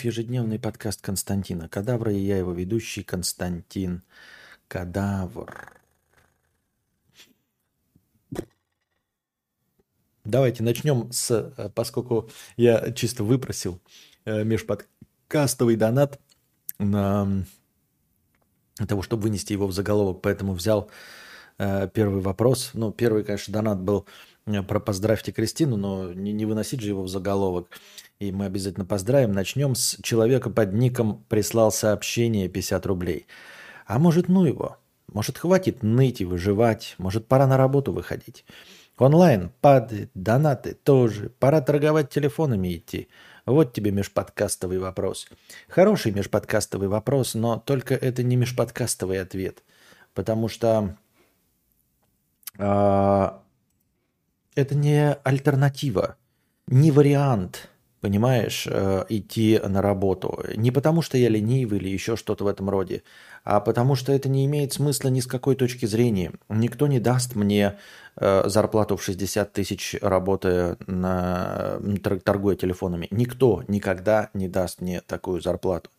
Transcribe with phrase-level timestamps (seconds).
[0.00, 4.02] Ежедневный подкаст Константина Кадавра и я его ведущий Константин
[4.66, 5.72] Кадавр.
[10.24, 13.80] Давайте начнем с, э, поскольку я чисто выпросил
[14.24, 16.20] э, межподкастовый донат
[16.78, 17.44] на
[18.88, 20.90] того, чтобы вынести его в заголовок, поэтому взял
[21.58, 22.70] э, первый вопрос.
[22.74, 24.06] Ну, первый, конечно, донат был
[24.44, 27.68] про «Поздравьте Кристину», но не, не выносить же его в заголовок.
[28.18, 29.32] И мы обязательно поздравим.
[29.32, 33.26] Начнем с человека под ником прислал сообщение 50 рублей.
[33.86, 34.78] А может, ну его?
[35.12, 36.94] Может, хватит ныть и выживать?
[36.98, 38.44] Может, пора на работу выходить?
[38.98, 41.30] Онлайн падает, донаты тоже.
[41.40, 43.08] Пора торговать телефонами идти.
[43.44, 45.26] Вот тебе межподкастовый вопрос.
[45.68, 49.64] Хороший межподкастовый вопрос, но только это не межподкастовый ответ.
[50.14, 50.96] Потому что
[52.58, 53.30] э,
[54.54, 56.16] это не альтернатива,
[56.66, 57.68] не вариант,
[58.02, 60.44] понимаешь, э, идти на работу.
[60.56, 63.04] Не потому что я ленивый или еще что-то в этом роде,
[63.44, 66.32] а потому что это не имеет смысла ни с какой точки зрения.
[66.48, 67.78] Никто не даст мне
[68.16, 71.78] э, зарплату в 60 тысяч, работая на
[72.24, 73.06] торгуя телефонами.
[73.10, 75.90] Никто никогда не даст мне такую зарплату.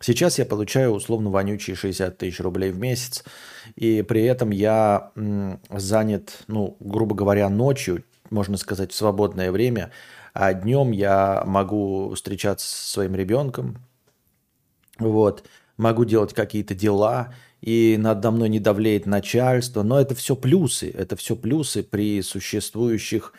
[0.00, 3.24] Сейчас я получаю условно вонючие 60 тысяч рублей в месяц,
[3.76, 5.12] и при этом я
[5.70, 9.92] занят, ну, грубо говоря, ночью, можно сказать, в свободное время,
[10.32, 13.78] а днем я могу встречаться со своим ребенком,
[14.98, 15.44] вот,
[15.76, 19.82] могу делать какие-то дела, и надо мной не давлеет начальство.
[19.82, 20.90] Но это все плюсы.
[20.90, 23.32] Это все плюсы при существующих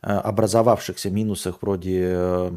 [0.00, 2.52] образовавшихся минусах вроде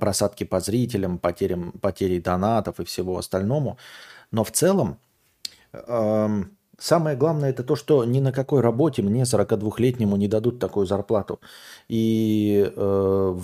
[0.00, 3.78] просадки по зрителям, потерям, потери донатов и всего остальному.
[4.30, 4.98] Но в целом
[5.72, 10.86] эм, самое главное это то, что ни на какой работе мне 42-летнему не дадут такую
[10.86, 11.40] зарплату.
[11.88, 13.38] И э,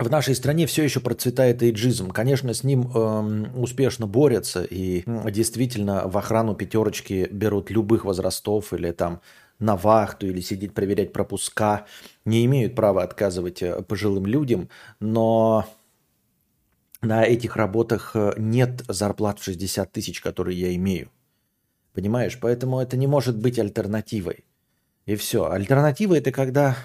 [0.00, 2.10] в нашей стране все еще процветает эйджизм.
[2.10, 8.90] Конечно, с ним э, успешно борются и действительно в охрану пятерочки берут любых возрастов или
[8.92, 9.20] там
[9.58, 11.86] на вахту или сидеть проверять пропуска.
[12.24, 14.68] Не имеют права отказывать э, пожилым людям,
[14.98, 15.66] но
[17.02, 21.10] на этих работах э, нет зарплат в 60 тысяч, которые я имею.
[21.92, 22.38] Понимаешь?
[22.40, 24.44] Поэтому это не может быть альтернативой.
[25.06, 25.50] И все.
[25.50, 26.76] Альтернатива это когда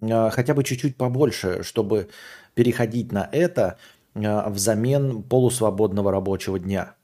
[0.00, 2.08] э, хотя бы чуть-чуть побольше, чтобы
[2.54, 3.78] переходить на это
[4.14, 6.94] э, взамен полусвободного рабочего дня.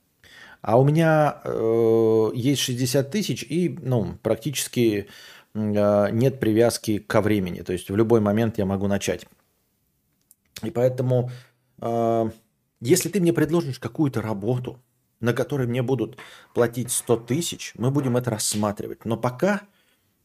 [0.60, 5.08] А у меня э, есть 60 тысяч и ну, практически
[5.54, 7.60] э, нет привязки ко времени.
[7.60, 9.26] То есть в любой момент я могу начать.
[10.62, 11.30] И поэтому,
[11.80, 12.30] э,
[12.80, 14.80] если ты мне предложишь какую-то работу,
[15.20, 16.18] на которой мне будут
[16.54, 19.04] платить 100 тысяч, мы будем это рассматривать.
[19.04, 19.62] Но пока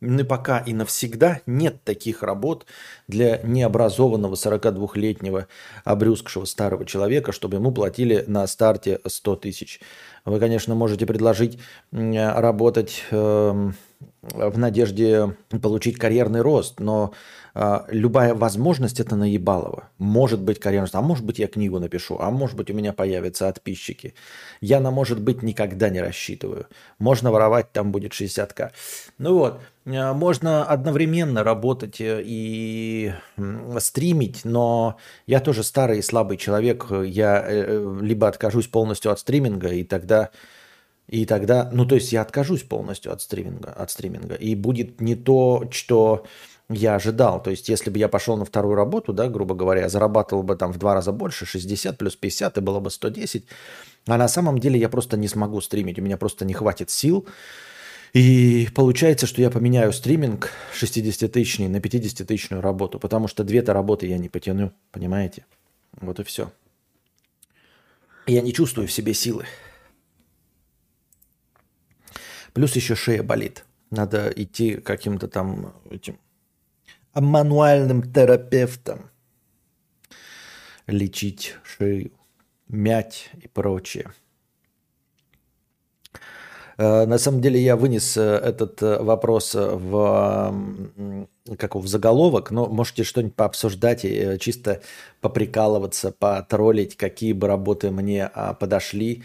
[0.04, 2.66] на пока и навсегда нет таких работ
[3.08, 5.48] для необразованного 42-летнего
[5.86, 9.80] обрюзгшего старого человека, чтобы ему платили на старте 100 тысяч.
[10.26, 11.58] Вы, конечно, можете предложить
[11.92, 13.76] работать эм,
[14.22, 17.14] в надежде получить карьерный рост, но
[17.90, 19.90] любая возможность это наебалово.
[19.98, 22.94] Может быть карьерный рост, а может быть я книгу напишу, а может быть у меня
[22.94, 24.14] появятся подписчики.
[24.62, 26.68] Я на может быть никогда не рассчитываю.
[27.00, 28.72] Можно воровать, там будет 60к.
[29.18, 33.14] Ну вот, а, можно одновременно работать э, и
[33.80, 34.98] стримить, но
[35.28, 36.88] я тоже старый и слабый человек.
[36.92, 40.30] Я э, э, либо откажусь полностью от стриминга, и тогда
[41.10, 44.36] и тогда, ну то есть я откажусь полностью от стриминга, от стриминга.
[44.36, 46.26] И будет не то, что
[46.70, 47.42] я ожидал.
[47.42, 50.72] То есть если бы я пошел на вторую работу, да, грубо говоря, зарабатывал бы там
[50.72, 53.46] в два раза больше, 60 плюс 50, и было бы 110.
[54.08, 57.28] А на самом деле я просто не смогу стримить, у меня просто не хватит сил.
[58.14, 64.18] И получается, что я поменяю стриминг 60-тысячный на 50-тысячную работу, потому что две-то работы я
[64.20, 65.46] не потяну, понимаете?
[66.00, 66.52] Вот и все.
[68.28, 69.46] Я не чувствую в себе силы.
[72.54, 73.66] Плюс еще шея болит.
[73.90, 76.18] Надо идти каким-то там этим
[77.22, 79.10] мануальным терапевтом.
[80.88, 82.12] Лечить шею,
[82.68, 84.12] мять и прочее.
[86.78, 90.56] Э, на самом деле я вынес э, этот э, вопрос в,
[91.58, 94.82] как в заголовок, но можете что-нибудь пообсуждать и чисто
[95.22, 99.24] поприкалываться, потроллить, какие бы работы мне а, подошли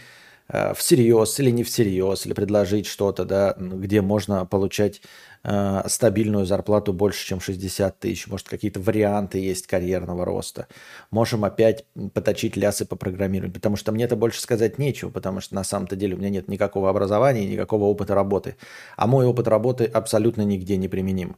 [0.75, 5.03] всерьез или не всерьез, или предложить что-то, да, где можно получать
[5.45, 8.27] э, стабильную зарплату больше, чем 60 тысяч.
[8.27, 10.67] Может, какие-то варианты есть карьерного роста.
[11.11, 11.85] Можем опять
[12.15, 15.97] поточить лясы по программированию, потому что мне это больше сказать нечего, потому что на самом-то
[15.97, 18.57] деле у меня нет никакого образования, никакого опыта работы.
[18.97, 21.37] А мой опыт работы абсолютно нигде не применим.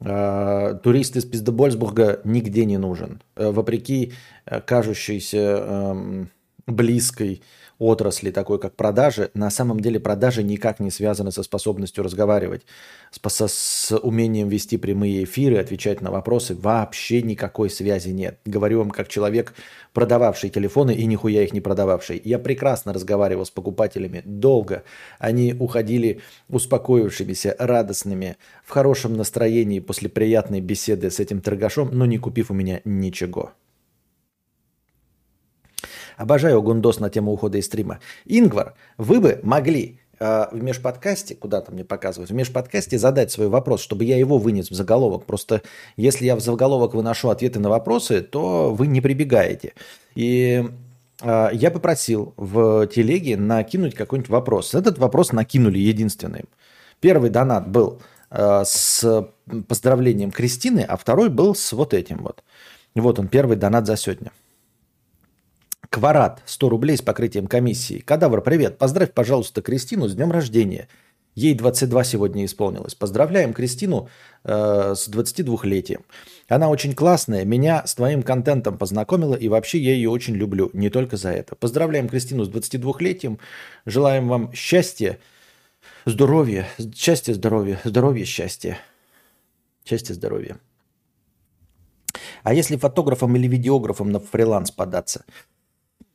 [0.00, 3.22] Э, турист из Пиздебольсбурга нигде не нужен.
[3.36, 4.12] Э, вопреки
[4.46, 6.30] э, кажущейся эм,
[6.66, 7.42] близкой
[7.82, 12.62] отрасли, такой как продажи, на самом деле продажи никак не связаны со способностью разговаривать,
[13.10, 16.54] с, с умением вести прямые эфиры, отвечать на вопросы.
[16.54, 18.38] Вообще никакой связи нет.
[18.44, 19.54] Говорю вам как человек,
[19.92, 22.20] продававший телефоны и нихуя их не продававший.
[22.24, 24.84] Я прекрасно разговаривал с покупателями долго.
[25.18, 32.18] Они уходили успокоившимися, радостными, в хорошем настроении после приятной беседы с этим торгашом, но не
[32.18, 33.52] купив у меня ничего.
[36.22, 37.98] Обожаю гундос на тему ухода из стрима.
[38.26, 43.80] Ингвар, вы бы могли э, в межподкасте, куда-то мне показывают, в межподкасте задать свой вопрос,
[43.80, 45.24] чтобы я его вынес в заголовок.
[45.24, 45.62] Просто
[45.96, 49.72] если я в заголовок выношу ответы на вопросы, то вы не прибегаете.
[50.14, 50.64] И
[51.22, 54.74] э, я попросил в телеге накинуть какой-нибудь вопрос.
[54.74, 56.44] Этот вопрос накинули единственным.
[57.00, 59.28] Первый донат был э, с
[59.66, 62.44] поздравлением Кристины, а второй был с вот этим вот.
[62.94, 64.30] Вот он, первый донат за сегодня.
[65.92, 67.98] Кварат, 100 рублей с покрытием комиссии.
[67.98, 68.78] Кадавр, привет.
[68.78, 70.88] Поздравь, пожалуйста, Кристину с днем рождения.
[71.34, 72.94] Ей 22 сегодня исполнилось.
[72.94, 74.08] Поздравляем Кристину
[74.42, 76.06] э, с 22-летием.
[76.48, 80.88] Она очень классная, меня с твоим контентом познакомила, и вообще я ее очень люблю, не
[80.88, 81.56] только за это.
[81.56, 83.38] Поздравляем Кристину с 22-летием,
[83.84, 85.18] желаем вам счастья,
[86.06, 86.66] здоровья,
[86.96, 88.78] счастья, здоровья, здоровья, счастья.
[89.84, 90.56] Счастья, здоровья.
[92.44, 95.26] А если фотографом или видеографом на фриланс податься–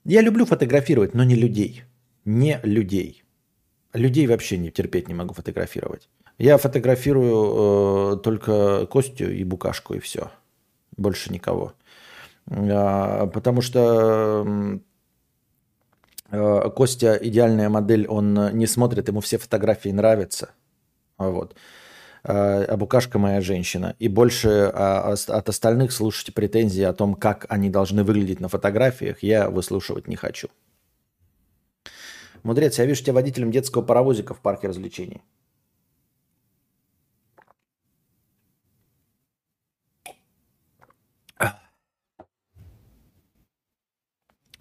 [0.08, 1.84] я люблю фотографировать, но не людей.
[2.26, 3.24] Не людей.
[3.94, 6.10] Людей вообще не терпеть не могу фотографировать.
[6.38, 10.32] Я фотографирую э, только Костю и Букашку и все.
[10.96, 11.74] Больше никого.
[12.50, 14.80] Э, потому что
[16.32, 20.52] э, Костя идеальная модель, он не смотрит, ему все фотографии нравятся.
[21.18, 21.56] Вот.
[22.28, 23.96] Э, а Букашка моя женщина.
[24.00, 29.24] И больше а, от остальных слушать претензии о том, как они должны выглядеть на фотографиях,
[29.24, 30.50] я выслушивать не хочу.
[32.44, 35.22] Мудрец, я вижу тебя водителем детского паровозика в парке развлечений.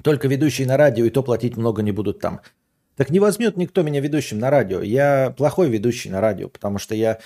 [0.02, 2.40] Только ведущие на радио, и то платить много не будут там.
[2.96, 4.80] Так не возьмет никто меня ведущим на радио.
[4.80, 7.18] Я плохой ведущий на радио, потому что я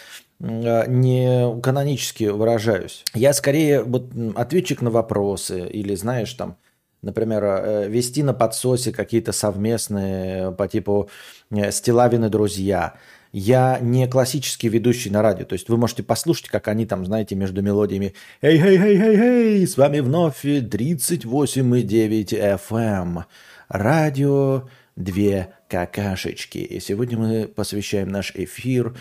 [0.43, 3.05] а, не канонически выражаюсь.
[3.15, 6.57] Я скорее вот ответчик на вопросы или, знаешь, там,
[7.03, 11.09] например, э, вести на подсосе какие-то совместные по типу
[11.51, 12.95] э, «Стилавины друзья».
[13.33, 15.45] Я не классический ведущий на радио.
[15.45, 19.17] То есть вы можете послушать, как они там, знаете, между мелодиями «Эй, эй, эй, эй,
[19.17, 23.23] эй, с вами вновь 38,9 FM,
[23.69, 24.65] радио
[25.01, 26.59] две какашечки».
[26.59, 28.95] И сегодня мы посвящаем наш эфир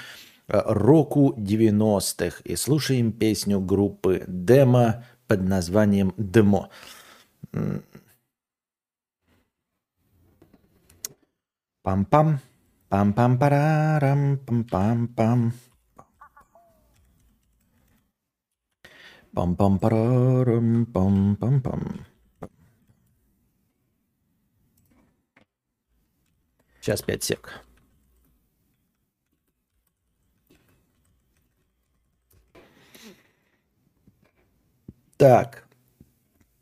[0.49, 6.69] Э, року 90-х и слушаем песню группы Демо под названием Демо.
[11.83, 12.39] Пам-пам,
[12.89, 15.53] пам-пам-парарам, пам-пам-пам.
[19.35, 22.08] Пам-пам-парарам, пам-пам-пам.
[26.81, 27.61] Сейчас пять сек.
[35.17, 35.67] Так.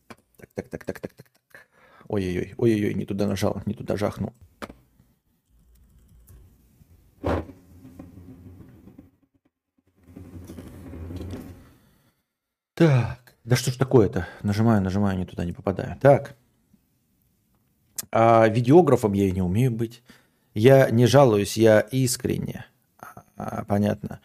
[0.07, 1.67] Так, так, так, так, так, так, так.
[2.07, 4.33] Ой-ой-ой, ой-ой-ой, не туда нажал, не туда жахнул.
[12.73, 14.27] Так, да что ж такое-то?
[14.41, 15.97] Нажимаю, нажимаю, не туда не попадаю.
[15.99, 16.35] Так.
[18.11, 20.01] А видеографом я и не умею быть.
[20.53, 22.65] Я не жалуюсь, я искренне.
[23.37, 24.19] А, понятно.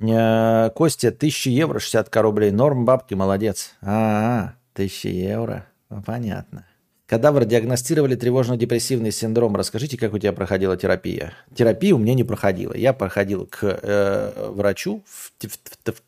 [0.00, 2.50] Э, Костя, 1000 евро, 60 рублей.
[2.50, 3.74] Норм бабки, молодец.
[3.82, 5.66] А, -а 1000 евро.
[5.90, 6.66] Ну, понятно.
[7.06, 9.54] Кадавр диагностировали тревожно-депрессивный синдром.
[9.54, 11.32] Расскажите, как у тебя проходила терапия?
[11.54, 12.74] Терапия у меня не проходила.
[12.74, 16.02] Я проходил к э, врачу, в, в, в, в,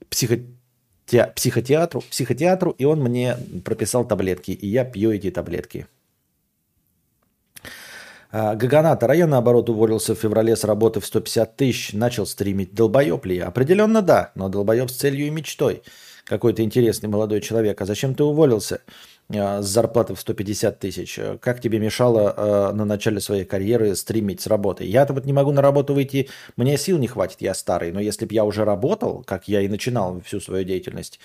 [0.00, 0.38] в психо,
[1.08, 5.86] те, психотеатру, психотеатру, и он мне прописал таблетки, и я пью эти таблетки.
[8.30, 12.74] А, Гаганата район, наоборот, уволился в феврале с работы в 150 тысяч, начал стримить.
[12.74, 13.46] Долбоеб ли я?
[13.46, 15.82] Определенно да, но долбоеб с целью и мечтой.
[16.24, 17.80] Какой-то интересный молодой человек.
[17.80, 18.82] А зачем ты уволился?
[19.30, 24.84] С зарплатой в 150 тысяч, как тебе мешало на начале своей карьеры стримить с работы?
[24.84, 28.24] Я-то вот не могу на работу выйти, мне сил не хватит, я старый, но если
[28.24, 31.20] бы я уже работал, как я и начинал всю свою деятельность,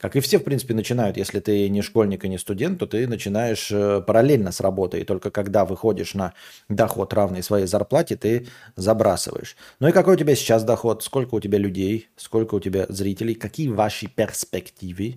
[0.00, 3.06] как и все, в принципе, начинают, если ты не школьник и не студент, то ты
[3.06, 5.02] начинаешь э, параллельно с работой.
[5.02, 6.32] И только когда выходишь на
[6.70, 9.56] доход, равный своей зарплате, ты забрасываешь.
[9.78, 11.02] Ну и какой у тебя сейчас доход?
[11.02, 12.08] Сколько у тебя людей?
[12.16, 13.34] Сколько у тебя зрителей?
[13.34, 15.16] Какие ваши перспективы?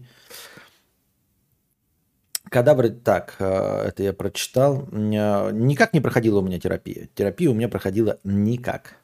[2.54, 4.88] Кадабры, так, э, это я прочитал.
[4.92, 7.10] Э, никак не проходила у меня терапия.
[7.16, 8.98] Терапия у меня проходила никак.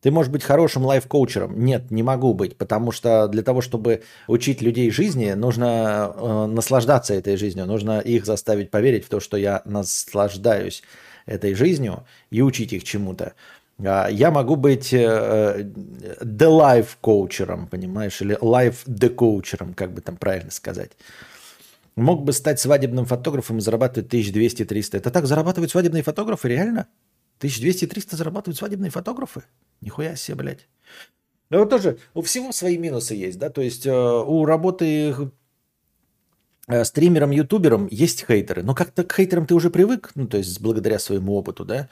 [0.00, 1.58] Ты можешь быть хорошим лайф-коучером.
[1.58, 7.14] Нет, не могу быть, потому что для того, чтобы учить людей жизни, нужно э, наслаждаться
[7.14, 10.84] этой жизнью, нужно их заставить поверить в то, что я наслаждаюсь
[11.26, 13.32] этой жизнью и учить их чему-то.
[13.84, 15.62] А я могу быть э, э,
[16.22, 20.92] the life коучером, понимаешь, или life the коучером, как бы там правильно сказать.
[21.98, 24.98] Мог бы стать свадебным фотографом и зарабатывать 1200-300.
[24.98, 26.86] Это так зарабатывают свадебные фотографы, реально?
[27.40, 29.42] 1200-300 зарабатывают свадебные фотографы?
[29.80, 30.68] Нихуя себе, блядь.
[31.50, 35.12] Ну вот тоже у всего свои минусы есть, да, то есть э, у работы
[36.68, 40.60] э, стримером, ютубером есть хейтеры, но как-то к хейтерам ты уже привык, ну то есть
[40.60, 41.88] благодаря своему опыту, да,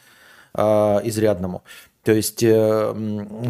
[0.57, 1.63] изрядному.
[2.07, 2.95] То есть э,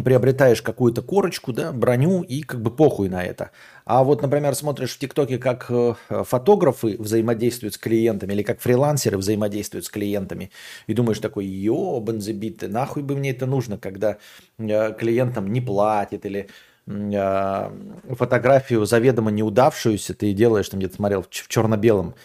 [0.03, 3.51] приобретаешь какую-то корочку, да, броню и как бы похуй на это.
[3.85, 9.19] А вот, например, смотришь в ТикТоке, как э, фотографы взаимодействуют с клиентами или как фрилансеры
[9.19, 10.49] взаимодействуют с клиентами,
[10.87, 14.17] и думаешь такой, ёбан забитый, нахуй бы мне это нужно, когда
[14.57, 16.47] э, клиентам не платят или
[16.87, 17.69] э,
[18.15, 22.15] фотографию заведомо неудавшуюся ты делаешь, там где-то смотрел в черно-белом,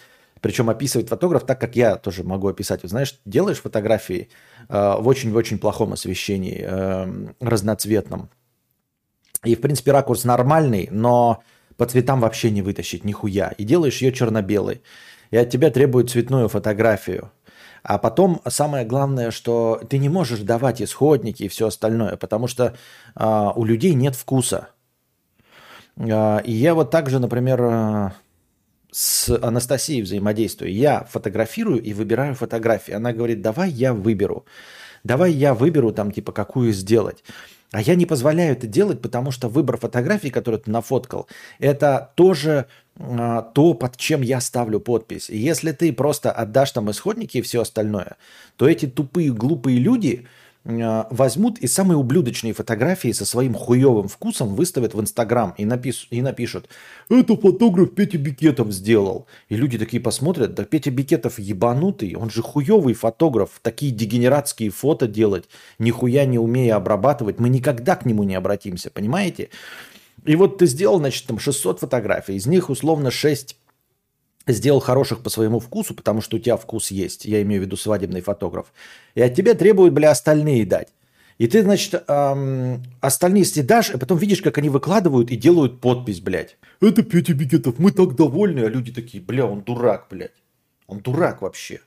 [0.43, 2.83] причем описывает фотограф так, как я тоже могу описать.
[2.83, 4.27] Вот знаешь, делаешь фотографии
[4.67, 8.29] э, в очень-очень плохом освещении, э, разноцветном.
[9.45, 11.41] И, в принципе, ракурс нормальный, но
[11.77, 13.53] по цветам вообще не вытащить нихуя.
[13.57, 14.81] И делаешь ее черно-белой.
[15.31, 17.31] И от тебя требуют цветную фотографию.
[17.81, 22.75] А потом самое главное, что ты не можешь давать исходники и все остальное, потому что
[23.15, 24.67] э, у людей нет вкуса.
[25.95, 28.13] Э, и я вот также, например,
[28.93, 30.71] с Анастасией взаимодействую.
[30.71, 32.93] Я фотографирую и выбираю фотографии.
[32.93, 34.45] Она говорит, давай я выберу.
[35.03, 37.23] Давай я выберу там типа какую сделать.
[37.71, 42.67] А я не позволяю это делать, потому что выбор фотографий, которую ты нафоткал, это тоже
[42.99, 45.31] а, то, под чем я ставлю подпись.
[45.31, 48.17] И если ты просто отдашь там исходники и все остальное,
[48.57, 50.27] то эти тупые, глупые люди,
[50.65, 56.07] возьмут и самые ублюдочные фотографии со своим хуевым вкусом выставят в Инстаграм и, напис...
[56.09, 56.69] и напишут
[57.09, 59.27] «Это фотограф Петя Бикетов сделал».
[59.49, 65.07] И люди такие посмотрят, да Петя Бикетов ебанутый, он же хуевый фотограф, такие дегенератские фото
[65.07, 69.49] делать, нихуя не умея обрабатывать, мы никогда к нему не обратимся, понимаете?
[70.23, 73.57] И вот ты сделал, значит, там 600 фотографий, из них условно 6
[74.47, 77.77] сделал хороших по своему вкусу, потому что у тебя вкус есть, я имею в виду
[77.77, 78.73] свадебный фотограф,
[79.15, 80.89] и от тебя требуют, бля, остальные дать.
[81.37, 86.21] И ты, значит, эм, остальные съедашь, а потом видишь, как они выкладывают и делают подпись,
[86.21, 86.57] блядь.
[86.79, 90.31] Это Петя Бигетов, мы так довольны, а люди такие, бля, он дурак, блядь.
[90.85, 91.81] Он дурак вообще.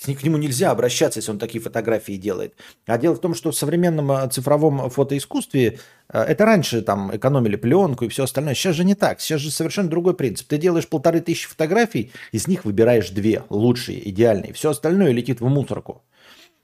[0.00, 2.54] К нему нельзя обращаться, если он такие фотографии делает.
[2.86, 7.56] А дело в том, что в современном э, цифровом фотоискусстве э, это раньше там экономили
[7.56, 8.54] пленку и все остальное.
[8.54, 9.20] Сейчас же не так.
[9.20, 10.48] Сейчас же совершенно другой принцип.
[10.48, 14.54] Ты делаешь полторы тысячи фотографий, из них выбираешь две лучшие, идеальные.
[14.54, 16.02] Все остальное летит в мусорку.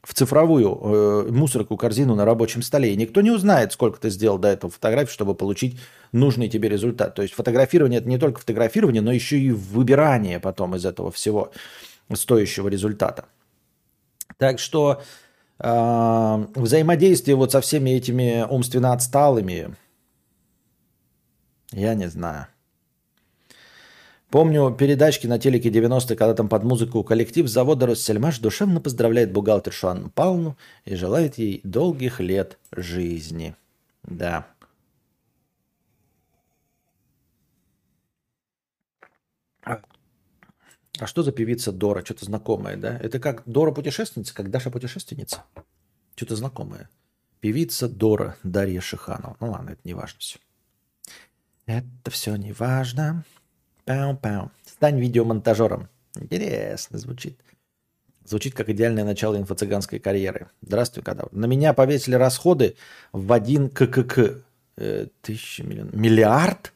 [0.03, 2.95] В цифровую э, мусорку, корзину на рабочем столе.
[2.95, 5.79] И никто не узнает, сколько ты сделал до этого фотографий, чтобы получить
[6.13, 7.15] нужный тебе результат.
[7.15, 11.53] То есть фотографирование это не только фотографирование, но еще и выбирание потом из этого всего
[12.15, 13.27] стоящего результата.
[14.37, 15.03] Так что
[15.59, 19.75] э, взаимодействие вот со всеми этими умственно отсталыми,
[21.73, 22.47] я не знаю.
[24.31, 29.89] Помню передачки на телеке 90 когда там под музыку коллектив завода «Россельмаш» душевно поздравляет бухгалтершу
[29.89, 33.55] Анну Павловну и желает ей долгих лет жизни.
[34.03, 34.47] Да.
[40.99, 42.05] А что за певица Дора?
[42.05, 42.99] Что-то знакомое, да?
[42.99, 45.45] Это как Дора путешественница, как Даша путешественница?
[46.17, 46.89] Что-то знакомое.
[47.41, 49.37] Певица Дора Дарья Шиханова.
[49.41, 50.39] Ну ладно, это не важно все.
[51.67, 53.25] Это все не важно.
[53.85, 54.51] Пау-пау.
[54.67, 55.89] Стань видеомонтажером.
[56.17, 57.39] Интересно звучит.
[58.25, 60.51] Звучит как идеальное начало инфо-цыганской карьеры.
[60.61, 61.31] Здравствуй, кадавр.
[61.33, 62.77] На меня повесили расходы
[63.13, 64.43] в один ККК.
[64.77, 65.91] Э, тысяча миллион.
[65.93, 66.73] Миллиард?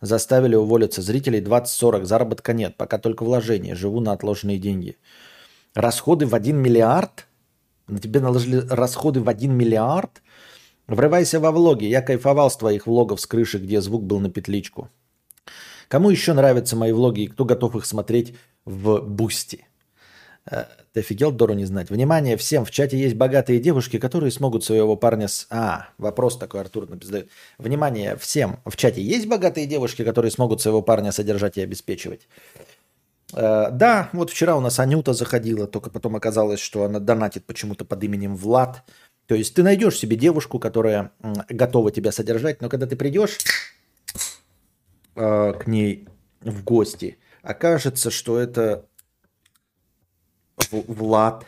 [0.00, 2.04] Заставили уволиться зрителей 20-40.
[2.04, 2.76] Заработка нет.
[2.76, 3.74] Пока только вложения.
[3.74, 4.96] Живу на отложенные деньги.
[5.74, 7.26] Расходы в 1 миллиард?
[7.88, 10.22] На тебе наложили расходы в 1 миллиард?
[10.86, 11.84] Врывайся во влоги.
[11.84, 14.88] Я кайфовал с твоих влогов с крыши, где звук был на петличку.
[15.88, 19.66] Кому еще нравятся мои влоги и кто готов их смотреть в Boosty?
[20.50, 21.90] Э, ты офигел, Дору не знать.
[21.90, 25.46] Внимание всем, в чате есть богатые девушки, которые смогут своего парня с...
[25.50, 27.28] А, вопрос такой Артур напиздает.
[27.58, 32.28] Внимание всем, в чате есть богатые девушки, которые смогут своего парня содержать и обеспечивать?
[33.34, 37.84] Э, да, вот вчера у нас Анюта заходила, только потом оказалось, что она донатит почему-то
[37.84, 38.84] под именем Влад.
[39.26, 41.12] То есть ты найдешь себе девушку, которая
[41.50, 43.38] готова тебя содержать, но когда ты придешь
[45.14, 46.08] э, к ней
[46.40, 48.87] в гости, окажется, что это
[50.70, 51.44] Влад.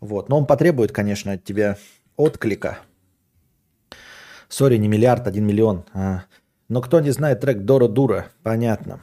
[0.00, 0.28] Вот.
[0.28, 1.78] Но он потребует, конечно, от тебя
[2.16, 2.78] отклика.
[4.48, 5.84] Sorry, не миллиард, один миллион.
[5.94, 6.24] А.
[6.68, 9.02] Но кто не знает трек Дора Дура, понятно.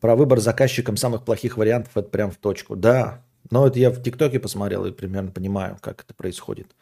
[0.00, 2.76] Про выбор заказчиком самых плохих вариантов это прям в точку.
[2.76, 6.74] Да, но это я в ТикТоке посмотрел и примерно понимаю, как это происходит.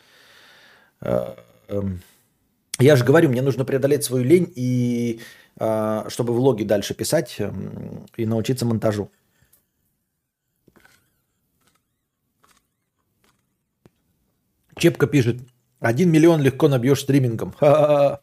[1.01, 1.37] А,
[1.69, 2.01] эм,
[2.79, 5.21] я же говорю, мне нужно преодолеть свою лень и
[5.59, 9.11] а, чтобы влоги дальше писать эм, и научиться монтажу.
[14.81, 15.43] Чепка пишет,
[15.79, 17.53] один миллион легко набьешь стримингом.
[17.53, 18.21] Ха-ха-ха.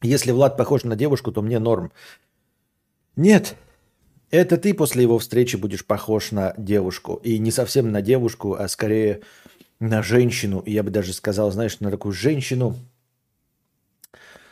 [0.00, 1.92] Если Влад похож на девушку, то мне норм.
[3.14, 3.56] Нет,
[4.30, 7.20] это ты после его встречи будешь похож на девушку.
[7.24, 9.20] И не совсем на девушку, а скорее
[9.80, 10.60] на женщину.
[10.60, 12.74] И я бы даже сказал, знаешь, на такую женщину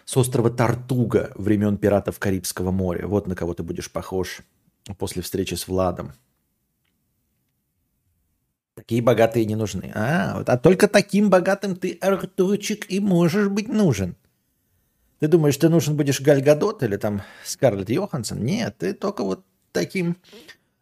[0.05, 3.07] с острова Тартуга времен пиратов Карибского моря.
[3.07, 4.41] Вот на кого ты будешь похож
[4.99, 6.13] после встречи с Владом.
[8.77, 9.91] Такие богатые не нужны.
[9.95, 14.17] А, вот, а только таким богатым ты, Артурчик, и можешь быть нужен.
[15.19, 18.45] Ты думаешь, ты нужен будешь Гальгадот или там Скарлетт Йоханссон?
[18.45, 20.19] Нет, ты только вот таким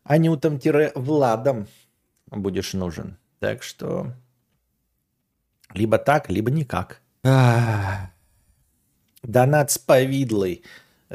[0.03, 1.69] Анютом-Владом
[2.33, 3.17] будешь нужен.
[3.39, 4.13] Так что
[5.73, 7.01] либо так, либо никак.
[9.23, 10.65] Донат с повидлой.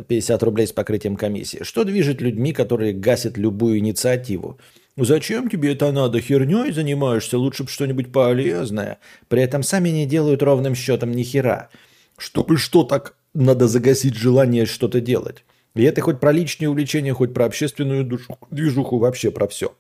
[0.08, 1.64] 50 рублей с покрытием комиссии.
[1.64, 4.58] Что движет людьми, которые гасят любую инициативу?
[5.04, 6.20] Зачем тебе это надо?
[6.20, 7.38] Херней занимаешься?
[7.38, 9.00] Лучше бы что-нибудь полезное.
[9.28, 11.70] При этом сами не делают ровным счетом ни хера.
[12.18, 15.46] Чтобы что так надо загасить желание что-то делать.
[15.76, 19.74] И это хоть про личные увлечения, хоть про общественную душу, движуху, вообще про все.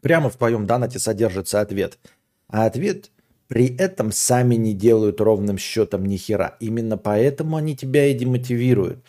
[0.00, 1.98] Прямо в твоем донате содержится ответ.
[2.48, 3.10] А ответ
[3.48, 6.56] при этом сами не делают ровным счетом ни хера.
[6.60, 9.04] Именно поэтому они тебя и демотивируют.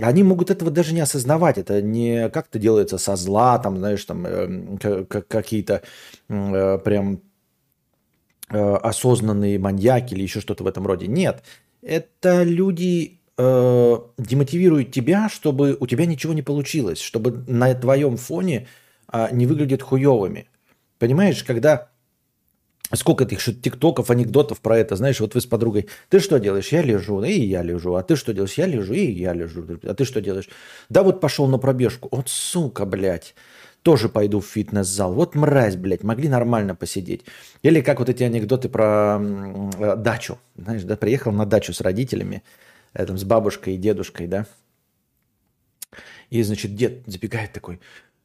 [0.00, 1.58] Они могут этого даже не осознавать.
[1.58, 5.82] Это не как-то делается со зла, там, знаешь, там э, какие-то
[6.28, 7.20] э, прям
[8.50, 11.06] э, осознанные маньяки или еще что-то в этом роде.
[11.06, 11.42] Нет.
[11.82, 18.66] Это люди э, демотивируют тебя, чтобы у тебя ничего не получилось, чтобы на твоем фоне
[19.12, 20.48] э, не выглядят хуевыми.
[20.98, 21.89] Понимаешь, когда
[22.92, 26.68] Сколько этих тиктоков, анекдотов про это, знаешь, вот вы с подругой, ты что делаешь?
[26.68, 27.94] Я лежу, и я лежу.
[27.94, 28.54] А ты что делаешь?
[28.54, 29.64] Я лежу, и я лежу.
[29.84, 30.48] А ты что делаешь?
[30.88, 32.08] Да вот пошел на пробежку.
[32.10, 33.34] Вот сука, блядь.
[33.82, 35.14] Тоже пойду в фитнес-зал.
[35.14, 37.24] Вот мразь, блядь, могли нормально посидеть.
[37.62, 40.38] Или как вот эти анекдоты про э, дачу.
[40.56, 42.42] Знаешь, да, приехал на дачу с родителями,
[42.92, 44.46] там, с бабушкой и дедушкой, да.
[46.28, 47.80] И, значит, дед забегает такой,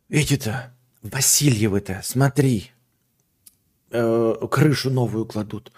[0.09, 2.71] эти-то, Васильевы-то, смотри,
[3.89, 5.71] крышу новую кладут.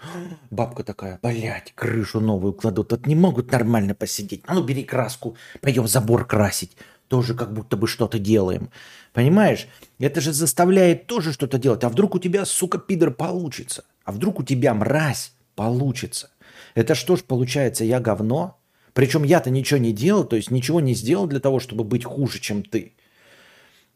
[0.50, 2.92] Бабка такая, блядь, крышу новую кладут.
[2.92, 4.42] Вот не могут нормально посидеть.
[4.46, 6.76] А ну, бери краску, пойдем забор красить.
[7.08, 8.70] Тоже как будто бы что-то делаем.
[9.14, 9.66] Понимаешь?
[9.98, 11.84] Это же заставляет тоже что-то делать.
[11.84, 13.84] А вдруг у тебя, сука, пидор, получится?
[14.04, 16.30] А вдруг у тебя, мразь, получится?
[16.74, 18.58] Это что ж получается, я говно?
[18.92, 22.40] Причем я-то ничего не делал, то есть ничего не сделал для того, чтобы быть хуже,
[22.40, 22.94] чем ты.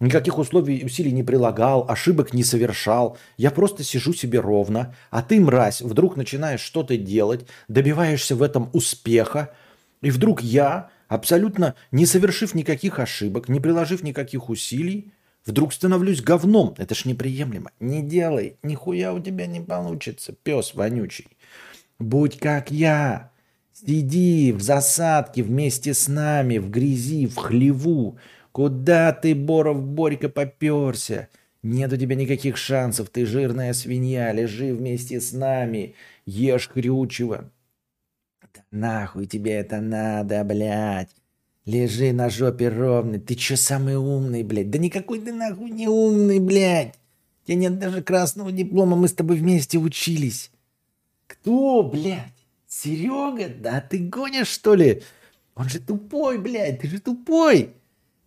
[0.03, 3.17] Никаких условий усилий не прилагал, ошибок не совершал.
[3.37, 8.69] Я просто сижу себе ровно, а ты, мразь, вдруг начинаешь что-то делать, добиваешься в этом
[8.73, 9.55] успеха,
[10.01, 15.12] и вдруг я, абсолютно не совершив никаких ошибок, не приложив никаких усилий,
[15.47, 16.75] вдруг становлюсь говном.
[16.79, 17.71] Это ж неприемлемо.
[17.79, 21.29] Не делай, нихуя у тебя не получится, пес вонючий.
[22.01, 23.31] Будь как я.
[23.73, 28.19] Сиди в засадке вместе с нами, в грязи, в хлеву.
[28.53, 31.29] Куда ты, Боров Борька, поперся?
[31.62, 35.95] Нет у тебя никаких шансов, ты жирная свинья, лежи вместе с нами,
[36.27, 37.51] ешь хрючево.
[38.55, 41.09] Да нахуй тебе это надо, блядь?
[41.65, 43.19] Лежи на жопе ровно.
[43.19, 44.71] Ты чё самый умный, блядь?
[44.71, 46.95] Да никакой ты нахуй не умный, блядь.
[47.45, 50.51] У тебя нет даже красного диплома, мы с тобой вместе учились.
[51.27, 52.35] Кто, блядь?
[52.67, 53.49] Серега?
[53.49, 55.03] Да ты гонишь, что ли?
[55.55, 57.71] Он же тупой, блядь, ты же тупой.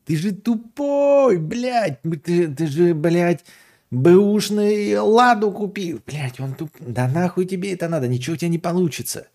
[0.05, 1.99] Ты же тупой, блядь.
[2.23, 3.43] Ты, ты же, блядь,
[3.89, 5.99] бэушный ладу купил.
[6.05, 6.69] Блядь, он туп...
[6.79, 9.27] Да нахуй тебе это надо, ничего у тебя не получится.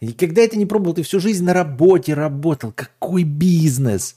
[0.00, 2.72] И когда это не пробовал, ты всю жизнь на работе работал.
[2.72, 4.16] Какой бизнес?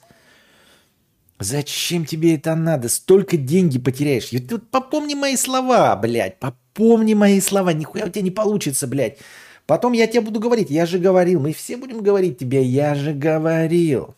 [1.39, 2.87] Зачем тебе это надо?
[2.87, 4.31] Столько деньги потеряешь.
[4.31, 6.39] И ты вот попомни мои слова, блядь.
[6.39, 7.73] Попомни мои слова.
[7.73, 9.17] Нихуя у тебя не получится, блядь.
[9.65, 10.69] Потом я тебе буду говорить.
[10.69, 11.39] Я же говорил.
[11.39, 12.61] Мы все будем говорить тебе.
[12.63, 14.15] Я же говорил.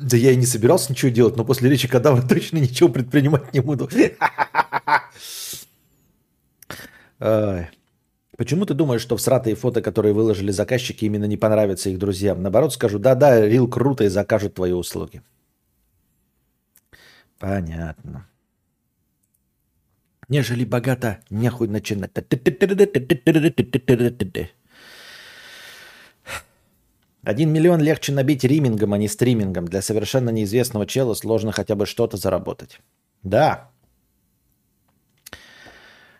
[0.00, 3.60] Да я и не собирался ничего делать, но после речи кадавра точно ничего предпринимать не
[3.60, 3.88] буду.
[8.36, 12.42] Почему ты думаешь, что в сратые фото, которые выложили заказчики, именно не понравятся их друзьям?
[12.42, 15.22] Наоборот, скажу, да-да, Рил круто и закажут твои услуги.
[17.38, 18.28] Понятно.
[20.28, 22.10] Нежели богато, нехуй начинать.
[27.26, 29.66] Один миллион легче набить римингом, а не стримингом.
[29.66, 32.78] Для совершенно неизвестного чела сложно хотя бы что-то заработать.
[33.24, 33.68] Да.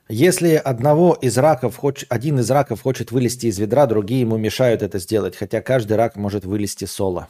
[0.08, 4.98] Если одного из раков, один из раков хочет вылезти из ведра, другие ему мешают это
[4.98, 7.28] сделать, хотя каждый рак может вылезти соло.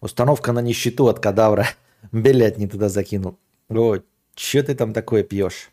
[0.00, 1.68] Установка на нищету от кадавра.
[2.10, 3.38] Блять, не туда закинул.
[3.68, 3.98] О,
[4.34, 5.70] что ты там такое пьешь?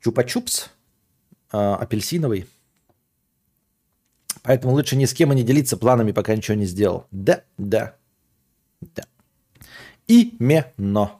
[0.00, 0.68] Чупа-чупс?
[1.50, 2.46] А, апельсиновый?
[4.42, 7.06] Поэтому лучше ни с кем и не делиться планами, пока ничего не сделал.
[7.10, 7.94] Да, да,
[8.80, 9.04] да.
[10.08, 11.12] Именно.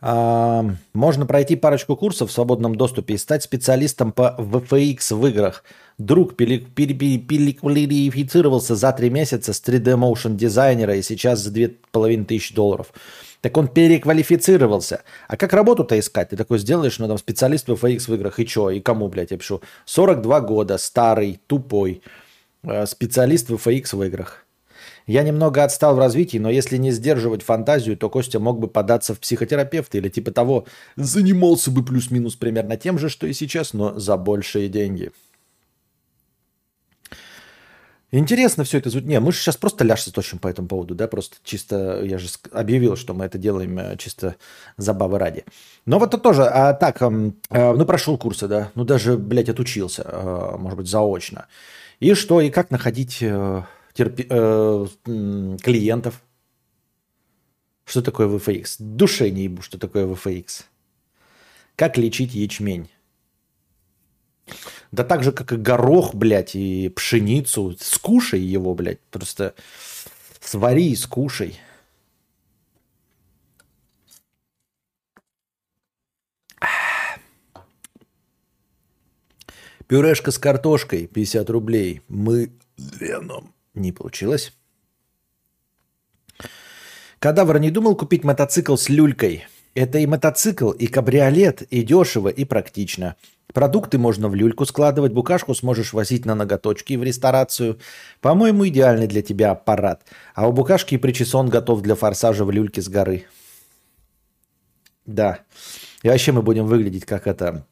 [0.00, 5.64] А, можно пройти парочку курсов в свободном доступе и стать специалистом по VFX в играх.
[5.98, 12.92] Друг переквалифицировался за три месяца с 3D Motion дизайнера и сейчас за 2500 долларов.
[13.46, 15.04] Так он переквалифицировался.
[15.28, 16.30] А как работу-то искать?
[16.30, 18.72] Ты такой сделаешь, ну там специалист в FX в играх, и что?
[18.72, 19.62] И кому, блядь, я пишу?
[19.84, 22.02] 42 года, старый, тупой,
[22.64, 24.44] э, специалист в FX в играх.
[25.06, 29.14] Я немного отстал в развитии, но если не сдерживать фантазию, то Костя мог бы податься
[29.14, 33.96] в психотерапевта или типа того, занимался бы плюс-минус примерно тем же, что и сейчас, но
[33.96, 35.12] за большие деньги.
[38.12, 39.08] Интересно все это звучит.
[39.08, 42.28] Не, мы же сейчас просто ляжцы точим по этому поводу, да, просто чисто, я же
[42.52, 44.36] объявил, что мы это делаем э, чисто
[44.76, 45.44] забавы ради.
[45.86, 50.02] Но вот это тоже, а так, э, ну прошел курсы, да, ну даже, блядь, отучился,
[50.06, 51.46] э, может быть, заочно.
[51.98, 53.18] И что, и как находить
[53.94, 54.22] терпи,
[55.62, 56.22] клиентов?
[57.84, 58.76] Что такое VFX?
[58.78, 60.64] Душе не ебу, что такое VFX.
[61.74, 62.88] Как лечить ячмень?
[64.92, 67.76] Да так же, как и горох, блядь, и пшеницу.
[67.80, 69.00] Скушай его, блядь.
[69.10, 69.54] Просто
[70.40, 71.58] свари и скушай.
[79.86, 82.02] Пюрешка с картошкой 50 рублей.
[82.08, 83.54] Мы веном.
[83.74, 84.52] Не получилось.
[87.18, 89.46] Кадавр не думал купить мотоцикл с люлькой.
[89.76, 93.14] Это и мотоцикл, и кабриолет, и дешево, и практично.
[93.52, 97.78] Продукты можно в люльку складывать, букашку сможешь возить на ноготочки в ресторацию.
[98.22, 100.06] По-моему, идеальный для тебя аппарат.
[100.34, 103.26] А у букашки и причесон готов для форсажа в люльке с горы.
[105.04, 105.40] Да.
[106.02, 107.66] И вообще мы будем выглядеть как это...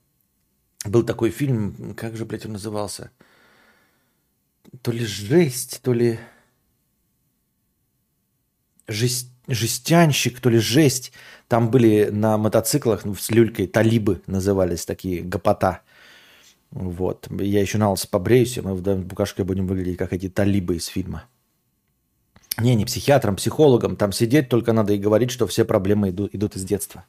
[0.85, 3.13] Был такой фильм, как же, блядь, он назывался?
[4.83, 6.19] То ли жесть, то ли...
[8.87, 11.13] Жесть жестянщик, то ли жесть.
[11.49, 15.83] Там были на мотоциклах ну, с люлькой талибы назывались такие гопота.
[16.71, 17.29] Вот.
[17.31, 20.87] Я еще на лысо побреюсь, и мы в букашке будем выглядеть как эти талибы из
[20.87, 21.25] фильма.
[22.59, 23.97] Не, не психиатром, психологом.
[23.97, 27.05] Там сидеть только надо и говорить, что все проблемы идут, идут из детства.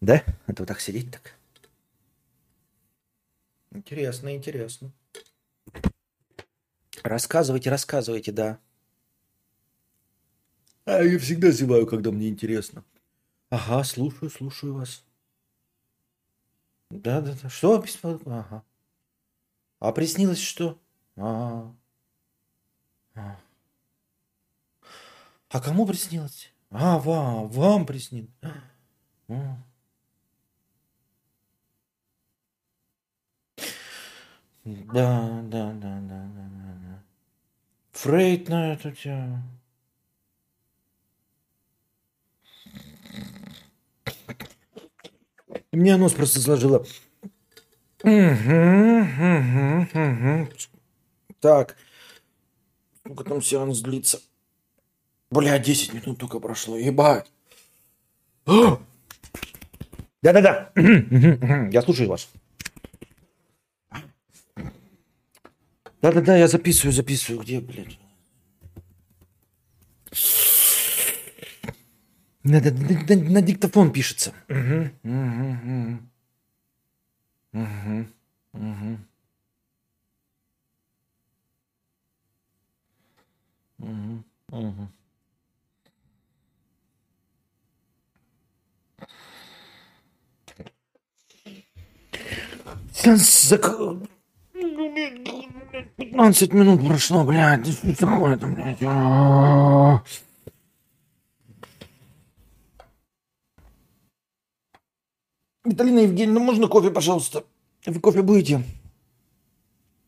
[0.00, 0.22] Да?
[0.46, 1.34] Это вот так сидеть так?
[3.72, 4.92] Интересно, интересно.
[7.02, 8.58] Рассказывайте, рассказывайте, да.
[10.84, 12.84] А я всегда зеваю, когда мне интересно.
[13.50, 15.04] Ага, слушаю, слушаю вас.
[16.90, 17.48] Да, да, да.
[17.48, 17.82] Что?
[18.26, 18.62] Ага.
[19.80, 20.78] А приснилось что?
[21.16, 21.74] А,
[23.14, 23.36] а.
[25.50, 26.52] А кому приснилось?
[26.70, 28.30] А, вам, вам приснилось.
[29.28, 29.56] А.
[34.64, 37.02] Да, да, да, да, да, да.
[37.92, 39.42] Фрейд на эту тему.
[45.72, 46.86] И мне нос просто сложило.
[48.02, 50.48] Угу, угу, угу.
[51.40, 51.76] Так.
[53.00, 54.20] Сколько там сеанс длится?
[55.30, 56.76] Бля, 10 минут только прошло.
[56.76, 57.30] Ебать.
[60.22, 60.70] Да-да-да.
[60.76, 62.28] Я слушаю вас.
[66.00, 67.42] Да-да-да, я записываю, записываю.
[67.42, 67.98] Где, блядь?
[72.44, 74.34] На, на, на, на диктофон пишется.
[74.50, 75.98] Угу, угу, угу.
[77.54, 78.06] Угу,
[78.52, 78.98] угу.
[83.78, 84.88] Угу, угу.
[93.04, 93.74] Зак...
[95.96, 97.66] 15 минут прошло, блядь.
[97.68, 98.80] Что такое-то, блядь?
[105.64, 107.44] Виталина Евгеньевна, можно кофе, пожалуйста?
[107.86, 108.62] Вы кофе будете?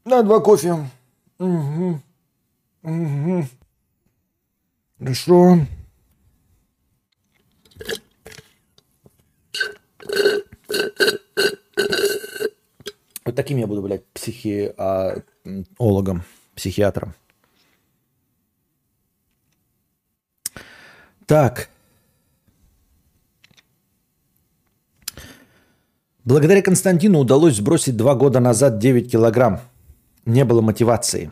[0.04, 0.90] Да, два кофе.
[1.38, 2.00] Угу.
[2.82, 3.46] Угу.
[4.98, 5.58] Хорошо.
[13.24, 16.22] Вот таким я буду, блядь, психиологом,
[16.54, 17.14] психиатром.
[21.26, 21.70] Так.
[26.26, 29.60] Благодаря Константину удалось сбросить два года назад 9 килограмм.
[30.24, 31.30] Не было мотивации.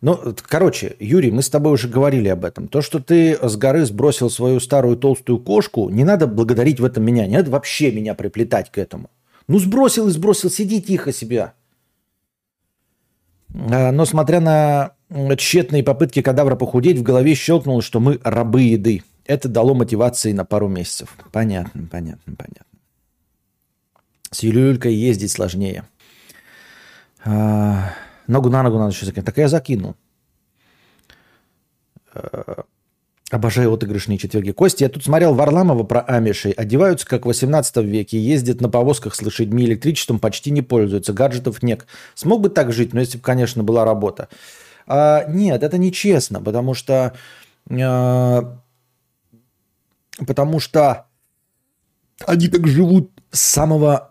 [0.00, 2.68] Ну, короче, Юрий, мы с тобой уже говорили об этом.
[2.68, 7.04] То, что ты с горы сбросил свою старую толстую кошку, не надо благодарить в этом
[7.04, 7.26] меня.
[7.26, 9.10] Не надо вообще меня приплетать к этому.
[9.48, 11.54] Ну, сбросил и сбросил, сиди тихо себя.
[13.52, 14.92] А, но, смотря на
[15.36, 19.02] тщетные попытки кадавра похудеть, в голове щелкнуло, что мы рабы еды.
[19.26, 21.16] Это дало мотивации на пару месяцев.
[21.32, 22.77] Понятно, понятно, понятно.
[24.30, 25.84] С Юлюлькой ездить сложнее.
[27.24, 27.94] А,
[28.26, 29.26] ногу на ногу надо еще закинуть.
[29.26, 29.96] Так я закинул.
[32.14, 32.64] А,
[33.30, 34.52] Обожаю отыгрышные четверги.
[34.52, 36.52] Костя, я тут смотрел Варламова про амишей.
[36.52, 41.62] Одеваются, как в 18 веке, ездят на повозках с лошадьми, электричеством почти не пользуются, гаджетов
[41.62, 41.86] нет.
[42.14, 44.28] Смог бы так жить, но если бы, конечно, была работа.
[44.86, 47.14] А, нет, это нечестно, потому что...
[47.70, 48.58] А,
[50.26, 51.06] потому что
[52.26, 54.07] они так живут с самого...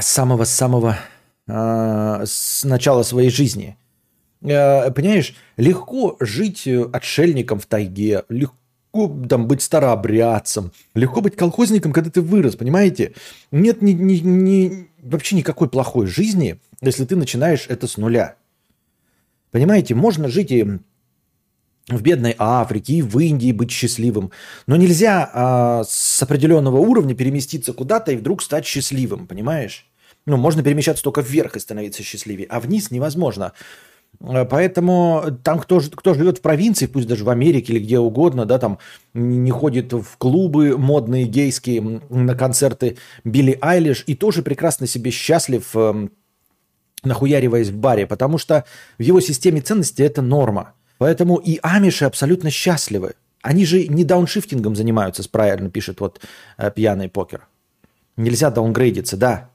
[0.00, 0.98] С самого-самого...
[1.48, 3.76] А, с начала своей жизни–
[4.42, 8.56] Э, понимаешь, легко жить э, отшельником в тайге, легко
[9.28, 13.14] там, быть старообрядцем, легко быть колхозником, когда ты вырос, понимаете?
[13.50, 18.36] Нет ни, ни, ни, вообще никакой плохой жизни, если ты начинаешь это с нуля.
[19.50, 20.78] Понимаете, можно жить и
[21.88, 24.32] в бедной Африке, и в Индии быть счастливым.
[24.66, 29.86] Но нельзя а, с определенного уровня переместиться куда-то и вдруг стать счастливым, понимаешь?
[30.26, 33.52] Ну, можно перемещаться только вверх и становиться счастливее, а вниз невозможно.
[34.20, 38.44] Э, поэтому там, кто, кто живет в провинции, пусть даже в Америке или где угодно,
[38.44, 38.78] да, там
[39.14, 45.64] не ходит в клубы модные, гейские, на концерты Билли Айлиш и тоже прекрасно себе счастлив,
[45.76, 46.10] эм,
[47.04, 48.64] нахуяриваясь в баре, потому что
[48.98, 50.74] в его системе ценностей это норма.
[50.98, 53.14] Поэтому и амиши абсолютно счастливы.
[53.42, 56.20] Они же не дауншифтингом занимаются, правильно пишет вот
[56.56, 57.46] э, пьяный покер.
[58.16, 59.50] Нельзя даунгрейдиться, да,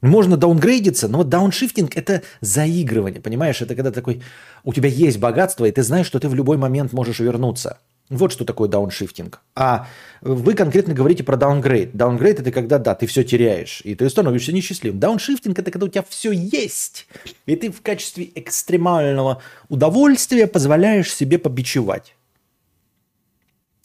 [0.00, 3.60] можно даунгрейдиться, но вот дауншифтинг– это заигрывание, понимаешь?
[3.60, 4.22] Это когда такой,
[4.64, 7.78] у тебя есть богатство, и ты знаешь, что ты в любой момент можешь вернуться.
[8.10, 9.40] Вот что такое дауншифтинг.
[9.54, 9.86] А
[10.20, 11.94] вы конкретно говорите про даунгрейд.
[11.94, 14.98] Даунгрейд– это когда, да, ты все теряешь, и ты становишься несчастливым.
[14.98, 17.06] Дауншифтинг– это когда у тебя все есть,
[17.46, 22.16] и ты в качестве экстремального удовольствия позволяешь себе побичевать.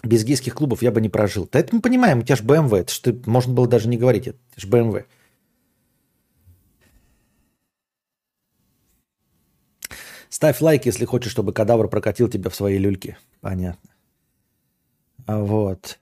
[0.04, 1.48] Без гейских клубов я бы не прожил.
[1.52, 4.28] Да это мы понимаем, у тебя же BMW, это что можно было даже не говорить,
[4.28, 5.06] это же BMW.
[10.30, 13.18] Ставь лайк, если хочешь, чтобы кадавр прокатил тебя в свои люльки.
[13.42, 13.94] Понятно.
[15.26, 16.00] А вот.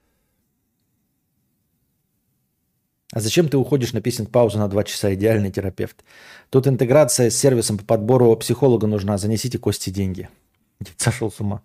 [3.13, 5.13] А зачем ты уходишь на писинг-паузу на два часа?
[5.13, 6.03] Идеальный терапевт.
[6.49, 9.17] Тут интеграция с сервисом по подбору психолога нужна.
[9.17, 10.29] Занесите кости деньги.
[10.97, 11.61] Сошел с ума.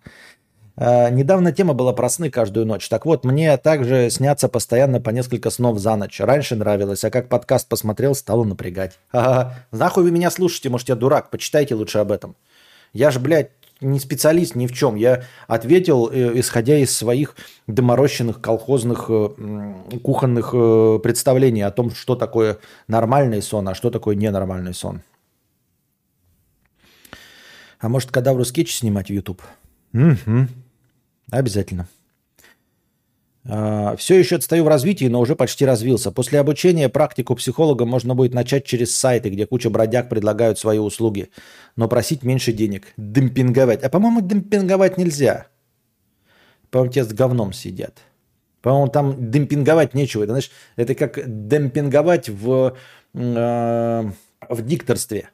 [0.81, 2.87] А, недавно тема была про сны каждую ночь.
[2.87, 6.19] Так вот, мне также снятся постоянно по несколько снов за ночь.
[6.19, 8.97] Раньше нравилось, а как подкаст посмотрел, стало напрягать.
[9.11, 12.37] Ага, нахуй вы меня слушаете, может я дурак, почитайте лучше об этом.
[12.93, 14.95] Я же, блядь, не специалист ни в чем.
[14.95, 17.35] Я ответил, э, исходя из своих
[17.67, 24.15] доморощенных колхозных э, кухонных э, представлений о том, что такое нормальный сон, а что такое
[24.15, 25.01] ненормальный сон.
[27.79, 29.41] А может, кадавру скетч снимать в YouTube?
[29.93, 30.47] Угу.
[31.31, 31.87] Обязательно.
[33.47, 36.11] А, Все еще отстаю в развитии, но уже почти развился.
[36.11, 41.29] После обучения практику психолога можно будет начать через сайты, где куча бродяг предлагают свои услуги,
[41.75, 42.87] но просить меньше денег.
[42.97, 43.83] Демпинговать.
[43.83, 45.47] А по-моему, демпинговать нельзя.
[46.69, 47.99] По-моему, те с говном сидят.
[48.61, 50.23] По-моему, там демпинговать нечего.
[50.23, 52.75] Это, знаешь, это как демпинговать в,
[53.13, 54.11] э,
[54.49, 55.29] в дикторстве.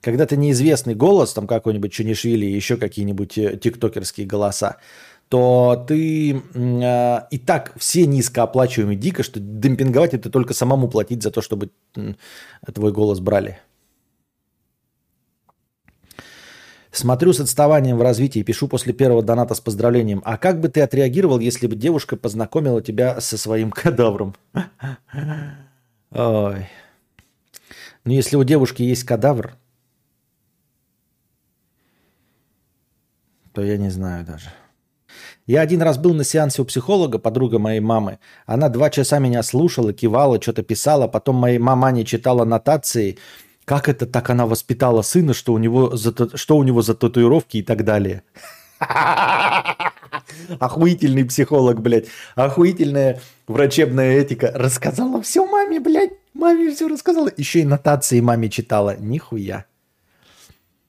[0.00, 4.76] Когда ты неизвестный голос, там какой-нибудь Чунишвили, еще какие-нибудь э, тиктокерские голоса,
[5.34, 11.32] то ты э, и так все низкооплачиваемые дико, что демпинговать это только самому платить за
[11.32, 11.72] то, чтобы
[12.72, 13.58] твой голос брали.
[16.92, 20.22] Смотрю с отставанием в развитии, пишу после первого доната с поздравлением.
[20.24, 24.36] А как бы ты отреагировал, если бы девушка познакомила тебя со своим кадавром?
[26.12, 26.68] Ой.
[28.04, 29.56] Ну, если у девушки есть кадавр,
[33.52, 34.50] то я не знаю даже.
[35.46, 38.18] Я один раз был на сеансе у психолога, подруга моей мамы.
[38.46, 41.06] Она два часа меня слушала, кивала, что-то писала.
[41.06, 43.18] Потом моей мама не читала нотации
[43.64, 47.58] как это так она воспитала сына, что у него за, что у него за татуировки
[47.58, 48.22] и так далее.
[50.58, 52.06] Охуительный психолог, блядь.
[52.34, 54.52] Охуительная врачебная этика.
[54.54, 56.12] Рассказала все маме, блядь.
[56.34, 57.30] Маме все рассказала.
[57.36, 58.96] Еще и нотации маме читала.
[58.98, 59.64] Нихуя.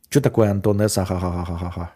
[0.09, 0.95] Что такое Антон С?
[0.95, 1.94] Ха-ха-ха-ха-ха.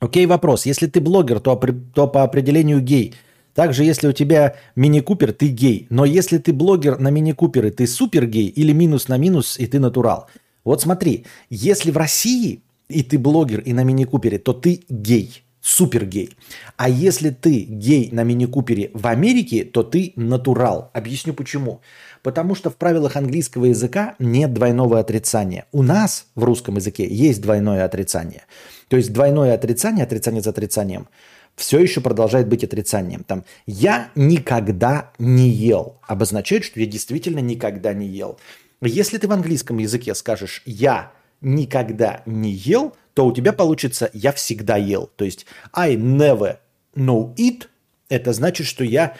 [0.00, 0.66] Окей, вопрос.
[0.66, 1.60] Если ты блогер, то,
[1.94, 3.14] то по определению гей–
[3.58, 5.88] также, если у тебя мини-купер, ты гей.
[5.90, 9.80] Но если ты блогер на мини-куперы, ты супер гей или минус на минус, и ты
[9.80, 10.28] натурал.
[10.62, 16.06] Вот смотри, если в России и ты блогер и на мини-купере, то ты гей, супер
[16.06, 16.30] гей.
[16.76, 20.90] А если ты гей на мини-купере в Америке, то ты натурал.
[20.94, 21.80] Объясню почему.
[22.22, 25.66] Потому что в правилах английского языка нет двойного отрицания.
[25.72, 28.44] У нас в русском языке есть двойное отрицание.
[28.88, 31.08] То есть двойное отрицание, отрицание за отрицанием–
[31.58, 33.24] все еще продолжает быть отрицанием.
[33.24, 38.38] Там «я никогда не ел» обозначает, что я действительно никогда не ел.
[38.80, 44.32] Если ты в английском языке скажешь «я никогда не ел», то у тебя получится «я
[44.32, 45.10] всегда ел».
[45.16, 46.58] То есть «I never
[46.94, 47.66] know it»–
[48.08, 49.14] это значит, что я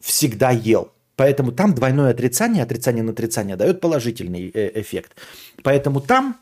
[0.00, 0.92] всегда ел.
[1.16, 5.16] Поэтому там двойное отрицание, отрицание на отрицание дает положительный э, эффект.
[5.62, 6.36] Поэтому там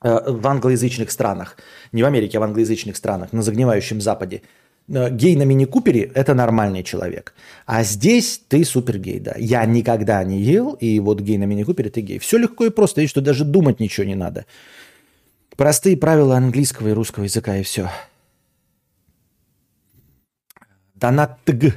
[0.00, 1.56] Э, в англоязычных странах,
[1.90, 4.42] не в Америке, а в англоязычных странах, на загнивающем Западе,
[4.88, 7.34] гей на мини-купере– это нормальный человек.
[7.66, 9.34] А здесь ты супергей, да.
[9.36, 12.18] Я никогда не ел, и вот гей на мини-купере– ты гей.
[12.18, 14.46] Все легко и просто, и что даже думать ничего не надо.
[15.56, 17.90] Простые правила английского и русского языка, и все.
[20.94, 21.74] Донат ТГ.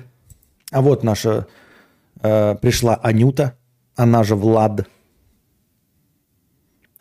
[0.72, 1.48] А вот наша
[2.22, 3.58] э, пришла Анюта,
[3.96, 4.88] она же Влад–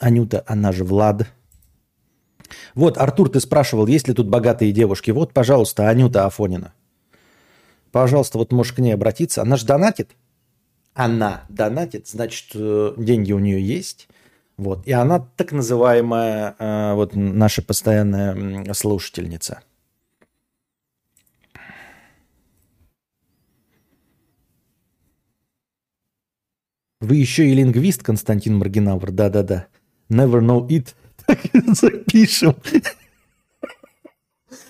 [0.01, 1.27] Анюта, она же Влад.
[2.75, 5.11] Вот, Артур, ты спрашивал, есть ли тут богатые девушки.
[5.11, 6.73] Вот, пожалуйста, Анюта Афонина.
[7.93, 9.43] Пожалуйста, вот можешь к ней обратиться.
[9.43, 10.11] Она же донатит.
[10.95, 14.09] Она донатит, значит, э, деньги у нее есть.
[14.57, 14.87] Вот.
[14.87, 19.63] И она так называемая, э, вот наша постоянная слушательница.
[27.01, 29.11] Вы еще и лингвист, Константин Маргинавр.
[29.11, 29.69] Да-да-да.
[30.11, 30.95] Never know it.
[31.75, 32.57] Запишем.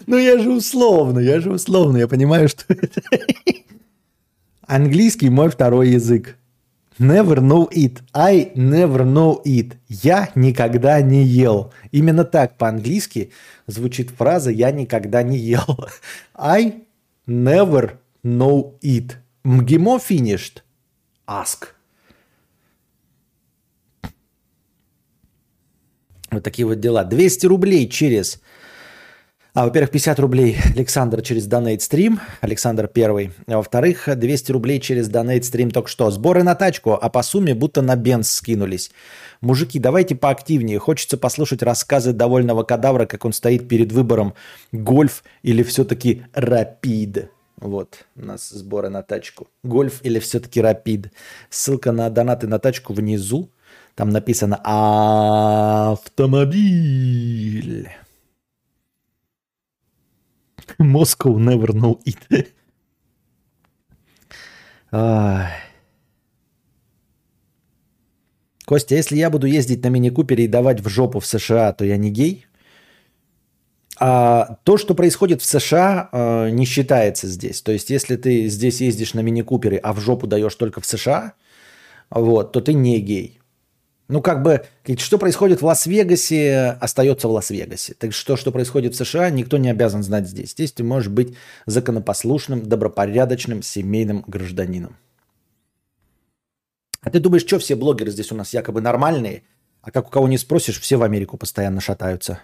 [0.06, 3.00] Ну я же условно, я же условно, я понимаю, что это...
[4.66, 6.36] Английский мой второй язык.
[6.98, 8.02] Never know it.
[8.12, 9.76] I never know it.
[9.88, 11.72] Я никогда не ел.
[11.92, 13.32] Именно так по-английски
[13.66, 15.88] звучит фраза «я никогда не ел».
[16.34, 16.82] I
[17.26, 17.92] never
[18.22, 19.12] know it.
[19.44, 20.62] МГИМО finished?
[21.26, 21.68] Ask.
[26.30, 27.04] Вот такие вот дела.
[27.04, 28.40] 200 рублей через...
[29.52, 33.32] А, во-первых, 50 рублей Александр через Donate Stream, Александр первый.
[33.48, 36.08] А во-вторых, 200 рублей через Donate Stream только что.
[36.12, 38.92] Сборы на тачку, а по сумме будто на бенз скинулись.
[39.40, 40.78] Мужики, давайте поактивнее.
[40.78, 44.34] Хочется послушать рассказы довольного кадавра, как он стоит перед выбором
[44.70, 47.30] гольф или все-таки рапид.
[47.56, 49.48] Вот, у нас сборы на тачку.
[49.64, 51.10] Гольф или все-таки рапид.
[51.50, 53.50] Ссылка на донаты на тачку внизу.
[53.94, 54.60] Там написано
[55.92, 56.40] автомобиль.
[60.78, 62.48] Moscow never know it.
[68.66, 71.96] Костя, если я буду ездить на мини-купере и давать в жопу в США, то я
[71.96, 72.46] не гей?
[73.98, 77.62] А то, что происходит в США, э, не считается здесь.
[77.62, 81.34] То есть, если ты здесь ездишь на мини-купере, а в жопу даешь только в США,
[82.10, 83.39] вот, то ты не гей.
[84.10, 84.66] Ну, как бы,
[84.98, 87.94] что происходит в Лас-Вегасе, остается в Лас-Вегасе.
[87.94, 90.50] Так что, что происходит в США, никто не обязан знать здесь.
[90.50, 94.96] Здесь ты можешь быть законопослушным, добропорядочным, семейным гражданином.
[97.02, 99.44] А ты думаешь, что все блогеры здесь у нас якобы нормальные,
[99.80, 102.40] а как у кого не спросишь, все в Америку постоянно шатаются.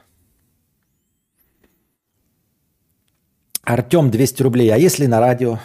[3.65, 4.71] Артем 200 рублей.
[4.71, 5.59] А если на радио?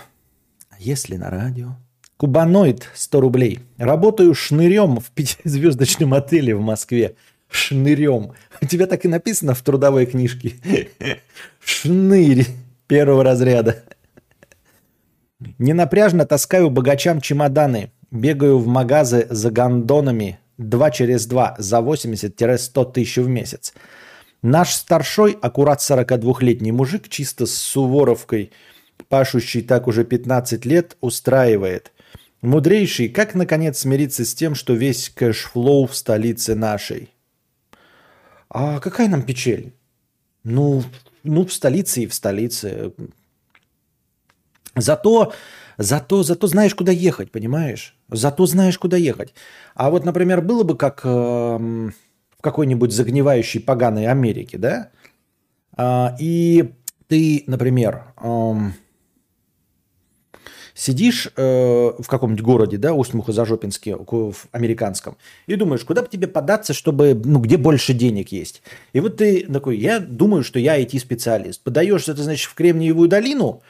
[0.70, 1.76] А если на радио?
[2.22, 3.62] Кубаноид 100 рублей.
[3.80, 7.16] Работаю шнырем в пятизвездочном отеле в Москве.
[7.50, 8.34] шнырем.
[8.62, 10.54] У тебя так и написано в трудовой книжке.
[11.66, 12.46] Шнырь
[12.86, 13.84] первого разряда.
[15.58, 17.92] Ненапряжно таскаю богачам чемоданы.
[18.12, 23.74] Бегаю в магазы за гондонами 2 через 2 за 80-100 тысяч в месяц.
[24.44, 28.52] Наш старшой, аккурат 42-летний мужик, чисто с суворовкой,
[29.10, 31.92] пашущий так уже 15 лет, устраивает.
[32.42, 37.14] Мудрейший, как наконец смириться с тем, что весь cash flow в столице нашей?
[38.50, 39.74] А какая нам печаль?
[40.44, 40.84] Ну,
[41.24, 42.94] ну, в столице и в столице.
[44.76, 45.34] Зато,
[45.78, 47.96] зато, зато знаешь, куда ехать, понимаешь?
[48.10, 49.36] Зато знаешь, куда ехать.
[49.76, 54.90] А вот, например, было бы как э, в какой-нибудь загнивающей поганой Америке, да?
[55.78, 56.74] А, и
[57.08, 58.54] ты, например, э,
[60.82, 65.16] сидишь э, в каком-нибудь городе, да, Усть-Мухозажопинске, в американском,
[65.46, 68.64] и думаешь, куда бы тебе податься, чтобы, ну, где больше денег есть.
[68.92, 71.62] И вот ты такой, я думаю, что я IT-специалист.
[71.62, 73.62] Подаешься, ты, значит, в Кремниевую долину,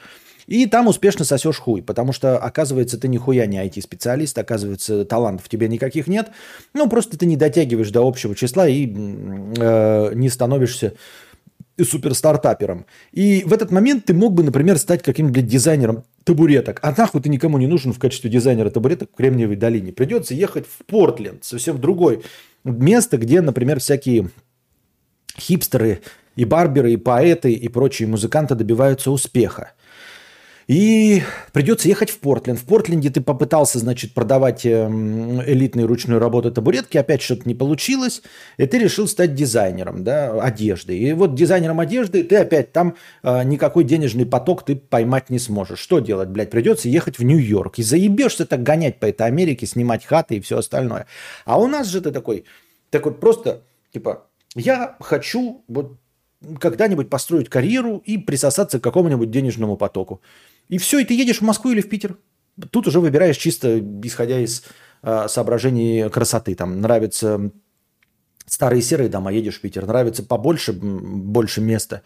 [0.47, 5.67] и там успешно сосешь хуй, потому что, оказывается, ты нихуя не IT-специалист, оказывается, талантов тебе
[5.67, 6.29] никаких нет.
[6.73, 10.93] Ну, просто ты не дотягиваешь до общего числа и э, не становишься
[11.83, 12.85] суперстартапером.
[13.11, 16.79] И в этот момент ты мог бы, например, стать каким-нибудь дизайнером табуреток.
[16.81, 19.91] А нахуй ты никому не нужен в качестве дизайнера табуреток в Кремниевой долине.
[19.91, 22.21] Придется ехать в Портленд, совсем другое
[22.63, 24.29] место, где, например, всякие
[25.37, 26.01] хипстеры
[26.35, 29.73] и барберы, и поэты, и прочие музыканты добиваются успеха.
[30.67, 32.59] И придется ехать в Портленд.
[32.59, 38.21] В Портленде ты попытался, значит, продавать эм, элитную ручную работу табуретки, опять что-то не получилось,
[38.57, 40.97] и ты решил стать дизайнером да, одежды.
[40.97, 45.79] И вот дизайнером одежды ты опять там э, никакой денежный поток ты поймать не сможешь.
[45.79, 46.51] Что делать, блядь?
[46.51, 47.79] Придется ехать в Нью-Йорк.
[47.79, 51.07] И заебешься так гонять по этой Америке, снимать хаты и все остальное.
[51.45, 52.45] А у нас же ты такой,
[52.89, 55.97] такой просто, типа, я хочу вот
[56.59, 60.21] когда-нибудь построить карьеру и присосаться к какому-нибудь денежному потоку.
[60.71, 62.17] И все, и ты едешь в Москву или в Питер.
[62.71, 64.63] Тут уже выбираешь чисто исходя из
[65.03, 66.55] э, соображений красоты.
[66.55, 67.51] Там нравятся
[68.45, 69.85] старые серые дома, едешь в Питер.
[69.85, 72.03] Нравится побольше, больше места,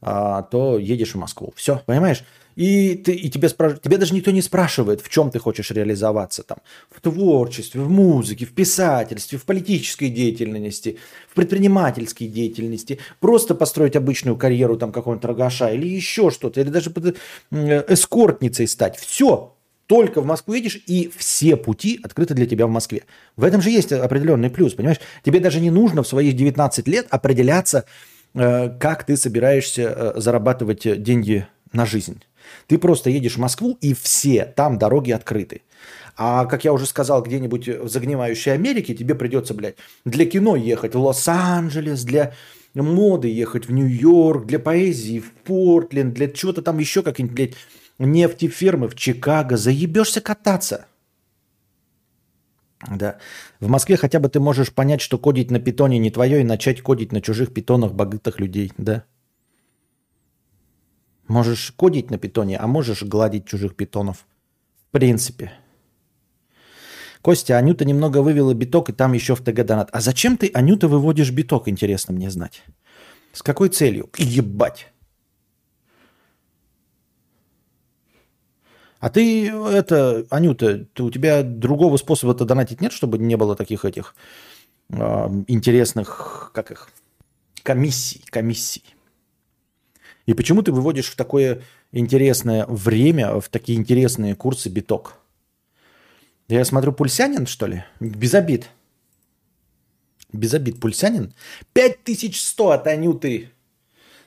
[0.00, 1.52] а, то едешь в Москву.
[1.54, 2.24] Все, понимаешь?
[2.58, 3.78] И, ты, и тебе, спраш...
[3.80, 6.42] тебе даже никто не спрашивает, в чем ты хочешь реализоваться.
[6.42, 6.58] Там,
[6.90, 10.98] в творчестве, в музыке, в писательстве, в политической деятельности,
[11.30, 12.98] в предпринимательской деятельности.
[13.20, 16.60] Просто построить обычную карьеру там какого-нибудь рогаша или еще что-то.
[16.60, 16.90] Или даже
[17.52, 18.96] эскортницей стать.
[18.96, 19.54] Все,
[19.86, 23.04] только в Москву едешь, и все пути открыты для тебя в Москве.
[23.36, 24.98] В этом же есть определенный плюс, понимаешь?
[25.22, 27.84] Тебе даже не нужно в своих 19 лет определяться,
[28.34, 32.20] э, как ты собираешься э, зарабатывать деньги на жизнь.
[32.66, 35.62] Ты просто едешь в Москву, и все там дороги открыты.
[36.16, 40.94] А, как я уже сказал, где-нибудь в загнивающей Америке тебе придется, блядь, для кино ехать
[40.94, 42.34] в Лос-Анджелес, для
[42.74, 47.54] моды ехать в Нью-Йорк, для поэзии в Портленд, для чего-то там еще как-нибудь, блядь,
[47.98, 49.56] нефтефермы в Чикаго.
[49.56, 50.86] Заебешься кататься.
[52.90, 53.18] Да.
[53.60, 56.80] В Москве хотя бы ты можешь понять, что кодить на питоне не твое и начать
[56.80, 59.04] кодить на чужих питонах богатых людей, да?
[61.28, 64.26] Можешь кодить на питоне, а можешь гладить чужих питонов.
[64.88, 65.52] В принципе.
[67.20, 69.90] Костя, Анюта немного вывела биток, и там еще в ТГ донат.
[69.92, 72.62] А зачем ты, Анюта, выводишь биток, интересно мне знать?
[73.34, 74.08] С какой целью?
[74.16, 74.88] Ебать.
[79.00, 83.84] А ты, это, Анюта, ты, у тебя другого способа-то донатить нет, чтобы не было таких
[83.84, 84.14] этих
[84.90, 84.96] э,
[85.46, 86.88] интересных, как их,
[87.62, 88.82] комиссий, комиссий?
[90.28, 95.14] И почему ты выводишь в такое интересное время, в такие интересные курсы биток?
[96.48, 97.84] Я смотрю, пульсянин, что ли?
[97.98, 98.68] Без обид.
[100.30, 101.32] Без обид пульсянин.
[101.72, 103.48] 5100 от Анюты.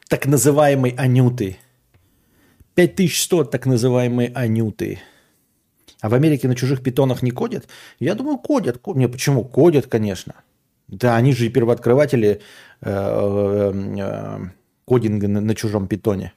[0.09, 1.57] Так называемой Анюты.
[2.73, 5.01] 5100 от так называемой Анюты.
[5.99, 7.67] А в Америке на чужих питонах не кодят?
[7.99, 8.81] Я думаю, кодят.
[8.87, 9.45] Не, почему?
[9.45, 10.33] Кодят, конечно.
[10.87, 12.41] Да, они же и первооткрыватели
[12.81, 14.39] э, э, э,
[14.91, 16.33] кодинга на, на чужом питоне.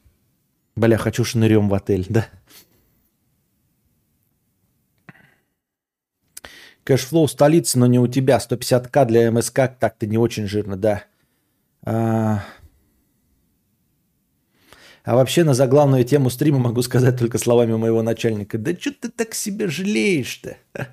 [0.76, 2.28] Бля, хочу шнырем в отель, да?
[6.84, 8.38] Cash flow столица, но не у тебя.
[8.38, 11.02] 150к для МСК так-то не очень жирно, да.
[11.84, 12.44] А...
[15.02, 18.56] а вообще на заглавную тему стрима могу сказать только словами моего начальника.
[18.56, 20.58] Да что ты так себя жалеешь-то?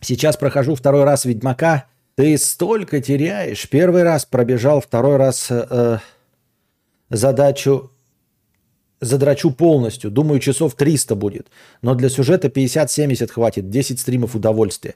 [0.00, 3.68] Сейчас прохожу второй раз Ведьмака ты столько теряешь.
[3.68, 5.98] Первый раз пробежал, второй раз э,
[7.10, 7.90] задачу
[9.04, 10.10] задрачу полностью.
[10.10, 11.48] Думаю, часов 300 будет.
[11.82, 13.70] Но для сюжета 50-70 хватит.
[13.70, 14.94] 10 стримов удовольствия.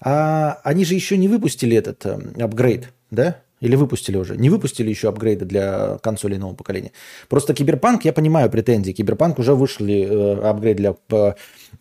[0.00, 3.40] А они же еще не выпустили этот э, апгрейд, да?
[3.60, 4.36] Или выпустили уже?
[4.36, 6.92] Не выпустили еще апгрейды для консолей нового поколения.
[7.28, 8.92] Просто Киберпанк, я понимаю претензии.
[8.92, 11.32] Киберпанк уже вышли э, апгрейд для э,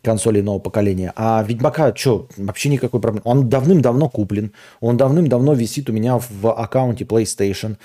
[0.03, 1.13] консолей нового поколения.
[1.15, 3.23] А Ведьмака, что, вообще никакой проблемы.
[3.25, 4.53] Он давным-давно куплен.
[4.79, 7.77] Он давным-давно висит у меня в аккаунте PlayStation.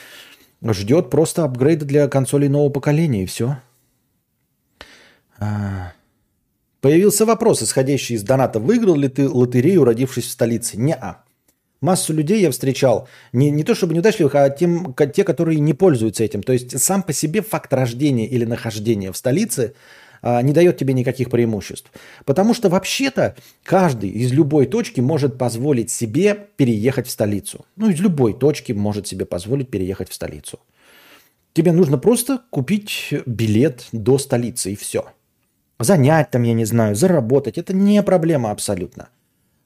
[0.63, 3.59] Ждет просто апгрейда для консолей нового поколения и все.
[5.39, 5.93] А...
[6.81, 8.59] Появился вопрос, исходящий из доната.
[8.59, 10.77] Выиграл ли ты лотерею, родившись в столице?
[10.77, 11.23] Не-а.
[11.81, 16.23] Массу людей я встречал, не, не то чтобы неудачливых, а тем, те, которые не пользуются
[16.23, 16.43] этим.
[16.43, 19.75] То есть сам по себе факт рождения или нахождения в столице
[20.23, 21.91] не дает тебе никаких преимуществ.
[22.25, 27.64] Потому что вообще-то каждый из любой точки может позволить себе переехать в столицу.
[27.77, 30.61] Ну, из любой точки может себе позволить переехать в столицу.
[31.53, 35.07] Тебе нужно просто купить билет до столицы и все.
[35.79, 37.59] Занять там, я не знаю, заработать.
[37.59, 39.09] Это не проблема абсолютно.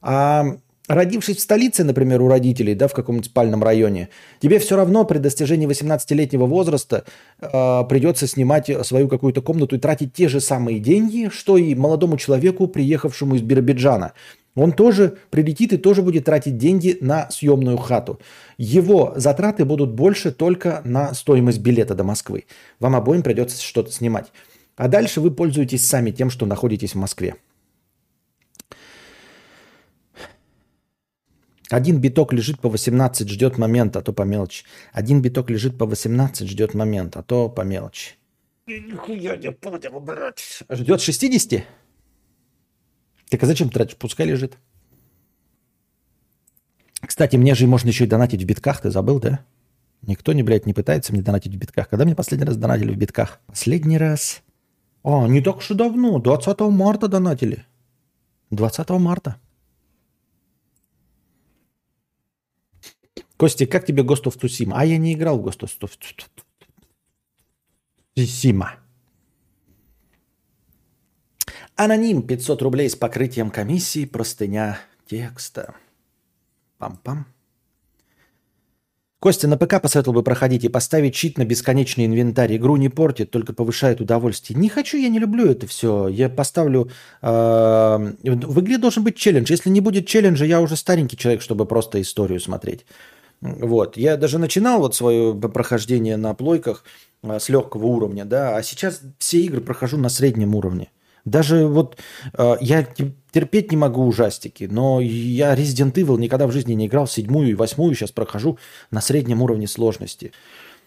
[0.01, 0.57] А
[0.89, 4.09] родившись в столице, например, у родителей, да, в каком-нибудь спальном районе,
[4.41, 7.05] тебе все равно при достижении 18-летнего возраста
[7.41, 12.17] э, придется снимать свою какую-то комнату и тратить те же самые деньги, что и молодому
[12.17, 14.13] человеку, приехавшему из Биробиджана.
[14.55, 18.19] Он тоже прилетит и тоже будет тратить деньги на съемную хату.
[18.57, 22.45] Его затраты будут больше только на стоимость билета до Москвы.
[22.81, 24.33] Вам обоим придется что-то снимать.
[24.77, 27.35] А дальше вы пользуетесь сами тем, что находитесь в Москве.
[31.71, 34.65] Один биток лежит по 18, ждет момента, а то по мелочи.
[34.93, 38.15] Один биток лежит по 18, ждет момент, а то по мелочи.
[38.67, 40.41] Нихуя не понял, брат.
[40.71, 41.65] Ждет 60?
[43.29, 43.97] Так а зачем тратишь?
[43.97, 44.57] Пускай лежит.
[47.01, 49.41] Кстати, мне же можно еще и донатить в битках, ты забыл, да?
[50.03, 51.89] Никто не, блядь, не пытается мне донатить в битках.
[51.89, 53.41] Когда мне последний раз донатили в битках?
[53.47, 54.43] Последний раз?
[55.03, 56.19] А, не так уж и давно.
[56.19, 57.65] 20 марта донатили.
[58.51, 59.37] 20 марта.
[63.37, 64.73] Костя, как тебе Ghost of Tsushima?
[64.75, 65.99] А я не играл в Ghost of
[68.17, 68.69] Tsushima.
[71.77, 75.75] Аноним 500 рублей с покрытием комиссии, простыня текста.
[76.79, 77.27] Пам-пам.
[79.19, 82.57] Костя, на ПК посоветовал бы проходить и поставить чит на бесконечный инвентарь.
[82.57, 84.59] Игру не портит, только повышает удовольствие.
[84.59, 86.09] Не хочу, я не люблю это все.
[86.09, 86.91] Я поставлю...
[87.23, 89.51] Э, в игре должен быть челлендж.
[89.51, 92.87] Если не будет челленджа, я уже старенький человек, чтобы просто историю смотреть.
[93.41, 93.97] Вот.
[93.97, 96.85] Я даже начинал вот свое прохождение на плойках
[97.23, 100.91] а, с легкого уровня, да, а сейчас все игры прохожу на среднем уровне.
[101.25, 101.99] Даже вот
[102.35, 102.87] э, я
[103.33, 107.55] терпеть не могу ужастики, но я Resident Evil никогда в жизни не играл, седьмую и
[107.55, 108.59] восьмую сейчас прохожу
[108.93, 110.31] на среднем уровне сложности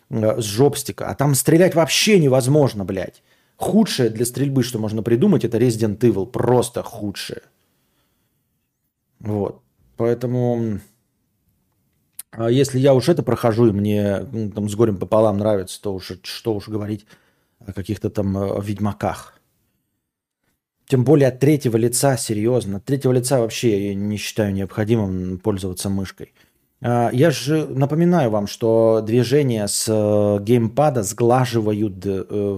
[0.09, 1.09] э, с жопстика.
[1.09, 3.21] А там стрелять вообще невозможно, блядь.
[3.57, 6.25] Худшее для стрельбы, что можно придумать, это Resident Evil.
[6.25, 7.41] Просто худшее.
[9.19, 9.61] Вот.
[9.97, 10.79] Поэтому а
[12.37, 16.11] если я уж это прохожу, и мне ну, там с горем пополам нравится, то уж
[16.23, 17.05] что уж говорить
[17.65, 19.33] о каких-то там э, ведьмаках.
[20.87, 22.77] Тем более от третьего лица, серьезно.
[22.77, 26.33] От третьего лица вообще я не считаю необходимым пользоваться мышкой.
[26.81, 32.57] А, я же напоминаю вам, что движения с э, геймпада сглаживают э,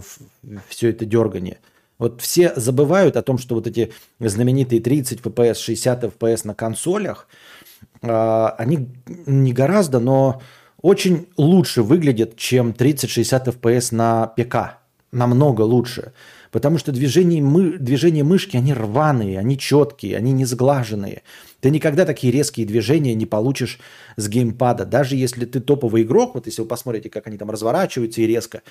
[0.67, 1.59] все это дергание.
[1.97, 7.27] Вот все забывают о том, что вот эти знаменитые 30 FPS, 60 FPS на консолях–
[7.37, 7.60] а,
[8.01, 10.41] они не гораздо, но
[10.81, 14.79] очень лучше выглядят, чем 30-60 FPS на ПК.
[15.11, 16.13] Намного лучше.
[16.51, 21.23] Потому что движения, мы, движения мышки, они рваные, они четкие, они не сглаженные.
[21.61, 23.79] Ты никогда такие резкие движения не получишь
[24.17, 24.85] с геймпада.
[24.85, 28.63] Даже если ты топовый игрок, вот если вы посмотрите, как они там разворачиваются и резко,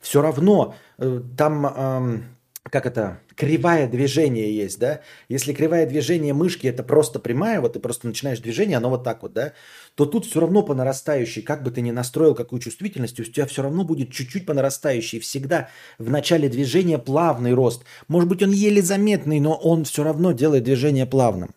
[0.00, 2.24] все равно э, там
[2.70, 5.00] как это, кривая движение есть, да?
[5.28, 9.22] Если кривая движение мышки это просто прямая, вот ты просто начинаешь движение, оно вот так
[9.22, 9.52] вот, да?
[9.94, 13.46] То тут все равно по нарастающей, как бы ты ни настроил какую чувствительность, у тебя
[13.46, 15.20] все равно будет чуть-чуть по нарастающей.
[15.20, 17.84] Всегда в начале движения плавный рост.
[18.08, 21.54] Может быть, он еле заметный, но он все равно делает движение плавным.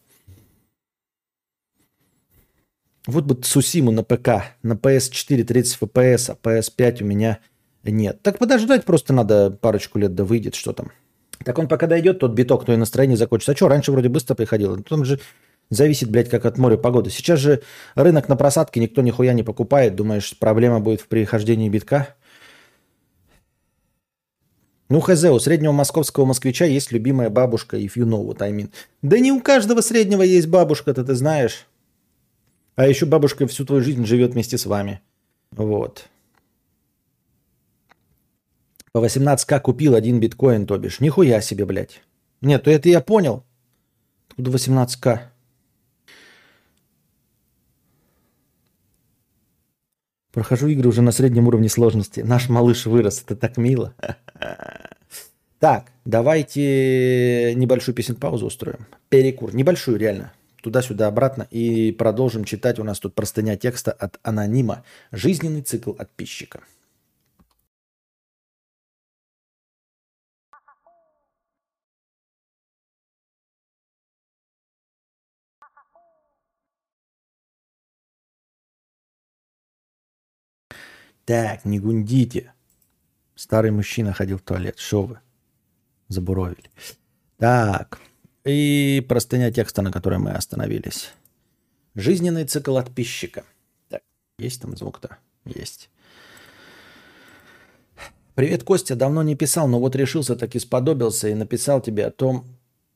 [3.08, 7.40] Вот бы Сусиму на ПК, на PS4 30 FPS, а PS5 у меня
[7.84, 8.22] нет.
[8.22, 10.92] Так подождать просто надо парочку лет, да выйдет, что там.
[11.44, 13.54] Так он пока дойдет, тот биток, то и настроение закончится.
[13.54, 14.82] А что, раньше вроде быстро приходило.
[14.84, 15.20] Там же
[15.70, 17.10] зависит, блядь, как от моря погоды.
[17.10, 17.62] Сейчас же
[17.96, 19.96] рынок на просадке, никто нихуя не покупает.
[19.96, 22.16] Думаешь, проблема будет в прихождении битка?
[24.90, 28.70] Ну, хз, у среднего московского москвича есть любимая бабушка, if you know what I mean.
[29.02, 31.66] Да не у каждого среднего есть бабушка-то, ты знаешь.
[32.76, 35.00] А еще бабушка всю твою жизнь живет вместе с вами.
[35.52, 36.10] Вот.
[38.92, 41.00] По 18к купил один биткоин, то бишь.
[41.00, 42.02] Нихуя себе, блядь.
[42.42, 43.44] Нет, то это я понял.
[44.30, 45.20] Откуда 18к?
[50.32, 52.22] Прохожу игры уже на среднем уровне сложности.
[52.22, 53.94] Наш малыш вырос, это так мило.
[55.60, 58.88] Так, давайте небольшую песен паузу устроим.
[59.10, 59.54] Перекур.
[59.54, 60.34] Небольшую, реально.
[60.64, 61.48] Туда-сюда, обратно.
[61.52, 62.80] И продолжим читать.
[62.80, 64.84] У нас тут простыня текста от анонима.
[65.12, 66.62] Жизненный цикл отписчика.
[81.32, 82.52] Так, не гундите.
[83.36, 84.78] Старый мужчина ходил в туалет.
[84.80, 85.20] Шо вы?
[86.10, 86.70] Забуровили.
[87.38, 88.02] Так.
[88.44, 91.14] И простыня текста, на которой мы остановились.
[91.96, 93.46] Жизненный цикл отписчика.
[93.88, 94.02] Так,
[94.40, 95.20] есть там звук-то?
[95.46, 95.90] Есть.
[98.36, 98.98] Привет, Костя.
[98.98, 102.46] Давно не писал, но вот решился, так и сподобился и написал тебе о том,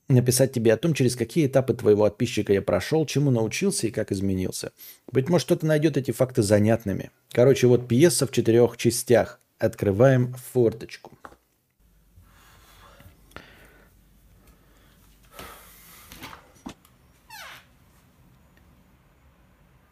[0.08, 4.12] написать тебе о том, через какие этапы твоего отписчика я прошел, чему научился и как
[4.12, 4.72] изменился.
[5.12, 7.12] Быть может, кто-то найдет эти факты занятными.
[7.32, 9.40] Короче, вот пьеса в четырех частях.
[9.58, 11.18] Открываем форточку.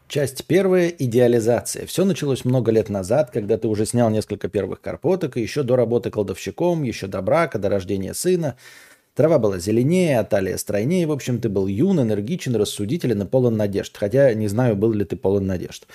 [0.07, 1.87] Часть первая– идеализация.
[1.87, 5.75] Все началось много лет назад, когда ты уже снял несколько первых карпоток, и еще до
[5.75, 8.55] работы кладовщиком, еще до брака, до рождения сына–
[9.15, 11.05] Трава была зеленее, а талия стройнее.
[11.05, 13.95] В общем, ты был юн, энергичен, рассудителен и полон надежд.
[13.95, 15.85] Хотя не знаю, был ли ты полон надежд.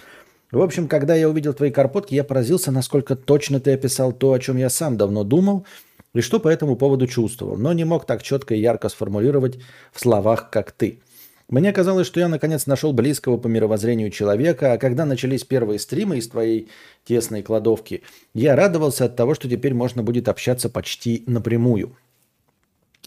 [0.52, 4.38] В общем, когда я увидел твои карпотки, я поразился, насколько точно ты описал то, о
[4.38, 5.66] чем я сам давно думал,
[6.14, 9.58] и что по этому поводу чувствовал, но не мог так четко и ярко сформулировать
[9.92, 11.00] в словах, как ты.
[11.48, 16.18] Мне казалось, что я наконец нашел близкого по мировоззрению человека, а когда начались первые стримы
[16.18, 16.68] из твоей
[17.04, 18.02] тесной кладовки,
[18.32, 21.96] я радовался от того, что теперь можно будет общаться почти напрямую.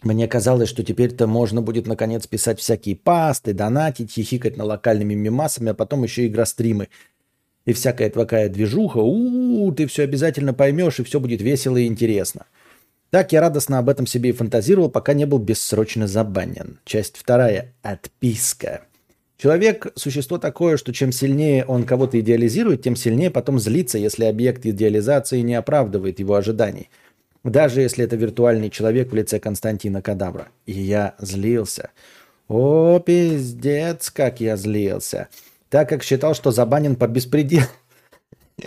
[0.04, 5.72] Мне казалось, что теперь-то можно будет наконец писать всякие пасты, донатить, хихикать на локальными мемасами,
[5.72, 6.88] а потом еще игростримы.
[7.66, 11.78] И всякая такая движуха, у, -у, у ты все обязательно поймешь, и все будет весело
[11.78, 12.48] и интересно.
[13.12, 16.80] Так я радостно об этом себе и фантазировал, пока не был бессрочно забанен.
[16.84, 17.76] Часть вторая.
[17.84, 18.82] Отписка.
[19.38, 24.66] Человек– существо такое, что чем сильнее он кого-то идеализирует, тем сильнее потом злится, если объект
[24.66, 26.90] идеализации не оправдывает его ожиданий–
[27.44, 30.50] даже если это виртуальный человек в лице Константина Кадавра.
[30.66, 31.90] И я злился.
[32.48, 35.30] О, пиздец, как я злился.
[35.70, 37.66] Так как считал, что забанен по беспределу.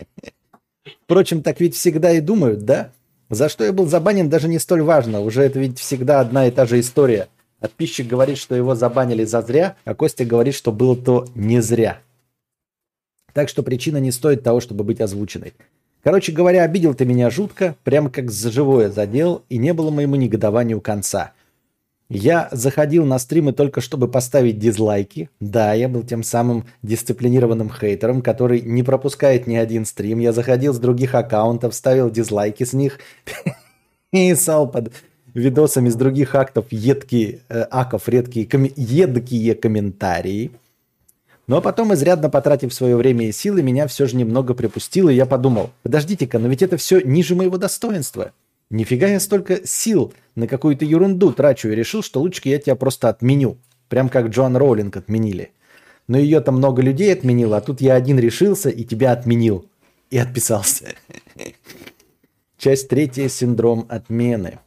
[1.04, 2.90] Впрочем, так ведь всегда и думают, да?
[3.30, 5.20] За что я был забанен, даже не столь важно.
[5.20, 7.28] Уже это ведь всегда одна и та же история.
[7.60, 12.00] Подписчик говорит, что его забанили за зря, а Костя говорит, что было то не зря.
[13.32, 15.54] Так что причина не стоит того, чтобы быть озвученной.
[16.04, 20.16] Короче говоря, обидел ты меня жутко, прямо как за живое задел, и не было моему
[20.16, 21.32] негодованию конца.
[22.10, 25.30] Я заходил на стримы только чтобы поставить дизлайки.
[25.40, 30.18] Да, я был тем самым дисциплинированным хейтером, который не пропускает ни один стрим.
[30.18, 32.98] Я заходил с других аккаунтов, ставил дизлайки с них,
[34.12, 34.92] писал под
[35.32, 38.46] видосами с других актов едкие, э, аков редкие,
[38.76, 40.50] едкие комментарии–
[41.46, 45.26] но потом, изрядно потратив свое время и силы, меня все же немного припустило, и я
[45.26, 48.32] подумал, подождите-ка, но ведь это все ниже моего достоинства.
[48.70, 53.08] Нифига я столько сил на какую-то ерунду трачу и решил, что лучше я тебя просто
[53.08, 53.58] отменю.
[53.88, 55.52] Прям как Джоан Роулинг отменили.
[56.08, 59.68] Но ее там много людей отменило, а тут я один решился и тебя отменил.
[60.10, 60.94] И отписался.
[62.58, 63.28] Часть третья.
[63.28, 64.58] Синдром отмены.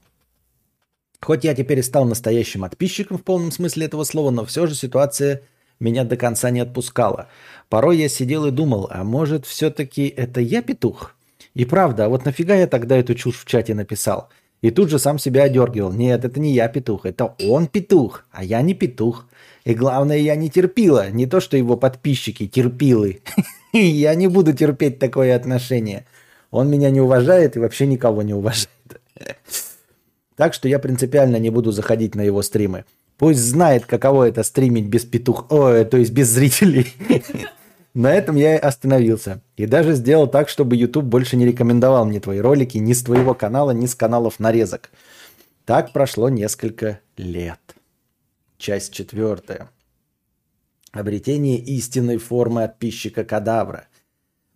[1.22, 4.76] Хоть я теперь и стал настоящим подписчиком в полном смысле этого слова, но все же
[4.76, 5.42] ситуация
[5.80, 7.28] меня до конца не отпускало.
[7.70, 11.16] Порой я сидел и думал, а может все-таки это я петух?
[11.54, 14.30] И правда, а вот нафига я тогда эту чушь в чате написал?
[14.62, 15.92] И тут же сам себя одергивал.
[15.92, 19.28] Нет, это не я петух, это он петух, а я не петух.
[19.66, 21.10] И главное, я не терпила.
[21.12, 23.22] Не то, что его подписчики терпилы.
[23.74, 26.06] Я не буду терпеть такое отношение.
[26.52, 28.70] Он меня не уважает и вообще никого не уважает.
[30.38, 32.86] Так что я принципиально не буду заходить на его стримы.
[33.18, 36.94] Пусть знает, каково это стримить без петух, о, то есть без зрителей.
[37.96, 39.42] На этом я остановился.
[39.56, 43.34] И даже сделал так, чтобы YouTube больше не рекомендовал мне твои ролики ни с твоего
[43.34, 44.92] канала, ни с каналов нарезок.
[45.66, 47.60] Так прошло несколько лет.
[48.60, 49.72] Часть четвертая.
[50.92, 53.88] Обретение истинной формы отписчика кадавра.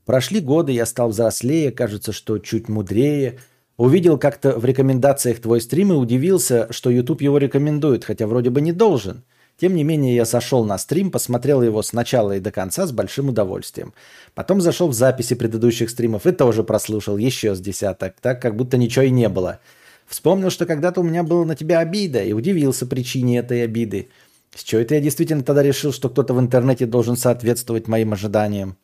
[0.06, 3.40] Прошли годы, я стал взрослее, кажется, что чуть мудрее–
[3.82, 8.62] Увидел как-то в рекомендациях твой стрим и удивился, что YouTube его рекомендует, хотя вроде бы
[8.62, 9.24] не должен.
[9.60, 12.92] Тем не менее, я зашел на стрим, посмотрел его с начала и до конца с
[12.92, 13.96] большим удовольствием.
[14.36, 18.78] Потом зашел в записи предыдущих стримов и тоже прослушал еще с десяток, так как будто
[18.78, 19.60] ничего и не было.
[20.06, 24.10] Вспомнил, что когда-то у меня была на тебя обида и удивился причине этой обиды.
[24.54, 28.78] С чего это я действительно тогда решил, что кто-то в интернете должен соответствовать моим ожиданиям?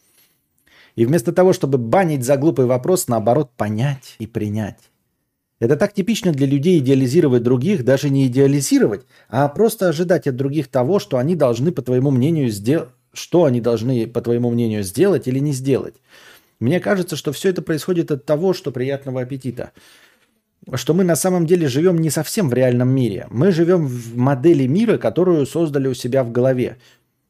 [0.98, 4.80] И вместо того, чтобы банить за глупый вопрос, наоборот, понять и принять.
[5.60, 10.68] Это так типично для людей идеализировать других, даже не идеализировать, а просто ожидать от других
[10.68, 15.28] того, что они должны, по твоему мнению, сделать, что они должны, по твоему мнению, сделать
[15.28, 15.96] или не сделать.
[16.60, 19.72] Мне кажется, что все это происходит от того, что приятного аппетита.
[20.74, 23.28] Что мы на самом деле живем не совсем в реальном мире.
[23.30, 26.78] Мы живем в модели мира, которую создали у себя в голове.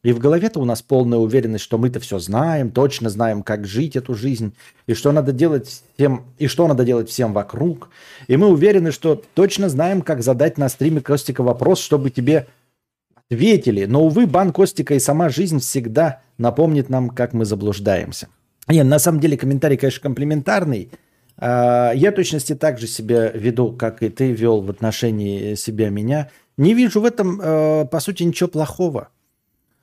[0.03, 3.95] И в голове-то у нас полная уверенность, что мы-то все знаем, точно знаем, как жить
[3.95, 4.53] эту жизнь,
[4.85, 7.89] и что надо делать всем, и что надо делать всем вокруг.
[8.27, 12.47] И мы уверены, что точно знаем, как задать на стриме Костика вопрос, чтобы тебе
[13.29, 13.85] ответили.
[13.85, 18.27] Но, увы, бан Костика и сама жизнь всегда напомнит нам, как мы заблуждаемся.
[18.67, 20.91] Нет, на самом деле комментарий, конечно, комплементарный.
[21.37, 26.29] А, я точности так же себя веду, как и ты вел в отношении себя меня.
[26.57, 29.09] Не вижу в этом, э, по сути, ничего плохого.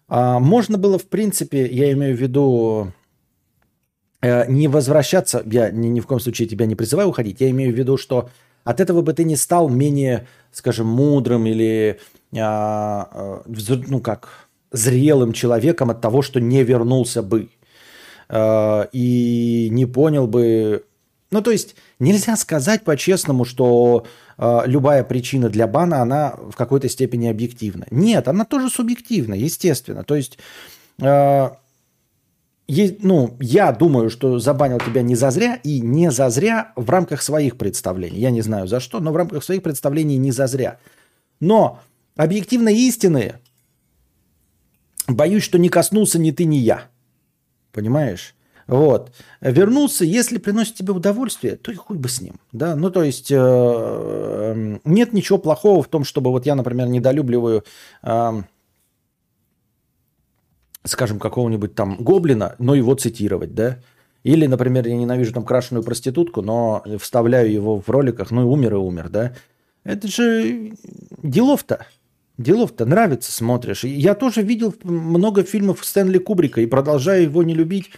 [0.08, 2.92] А, можно было, в принципе, я имею в виду,
[4.20, 7.72] э, не возвращаться, я ни, ни в коем случае тебя не призываю уходить, я имею
[7.72, 8.28] в виду, что
[8.64, 12.00] от этого бы ты не стал менее, скажем, мудрым или,
[12.36, 17.48] а, э, ну как, зрелым человеком от того, что не вернулся бы.
[18.28, 20.84] Э, и не понял бы,
[21.30, 24.06] ну то есть нельзя сказать по-честному, что
[24.38, 27.86] э, любая причина для бана, она в какой-то степени объективна.
[27.90, 30.04] Нет, она тоже субъективна, естественно.
[30.04, 30.38] То есть,
[31.00, 31.50] э,
[32.66, 37.58] есть, ну, я думаю, что забанил тебя не зазря и не зазря в рамках своих
[37.58, 38.18] представлений.
[38.18, 40.78] Я не знаю за что, но в рамках своих представлений не зазря.
[41.40, 41.80] Но
[42.16, 43.34] объективные истины,
[45.06, 46.88] боюсь, что не коснулся ни ты, ни я.
[47.72, 48.34] Понимаешь?
[48.66, 49.12] Вот.
[49.40, 52.40] Вернулся, если приносит тебе удовольствие, то и хуй бы с ним.
[52.52, 52.76] Да?
[52.76, 57.64] Ну, то есть э, эм, нет ничего плохого в том, чтобы вот я, например, недолюбливаю,
[58.02, 58.32] э,
[60.84, 63.78] скажем, какого-нибудь там гоблина, но его цитировать, да?
[64.22, 68.74] Или, например, я ненавижу там крашеную проститутку, но вставляю его в роликах, ну и умер
[68.74, 69.34] и умер, да?
[69.84, 70.72] Это же
[71.22, 71.86] делов-то.
[72.38, 73.84] Делов-то нравится, смотришь.
[73.84, 77.90] Я тоже видел много фильмов Стэнли Кубрика и продолжаю его не любить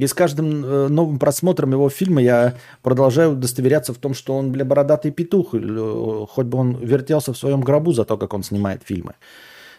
[0.00, 4.50] и с каждым э, новым просмотром его фильма я продолжаю удостоверяться в том, что он,
[4.50, 8.42] бля, бородатый петух, э, хоть бы он вертелся в своем гробу за то, как он
[8.42, 9.14] снимает фильмы.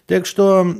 [0.05, 0.75] Так что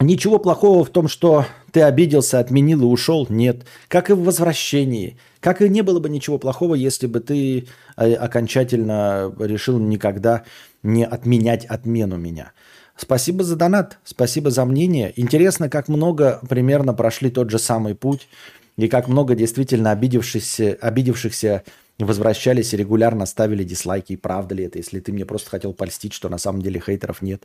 [0.00, 3.64] ничего плохого в том, что ты обиделся, отменил и ушел, нет.
[3.86, 5.18] Как и в возвращении.
[5.38, 10.42] Как и не было бы ничего плохого, если бы ты э, окончательно решил никогда
[10.82, 12.52] не отменять отмену меня.
[12.96, 15.12] Спасибо за донат, спасибо за мнение.
[15.16, 18.28] Интересно, как много примерно прошли тот же самый путь,
[18.76, 21.62] и как много действительно обидевшихся, обидевшихся
[21.98, 24.14] возвращались и регулярно ставили дизлайки.
[24.14, 27.22] И правда ли это, если ты мне просто хотел польстить, что на самом деле хейтеров
[27.22, 27.44] нет.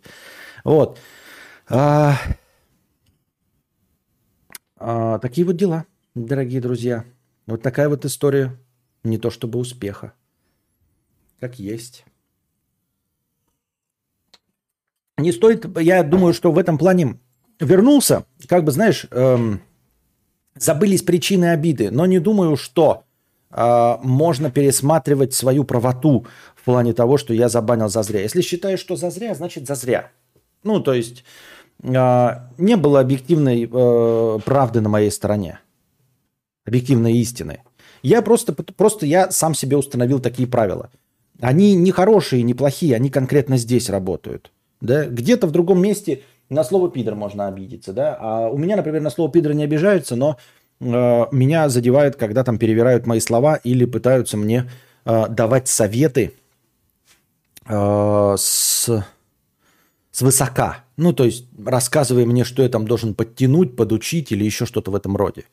[0.63, 0.99] Вот.
[1.67, 2.17] А,
[4.77, 5.85] а, такие вот дела,
[6.15, 7.05] дорогие друзья.
[7.45, 8.57] Вот такая вот история.
[9.03, 10.13] Не то чтобы успеха.
[11.39, 12.05] Как есть.
[15.21, 17.19] Не стоит, я думаю, что в этом плане
[17.59, 19.61] вернулся, как бы, знаешь, эм,
[20.55, 23.03] забылись причины обиды, но не думаю, что
[23.51, 28.21] э, можно пересматривать свою правоту в плане того, что я забанил за зря.
[28.21, 30.11] Если считаешь, что за зря, значит за зря.
[30.63, 31.23] Ну, то есть
[31.83, 35.59] э, не было объективной э, правды на моей стороне,
[36.65, 37.61] объективной истины.
[38.03, 40.89] Я просто, просто я сам себе установил такие правила.
[41.39, 44.51] Они не хорошие, не плохие, они конкретно здесь работают.
[44.81, 45.05] Да?
[45.05, 47.93] Где-то в другом месте на слово пидор можно обидеться.
[47.93, 48.17] Да?
[48.19, 50.37] А у меня, например, на слово пидор не обижаются, но
[50.79, 50.85] э,
[51.31, 54.69] меня задевают, когда там перевирают мои слова или пытаются мне
[55.05, 56.33] э, давать советы
[57.67, 59.03] э, с
[60.19, 60.83] высока.
[60.97, 64.95] Ну, то есть рассказывая мне, что я там должен подтянуть, подучить или еще что-то в
[64.95, 65.45] этом роде.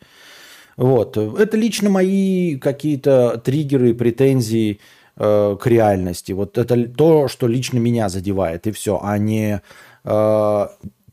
[0.77, 1.17] Вот.
[1.17, 4.79] Это лично мои какие-то триггеры, претензии,
[5.19, 6.33] э, к реальности.
[6.33, 9.61] Вот это то, что лично меня задевает, и все, а не,
[10.05, 10.67] э,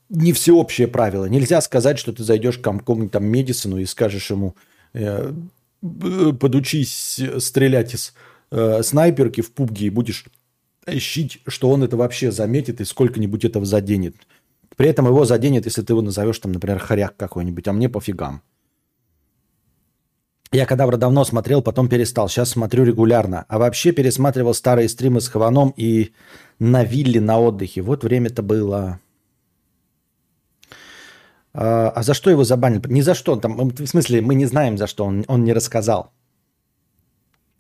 [0.10, 1.26] не всеобщее правило.
[1.26, 4.56] Нельзя сказать, что ты зайдешь к какому-нибудь там медицину и скажешь ему,
[4.94, 5.34] э,
[5.82, 8.14] подучись стрелять из
[8.52, 10.26] э, снайперки в пубге и будешь
[10.88, 14.16] ищить, что он это вообще заметит и сколько-нибудь этого заденет.
[14.76, 18.42] При этом его заденет, если ты его назовешь, там, например, хоряк какой-нибудь, а мне пофигам.
[20.56, 22.30] Я Кадавра давно смотрел, потом перестал.
[22.30, 23.44] Сейчас смотрю регулярно.
[23.50, 26.14] А вообще пересматривал старые стримы с Хованом и
[26.60, 27.82] на вилле на отдыхе.
[27.82, 29.02] Вот время-то было.
[31.54, 32.82] А, а за что его забанили?
[32.88, 33.36] Ни за что.
[33.36, 36.14] Там, в смысле, мы не знаем, за что он, он не рассказал.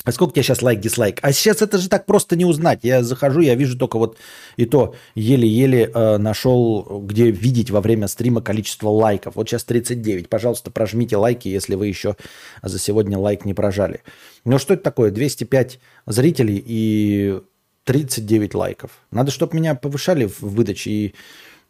[0.05, 1.19] А сколько у тебя сейчас лайк-дизлайк?
[1.23, 2.79] А сейчас это же так просто не узнать.
[2.83, 4.17] Я захожу, я вижу только вот
[4.55, 9.35] и то еле-еле э, нашел, где видеть во время стрима количество лайков.
[9.35, 10.29] Вот сейчас 39.
[10.29, 12.15] Пожалуйста, прожмите лайки, если вы еще
[12.61, 14.01] за сегодня лайк не прожали.
[14.45, 15.09] Ну что это такое?
[15.09, 17.41] 205 зрителей и
[17.85, 18.91] 39 лайков.
[19.09, 21.15] Надо, чтобы меня повышали в выдаче и,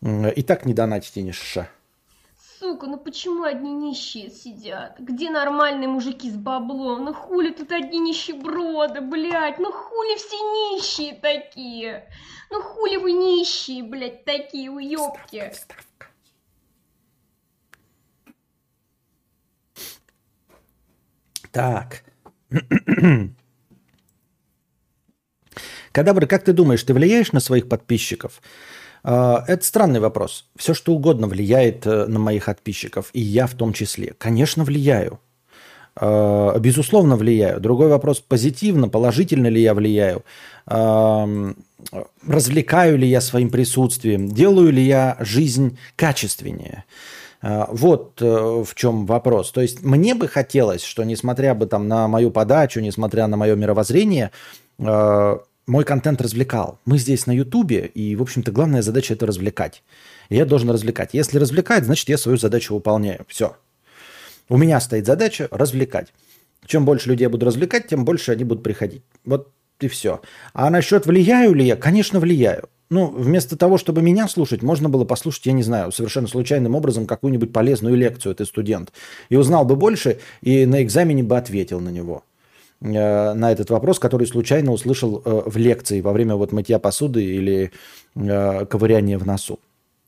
[0.01, 1.69] и так не донатите ни шиша.
[2.65, 4.95] Сука, ну почему одни нищие сидят?
[4.97, 7.05] Где нормальные мужики с баблом?
[7.05, 9.59] Ну хули тут одни нищеброды, блядь?
[9.59, 12.09] Ну хули все нищие такие?
[12.49, 15.53] Ну хули вы нищие, блядь, такие уёбки?
[21.51, 22.03] Так.
[25.91, 28.41] Кадабр, как ты думаешь, ты влияешь на своих подписчиков?
[29.07, 30.45] А, это странный вопрос.
[30.55, 34.15] Все, что угодно влияет э, на моих подписчиков, и я в том числе.
[34.17, 35.19] Конечно, влияю.
[35.95, 37.59] А, безусловно, влияю.
[37.59, 40.23] Другой вопрос, позитивно, положительно ли я влияю?
[40.65, 41.29] А,
[42.27, 44.27] развлекаю ли я своим присутствием?
[44.27, 46.83] Делаю ли я жизнь качественнее?
[47.43, 49.51] Вот э, в чем вопрос.
[49.51, 53.53] То есть мне бы хотелось, что несмотря бы там на мою подачу, несмотря на мое
[53.55, 54.31] мировоззрение,
[55.67, 56.79] мой контент развлекал.
[56.85, 59.83] Мы здесь на Ютубе, и, в общем-то, главная задача это развлекать.
[60.29, 61.09] Я должен развлекать.
[61.13, 63.25] Если развлекать, значит, я свою задачу выполняю.
[63.27, 63.55] Все.
[64.47, 66.13] У меня стоит задача развлекать.
[66.65, 69.03] Чем больше людей я буду развлекать, тем больше они будут приходить.
[69.23, 70.21] Вот и все.
[70.53, 71.75] А насчет влияю ли я?
[71.75, 72.69] Конечно, влияю.
[72.89, 77.07] Ну, вместо того, чтобы меня слушать, можно было послушать, я не знаю, совершенно случайным образом
[77.07, 78.93] какую-нибудь полезную лекцию, ты студент.
[79.29, 82.23] И узнал бы больше, и на экзамене бы ответил на него.
[82.85, 87.23] Э, на этот вопрос, который случайно услышал э, в лекции во время вот мытья посуды
[87.23, 87.71] или
[88.15, 89.59] э, ковыряния в носу.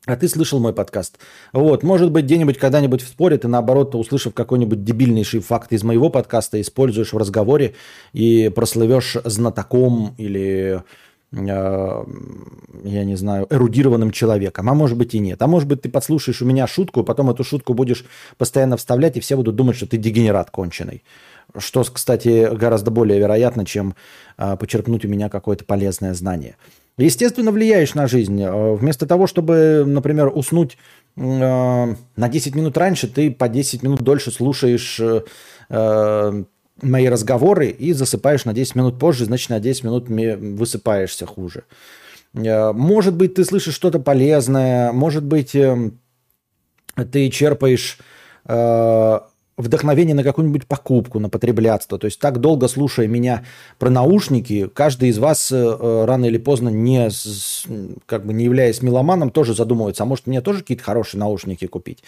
[0.06, 1.18] А ты слышал мой подкаст.
[1.52, 6.08] Вот, может быть, где-нибудь когда-нибудь в споре ты, наоборот, услышав какой-нибудь дебильнейший факт из моего
[6.08, 7.74] подкаста, используешь в разговоре
[8.14, 10.82] и прослывешь знатоком или,
[11.30, 12.04] я
[13.04, 14.70] не знаю, эрудированным человеком.
[14.70, 15.42] А может быть и нет.
[15.42, 18.06] А может быть, ты подслушаешь у меня шутку, потом эту шутку будешь
[18.38, 21.02] постоянно вставлять, и все будут думать, что ты дегенерат конченый.
[21.56, 23.94] Что, кстати, гораздо более вероятно, чем
[24.36, 26.56] а, почерпнуть у меня какое-то полезное знание.
[26.98, 28.42] Естественно, влияешь на жизнь.
[28.44, 30.76] А, вместо того, чтобы, например, уснуть
[31.16, 35.00] а, на 10 минут раньше, ты по 10 минут дольше слушаешь
[36.80, 41.64] мои разговоры и засыпаешь на 10 минут позже, значит, на 10 минут высыпаешься хуже.
[42.32, 45.98] Может быть, ты слышишь что-то полезное, может быть, эм,
[46.94, 47.98] ты черпаешь
[49.58, 51.98] вдохновение на какую-нибудь покупку, на потреблятство.
[51.98, 53.44] То есть так долго слушая меня
[53.78, 57.10] про наушники, каждый из вас э, э, рано или поздно, не,
[58.06, 62.04] как бы не являясь меломаном, тоже задумывается, а может мне тоже какие-то хорошие наушники купить.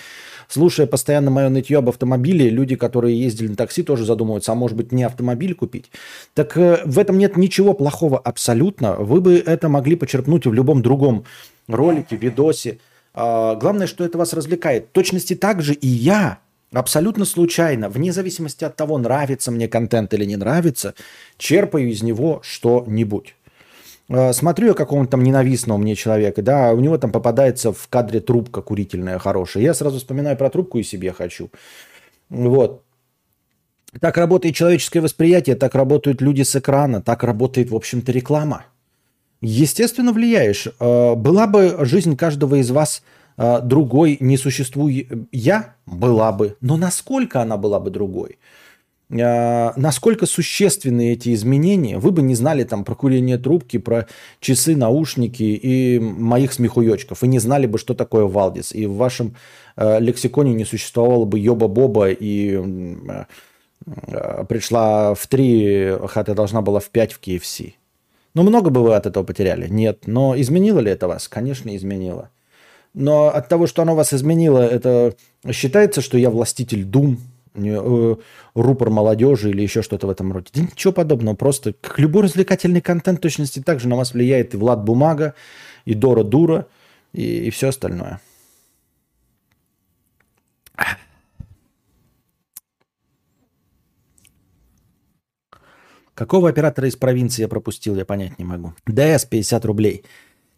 [0.48, 4.76] Слушая постоянно мое нытье об автомобиле, люди, которые ездили на такси, тоже задумываются, а может
[4.76, 5.90] быть не автомобиль купить.
[6.34, 8.94] Так э, в этом нет ничего плохого абсолютно.
[8.94, 11.24] Вы бы это могли почерпнуть в любом другом
[11.66, 12.78] ролике, видосе.
[13.12, 14.86] А, главное, что это вас развлекает.
[14.86, 16.38] В точности так же и я
[16.72, 20.94] абсолютно случайно, вне зависимости от того, нравится мне контент или не нравится,
[21.36, 23.34] черпаю из него что-нибудь.
[24.08, 28.20] Э, смотрю я какого-то там ненавистного мне человека, да, у него там попадается в кадре
[28.20, 29.62] трубка курительная хорошая.
[29.62, 31.50] Я сразу вспоминаю про трубку и себе хочу.
[32.28, 32.82] Вот.
[34.00, 38.66] Так работает человеческое восприятие, так работают люди с экрана, так работает, в общем-то, реклама.
[39.40, 40.68] Естественно, влияешь.
[40.78, 43.02] Э, была бы жизнь каждого из вас–
[43.62, 46.56] другой не существует я, была бы.
[46.60, 48.38] Но насколько она была бы другой?
[49.12, 54.06] А, насколько существенны эти изменения, вы бы не знали там про курение трубки, про
[54.40, 59.34] часы, наушники и моих смехуёчков, и не знали бы, что такое Валдис, и в вашем
[59.76, 62.60] э, лексиконе не существовало бы Йоба-Боба, и
[64.06, 67.74] э, пришла в три, хотя должна была в пять в KFC.
[68.34, 69.66] Ну, много бы вы от этого потеряли?
[69.68, 70.06] Нет.
[70.06, 71.26] Но изменило ли это вас?
[71.26, 72.30] Конечно, изменило.
[72.94, 75.14] Но от того, что оно вас изменило, это
[75.50, 77.18] считается, что я властитель дум,
[77.54, 78.16] э,
[78.54, 80.48] рупор молодежи или еще что-то в этом роде.
[80.52, 81.36] Да ничего подобного.
[81.36, 85.34] Просто как любой развлекательный контент точности так же на вас влияет и Влад Бумага,
[85.84, 86.66] и Дора Дура,
[87.12, 88.20] и, и все остальное.
[96.14, 98.74] Какого оператора из провинции я пропустил, я понять не могу.
[98.86, 100.04] ДС 50 рублей.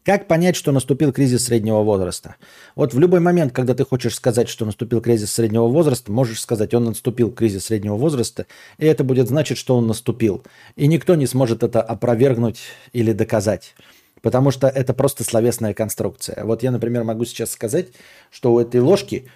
[0.05, 2.35] Как понять, что наступил кризис среднего возраста?
[2.75, 6.75] Вот в любой момент, когда ты хочешь сказать, что наступил кризис среднего возраста, можешь сказать,
[6.75, 8.47] он наступил кризис среднего возраста,
[8.79, 10.43] и это будет значить, что он наступил.
[10.75, 12.61] И никто не сможет это опровергнуть
[12.93, 13.77] или доказать.
[14.23, 16.45] Потому что это просто словесная конструкция.
[16.45, 17.89] Вот я, например, могу сейчас сказать,
[18.31, 19.31] что у этой ложки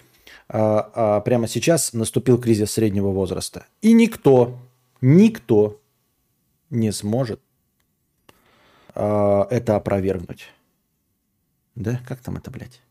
[0.49, 3.65] а, а прямо сейчас наступил кризис среднего возраста.
[3.81, 4.57] И никто,
[4.99, 5.79] никто
[6.69, 7.39] не сможет
[8.95, 10.49] а, это опровергнуть.
[11.77, 12.01] Да?
[12.07, 12.81] Как там это, блядь?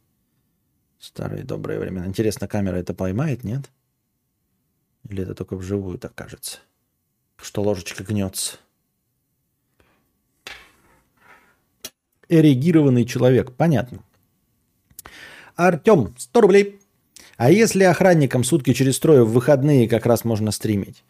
[1.00, 2.06] Старые добрые времена.
[2.06, 3.68] Интересно, камера это поймает, нет?
[5.08, 6.58] Или это только вживую так кажется?
[7.36, 8.58] Что ложечка гнется.
[12.28, 13.52] Эрегированный человек.
[13.56, 14.04] Понятно.
[15.56, 16.80] Артем, 100 рублей.
[17.36, 21.02] А если охранникам сутки через трое в выходные как раз можно стримить?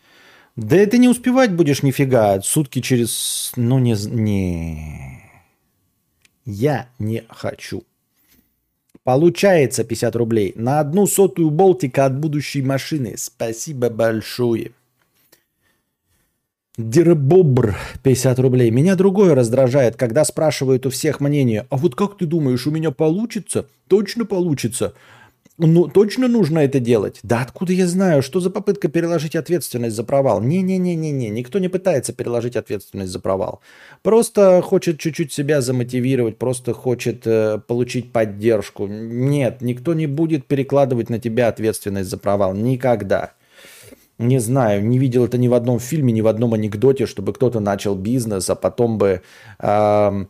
[0.57, 2.41] Да это не успевать будешь нифига.
[2.41, 3.53] Сутки через...
[3.55, 3.93] Ну, не...
[4.07, 5.26] не...
[6.47, 7.83] Я не хочу.
[9.03, 10.53] Получается 50 рублей.
[10.57, 13.15] На одну сотую болтика от будущей машины.
[13.17, 14.73] Спасибо большое.
[16.79, 18.71] Дербобр 50 рублей.
[18.71, 21.67] Меня другое раздражает, когда спрашивают у всех мнение.
[21.71, 23.67] А вот как ты думаешь, у меня получится?
[23.89, 24.93] Точно получится.
[25.59, 27.19] Ну, точно нужно это делать?
[27.23, 28.23] Да откуда я знаю?
[28.23, 30.43] Что за попытка переложить ответственность за провал?
[30.43, 33.61] Не-не-не-не-не, никто не пытается переложить ответственность за провал.
[34.03, 38.87] Просто хочет чуть-чуть себя замотивировать, просто хочет э, получить поддержку.
[38.87, 42.53] Нет, никто не будет перекладывать на тебя ответственность за провал.
[42.55, 43.33] Никогда.
[44.19, 47.61] Не знаю, не видел это ни в одном фильме, ни в одном анекдоте, чтобы кто-то
[47.61, 49.23] начал бизнес, а потом бы...
[49.59, 50.27] Э,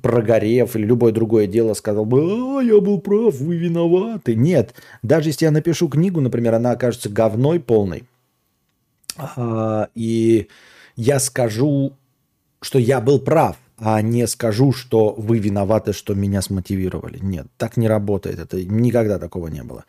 [0.00, 4.34] прогорев или любое другое дело, сказал бы, а, я был прав, вы виноваты.
[4.34, 8.04] Нет, даже если я напишу книгу, например, она окажется говной полной,
[9.16, 10.48] а, и
[10.96, 11.92] я скажу,
[12.60, 17.18] что я был прав, а не скажу, что вы виноваты, что меня смотивировали.
[17.20, 18.38] Нет, так не работает.
[18.38, 19.84] Это никогда такого не было.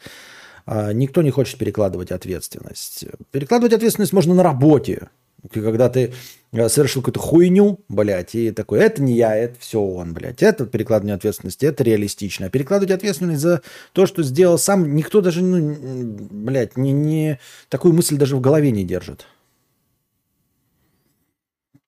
[0.65, 3.05] А, никто не хочет перекладывать ответственность.
[3.31, 5.09] Перекладывать ответственность можно на работе.
[5.51, 6.13] Когда ты
[6.53, 10.41] э, совершил какую-то хуйню, блядь, и такой, это не я, это все он, блядь.
[10.41, 12.45] Это перекладывание ответственности, это реалистично.
[12.45, 17.39] А перекладывать ответственность за то, что сделал сам, никто даже, ну, блядь, не, не,
[17.69, 19.27] такую мысль даже в голове не держит.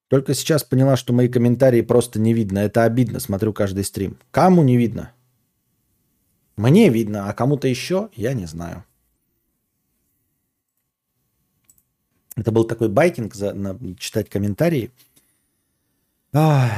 [0.09, 2.59] Только сейчас поняла, что мои комментарии просто не видно.
[2.59, 4.17] Это обидно, смотрю каждый стрим.
[4.31, 5.11] Кому не видно?
[6.57, 8.85] Мне видно, а кому-то еще я не знаю.
[12.35, 14.91] Это был такой байкинг, за, на, читать комментарии.
[16.33, 16.69] Ах.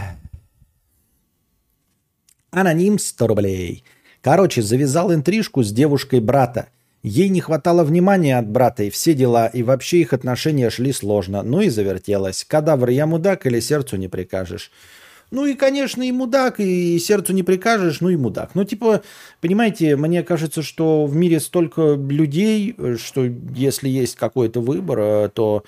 [2.51, 3.83] Аноним 100 рублей.
[4.21, 6.67] Короче, завязал интрижку с девушкой брата.
[7.03, 11.43] Ей не хватало внимания от брата и все дела, и вообще их отношения шли сложно.
[11.43, 12.43] Ну и завертелось.
[12.43, 14.71] Кадавр, я мудак или сердцу не прикажешь.
[15.29, 18.51] Ну и, конечно, и мудак, и сердцу не прикажешь, ну и мудак.
[18.53, 19.01] Ну, типа,
[19.41, 25.63] понимаете, мне кажется, что в мире столько людей, что если есть какой-то выбор, э, то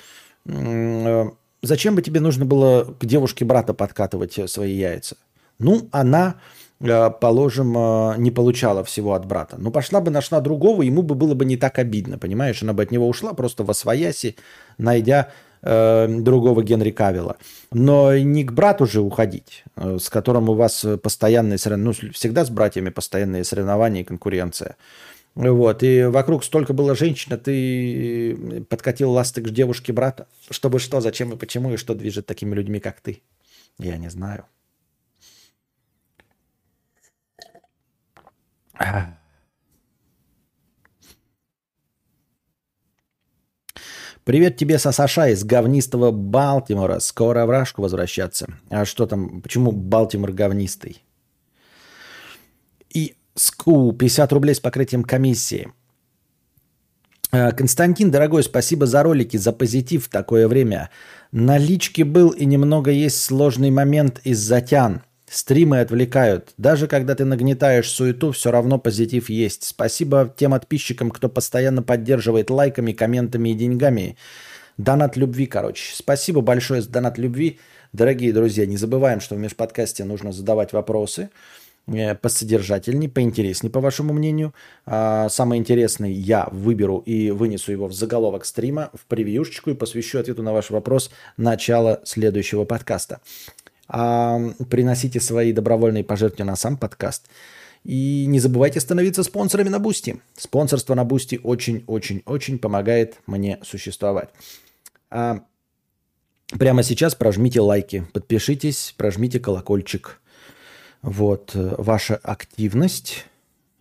[0.45, 1.29] э,
[1.61, 5.17] зачем бы тебе нужно было к девушке брата подкатывать свои яйца?
[5.59, 6.35] Ну, она,
[6.79, 7.73] э, положим,
[8.17, 9.57] не получала всего от брата.
[9.59, 12.63] Ну, пошла бы, нашла другого, ему бы было бы не так обидно, понимаешь?
[12.63, 14.37] Она бы от него ушла просто во свояси,
[14.77, 17.37] найдя э, другого Генри Кавилла.
[17.71, 22.45] Но не к брату же уходить, э, с которым у вас постоянные соревнования, ну, всегда
[22.45, 24.75] с братьями постоянные соревнования и конкуренция.
[25.35, 30.27] Вот, и вокруг столько было женщин, а ты подкатил ласты к девушке брата.
[30.49, 33.21] Чтобы что, зачем и почему, и что движет такими людьми, как ты?
[33.77, 34.45] Я не знаю.
[44.25, 46.99] Привет тебе, Сасаша из говнистого Балтимора.
[46.99, 48.47] Скоро в Рашку возвращаться.
[48.69, 51.03] А что там, почему Балтимор говнистый?
[52.93, 55.71] И СКУ, 50 рублей с покрытием комиссии.
[57.31, 60.89] А, Константин, дорогой, спасибо за ролики, за позитив в такое время.
[61.31, 65.03] На личке был и немного есть сложный момент из-за тян.
[65.29, 66.53] Стримы отвлекают.
[66.57, 69.63] Даже когда ты нагнетаешь суету, все равно позитив есть.
[69.63, 74.17] Спасибо тем подписчикам, кто постоянно поддерживает лайками, комментами и деньгами.
[74.77, 75.93] Донат любви, короче.
[75.95, 77.59] Спасибо большое за донат любви.
[77.93, 81.29] Дорогие друзья, не забываем, что в межподкасте нужно задавать вопросы
[81.85, 84.53] э, посодержательней, поинтересней, по вашему мнению.
[84.85, 90.19] А, самый интересный я выберу и вынесу его в заголовок стрима, в превьюшечку и посвящу
[90.19, 93.19] ответу на ваш вопрос начала следующего подкаста
[93.89, 97.27] приносите свои добровольные пожертвования на сам подкаст.
[97.83, 100.21] И не забывайте становиться спонсорами на Boosty.
[100.37, 104.29] Спонсорство на Boosty очень-очень-очень помогает мне существовать.
[105.09, 105.41] А
[106.57, 110.19] прямо сейчас прожмите лайки, подпишитесь, прожмите колокольчик.
[111.01, 113.25] Вот, ваша активность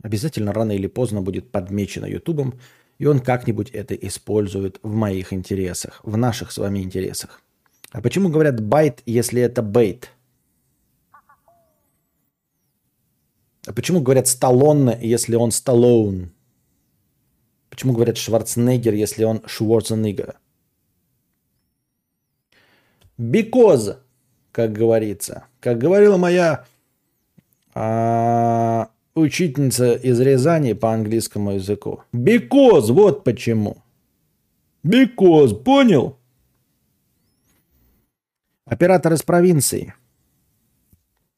[0.03, 2.55] обязательно рано или поздно будет подмечена Ютубом,
[2.99, 7.43] и он как-нибудь это использует в моих интересах, в наших с вами интересах.
[7.93, 10.11] А почему говорят байт, если это бейт?
[13.67, 16.33] А почему говорят Сталлоне, если он Сталлоун?
[17.71, 20.37] Почему говорят Шварценеггер, если он Шварценеггер?
[23.19, 23.99] Because,
[24.53, 25.45] как говорится.
[25.61, 26.65] Как говорила моя
[27.75, 32.03] а, учительница из Рязани по английскому языку.
[32.13, 33.79] Because, вот почему.
[34.85, 36.18] Because, понял?
[38.71, 39.95] Оператор из провинции.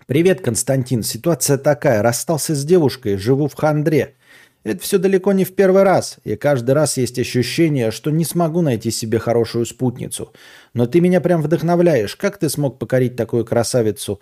[0.06, 1.04] Привет, Константин.
[1.04, 2.02] Ситуация такая.
[2.02, 4.16] Расстался с девушкой, живу в хандре.
[4.64, 8.60] Это все далеко не в первый раз, и каждый раз есть ощущение, что не смогу
[8.62, 10.32] найти себе хорошую спутницу.
[10.74, 12.16] Но ты меня прям вдохновляешь.
[12.16, 14.20] Как ты смог покорить такую красавицу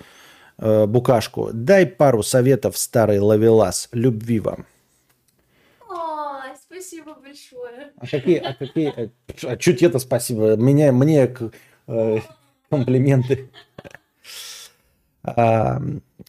[0.58, 1.50] э, Букашку?
[1.52, 3.88] Дай пару советов, старый ловелас.
[3.92, 4.66] Любви вам.
[5.88, 7.92] О, спасибо большое.
[7.96, 9.08] А какие, а какие, э,
[9.44, 10.56] а что тебе-то спасибо?
[10.56, 11.34] Мне, мне
[11.88, 12.18] э,
[12.70, 13.50] комплименты.
[15.22, 15.80] А,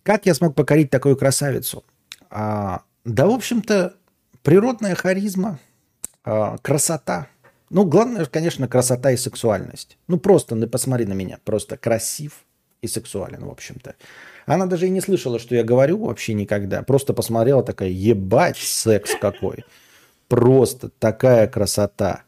[0.04, 1.84] как я смог покорить такую красавицу?
[2.30, 3.96] А, да, в общем-то,
[4.44, 5.60] природная харизма,
[6.24, 7.28] а, красота.
[7.70, 9.98] Ну, главное, конечно, красота и сексуальность.
[10.08, 11.40] Ну, просто, ну, посмотри на меня.
[11.44, 12.46] Просто красив
[12.82, 13.96] и сексуален, в общем-то.
[14.46, 16.82] Она даже и не слышала, что я говорю вообще никогда.
[16.82, 19.64] Просто посмотрела такая, ебать, секс какой.
[20.28, 22.24] Просто такая красота.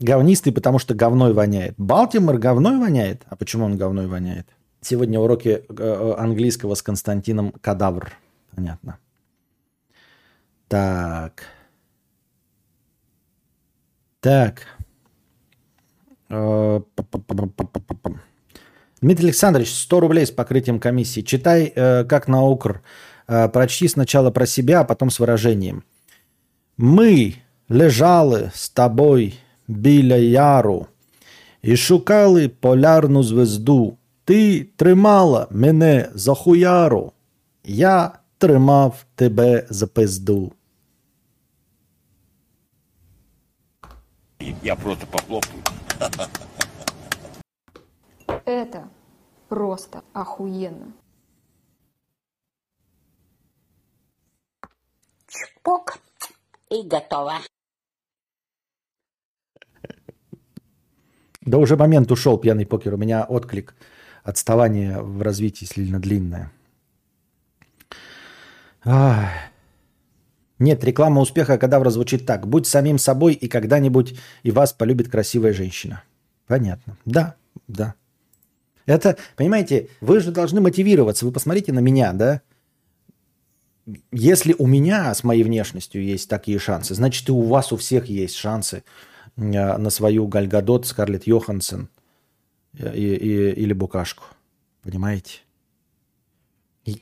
[0.00, 1.74] Говнистый, потому что говной воняет.
[1.76, 3.22] Балтимор говной воняет?
[3.28, 4.48] А почему он говной воняет?
[4.80, 8.12] Сегодня уроки э, английского с Константином Кадавр.
[8.54, 8.98] Понятно.
[10.68, 11.44] Так.
[14.20, 14.66] Так.
[16.28, 16.80] Э,
[19.00, 21.20] Дмитрий Александрович, 100 рублей с покрытием комиссии.
[21.20, 22.82] Читай, э, как на укр.
[23.28, 25.82] Э, прочти сначала про себя, а потом с выражением.
[26.76, 27.34] Мы
[27.68, 29.32] лежали з тобою
[29.68, 30.86] біля яру
[31.62, 33.96] і шукали полярну звезду.
[34.24, 37.12] Ти тримала мене за хуяру,
[37.64, 40.52] я тримав тебе за пизду.
[44.62, 45.62] Я просто похлопаю.
[48.44, 48.88] Это
[49.48, 50.92] просто охуенно.
[55.26, 55.98] Чпок
[56.70, 57.34] и готово.
[61.42, 62.94] Да уже момент ушел, пьяный покер.
[62.94, 63.74] У меня отклик.
[64.22, 66.50] Отставание в развитии сильно длинное.
[68.84, 69.30] Ах.
[70.58, 72.48] Нет, реклама успеха кадавра звучит так.
[72.48, 76.02] Будь самим собой, и когда-нибудь и вас полюбит красивая женщина.
[76.46, 76.96] Понятно.
[77.04, 77.36] Да,
[77.68, 77.94] да.
[78.86, 81.26] Это, понимаете, вы же должны мотивироваться.
[81.26, 82.40] Вы посмотрите на меня, да?
[84.10, 88.06] Если у меня с моей внешностью есть такие шансы, значит и у вас у всех
[88.06, 88.82] есть шансы
[89.36, 91.88] э, на свою Гальгадот, Скарлетт Йоханссон
[92.78, 94.24] э, и, и, или Букашку.
[94.82, 95.40] Понимаете?
[96.84, 97.00] И,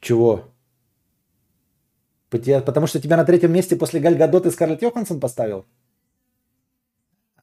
[0.00, 0.50] чего?
[2.30, 5.64] Потому что тебя на третьем месте после Галь Гадот и Скарлетт Йоханссон поставил?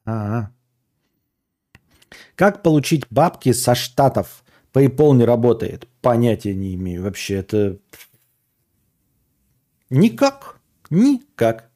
[0.05, 0.51] А-а.
[2.35, 4.43] Как получить бабки со штатов?
[4.73, 5.87] PayPal не работает.
[6.01, 7.03] Понятия не имею.
[7.03, 7.77] Вообще это...
[9.89, 10.59] Никак.
[10.89, 11.69] Никак.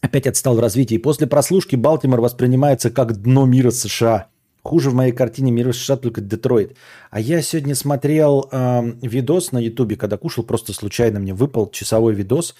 [0.00, 0.98] Опять отстал в развитии.
[0.98, 4.28] После прослушки Балтимор воспринимается как дно мира США.
[4.64, 6.76] Хуже в моей картине мира США только Детройт.
[7.10, 12.14] А я сегодня смотрел эм, видос на Ютубе, когда кушал, просто случайно мне выпал часовой
[12.14, 12.54] видос.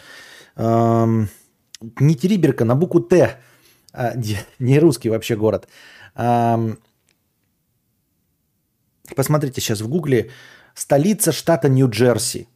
[0.56, 1.28] Эм,
[2.00, 3.38] не Териберка, на букву Т.
[3.94, 4.12] А,
[4.58, 5.66] не, русский вообще город.
[6.14, 6.78] Эм,
[9.16, 10.30] посмотрите сейчас в гугле.
[10.74, 12.48] Столица штата Нью-Джерси.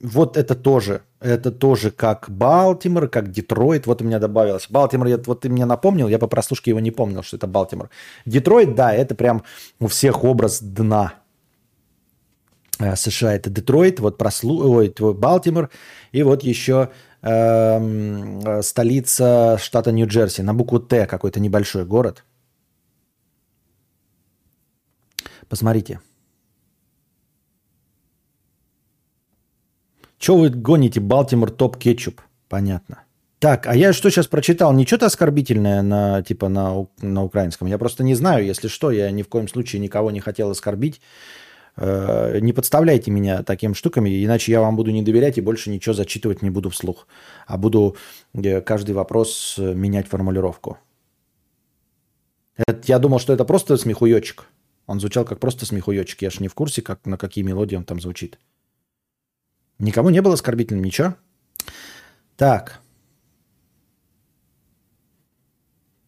[0.00, 1.02] Вот это тоже.
[1.20, 3.86] Это тоже как Балтимор, как Детройт.
[3.86, 4.66] Вот у меня добавилось.
[4.70, 7.88] Балтимор, я- вот ты мне напомнил, я по прослушке его не помнил, что это Балтимор.
[8.26, 9.42] Детройт, да, это прям
[9.80, 11.14] у всех образ дна.
[12.80, 14.76] Э, США это Детройт, вот прослу...
[14.76, 15.70] Ой, Балтимор,
[16.12, 16.90] и вот еще
[17.22, 22.24] эм, э, столица штата Нью-Джерси, на букву Т какой-то небольшой город.
[25.48, 26.00] Посмотрите.
[30.24, 32.22] Че вы гоните Балтимор топ кетчуп?
[32.48, 33.02] Понятно.
[33.40, 34.72] Так, а я что сейчас прочитал?
[34.72, 37.68] Не что-то оскорбительное на, типа, на, на украинском.
[37.68, 41.02] Я просто не знаю, если что, я ни в коем случае никого не хотел оскорбить.
[41.76, 45.94] Э, Не подставляйте меня такими штуками, иначе я вам буду не доверять и больше ничего
[45.94, 47.06] зачитывать не буду вслух.
[47.46, 47.94] А буду
[48.32, 50.78] э, каждый вопрос э, менять формулировку.
[52.56, 54.46] Это- я думал, что это просто смехуёчек.
[54.86, 56.22] Он звучал как просто смехуёчек.
[56.22, 58.38] Я же не в курсе, как, на какие мелодии он там звучит.
[59.84, 61.14] Никому не было оскорбительным, ничего?
[62.36, 62.80] Так.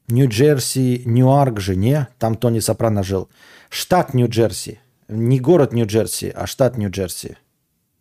[0.08, 2.08] Нью-Джерси, Ньюарк же, не?
[2.18, 3.28] Там Тони Сопрано жил.
[3.68, 4.80] Штат Нью-Джерси.
[5.08, 7.36] Не город Нью-Джерси, а штат Нью-Джерси.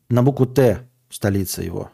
[0.07, 1.91] На букву Т столица его.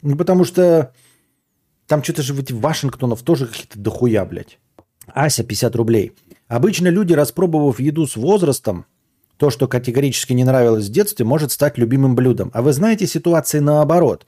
[0.00, 0.94] Ну, потому что
[1.86, 4.58] там что-то же в этих Вашингтонов тоже какие-то дохуя, блядь.
[5.06, 6.12] Ася, 50 рублей.
[6.48, 8.86] Обычно люди, распробовав еду с возрастом,
[9.40, 12.50] то, что категорически не нравилось в детстве, может стать любимым блюдом.
[12.52, 14.26] А вы знаете ситуации наоборот.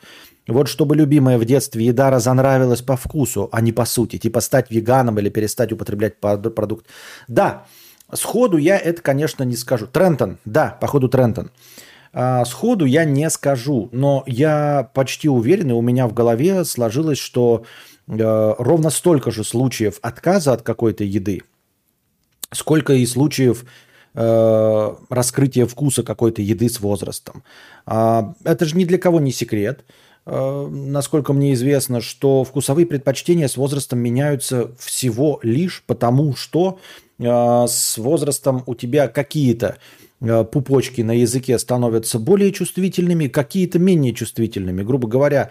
[0.48, 4.16] Вот чтобы любимая в детстве еда разонравилась по вкусу, а не по сути.
[4.16, 6.86] Типа стать веганом или перестать употреблять продукт.
[7.28, 7.66] Да,
[8.14, 9.86] сходу я это, конечно, не скажу.
[9.86, 11.51] Трентон, да, походу Трентон.
[12.14, 17.18] А, сходу я не скажу, но я почти уверен, и у меня в голове сложилось,
[17.18, 17.64] что
[18.09, 21.43] э, ровно столько же случаев отказа от какой-то еды,
[22.51, 23.66] сколько и случаев
[24.14, 27.43] э, раскрытия вкуса какой-то еды с возрастом.
[27.86, 29.84] А, это же ни для кого не секрет.
[30.26, 36.78] Э, насколько мне известно, что вкусовые предпочтения с возрастом меняются всего лишь потому, что
[37.18, 37.24] э,
[37.68, 39.78] с возрастом у тебя какие-то
[40.52, 44.84] пупочки на языке становятся более чувствительными, какие-то менее чувствительными.
[44.84, 45.51] Грубо говоря,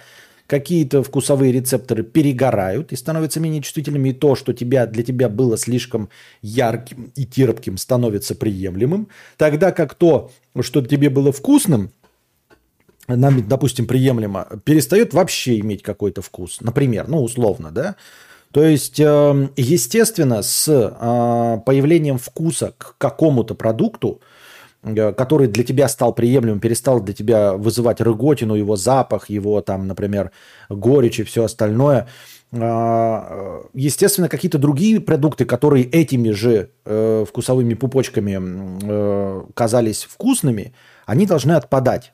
[0.51, 5.57] какие-то вкусовые рецепторы перегорают и становятся менее чувствительными, и то, что тебя, для тебя было
[5.57, 6.09] слишком
[6.41, 9.07] ярким и терпким, становится приемлемым,
[9.37, 10.29] тогда как то,
[10.59, 11.91] что тебе было вкусным,
[13.07, 16.59] нам, допустим, приемлемо, перестает вообще иметь какой-то вкус.
[16.59, 17.95] Например, ну, условно, да?
[18.51, 24.19] То есть, э, естественно, с э, появлением вкуса к какому-то продукту,
[24.83, 30.31] который для тебя стал приемлемым, перестал для тебя вызывать рыготину, его запах, его там, например,
[30.69, 32.07] горечь и все остальное,
[32.51, 38.39] э, естественно, какие-то другие продукты, которые этими же э, вкусовыми пупочками
[38.83, 40.73] э, казались вкусными,
[41.05, 42.13] они должны отпадать.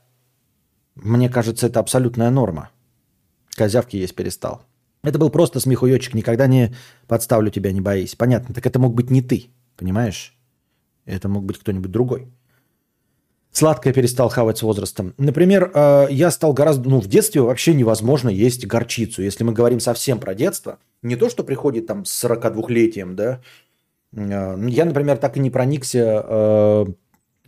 [0.95, 2.69] Мне кажется, это абсолютная норма.
[3.55, 4.61] Козявки есть перестал.
[5.03, 6.13] Это был просто смехуёчек.
[6.15, 6.75] Никогда не
[7.07, 8.15] подставлю тебя, не боись.
[8.15, 8.53] Понятно.
[8.53, 9.51] Так это мог быть не ты.
[9.77, 10.35] Понимаешь?
[11.05, 12.27] Это мог быть кто-нибудь другой.
[13.57, 15.15] Сладкое перестал хавать с возрастом.
[15.17, 16.87] Например, э, я стал гораздо...
[16.87, 19.23] Ну, в детстве вообще невозможно есть горчицу.
[19.23, 23.41] Если мы говорим совсем про детство, не то, что приходит там с 42-летием, да.
[24.15, 26.85] Э, Я, например, так и не проникся э,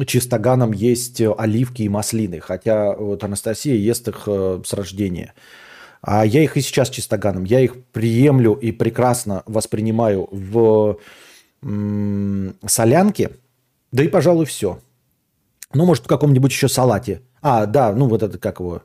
[0.08, 5.36] чистоганом есть оливки и маслины, хотя вот Анастасия ест их с рождения.
[6.02, 7.44] А я их и сейчас чистоганом.
[7.44, 10.98] Я их приемлю и прекрасно воспринимаю в
[12.66, 13.30] солянке.
[13.92, 14.80] Да и, пожалуй, все.
[15.74, 17.22] Ну, может, в каком-нибудь еще салате.
[17.42, 18.82] А, да, ну вот это как его.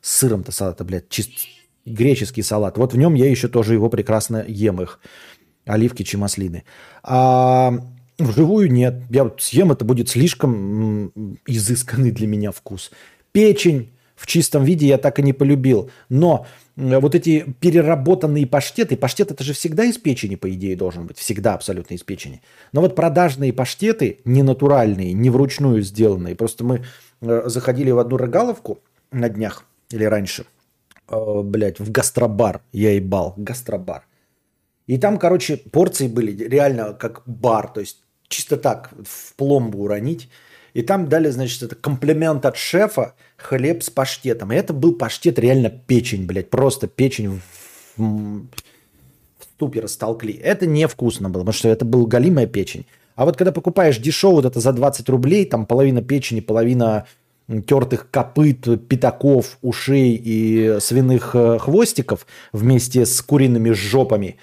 [0.00, 1.08] С сыром-то салата, блядь.
[1.08, 1.30] чис-
[1.84, 2.78] Греческий салат.
[2.78, 5.00] Вот в нем я еще тоже его прекрасно ем их.
[5.66, 6.64] Оливки, чемаслины.
[7.02, 7.72] А
[8.18, 9.02] вживую нет.
[9.10, 12.90] Я вот съем, это будет слишком изысканный для меня вкус.
[13.32, 15.90] Печень в чистом виде я так и не полюбил.
[16.08, 16.46] Но
[16.76, 21.18] вот эти переработанные паштеты, паштет это же всегда из печени, по идее, должен быть.
[21.18, 22.42] Всегда абсолютно из печени.
[22.72, 26.34] Но вот продажные паштеты, не натуральные, не вручную сделанные.
[26.34, 26.84] Просто мы
[27.20, 28.80] э, заходили в одну рогаловку
[29.10, 30.46] на днях или раньше.
[31.08, 32.62] Э, блядь, в гастробар.
[32.72, 33.34] Я ебал.
[33.36, 34.06] Гастробар.
[34.86, 40.28] И там, короче, порции были реально как бар, то есть чисто так в пломбу уронить.
[40.74, 44.52] И там дали, значит, это комплимент от шефа, хлеб с паштетом.
[44.52, 47.40] И это был паштет реально печень, блядь, просто печень
[47.96, 48.46] в, в
[49.42, 50.34] ступе растолкли.
[50.34, 52.86] Это невкусно было, потому что это была галимая печень.
[53.14, 57.06] А вот когда покупаешь дешево вот это за 20 рублей, там половина печени, половина
[57.66, 64.36] тертых копыт, пятаков, ушей и свиных э, хвостиков вместе с куриными жопами,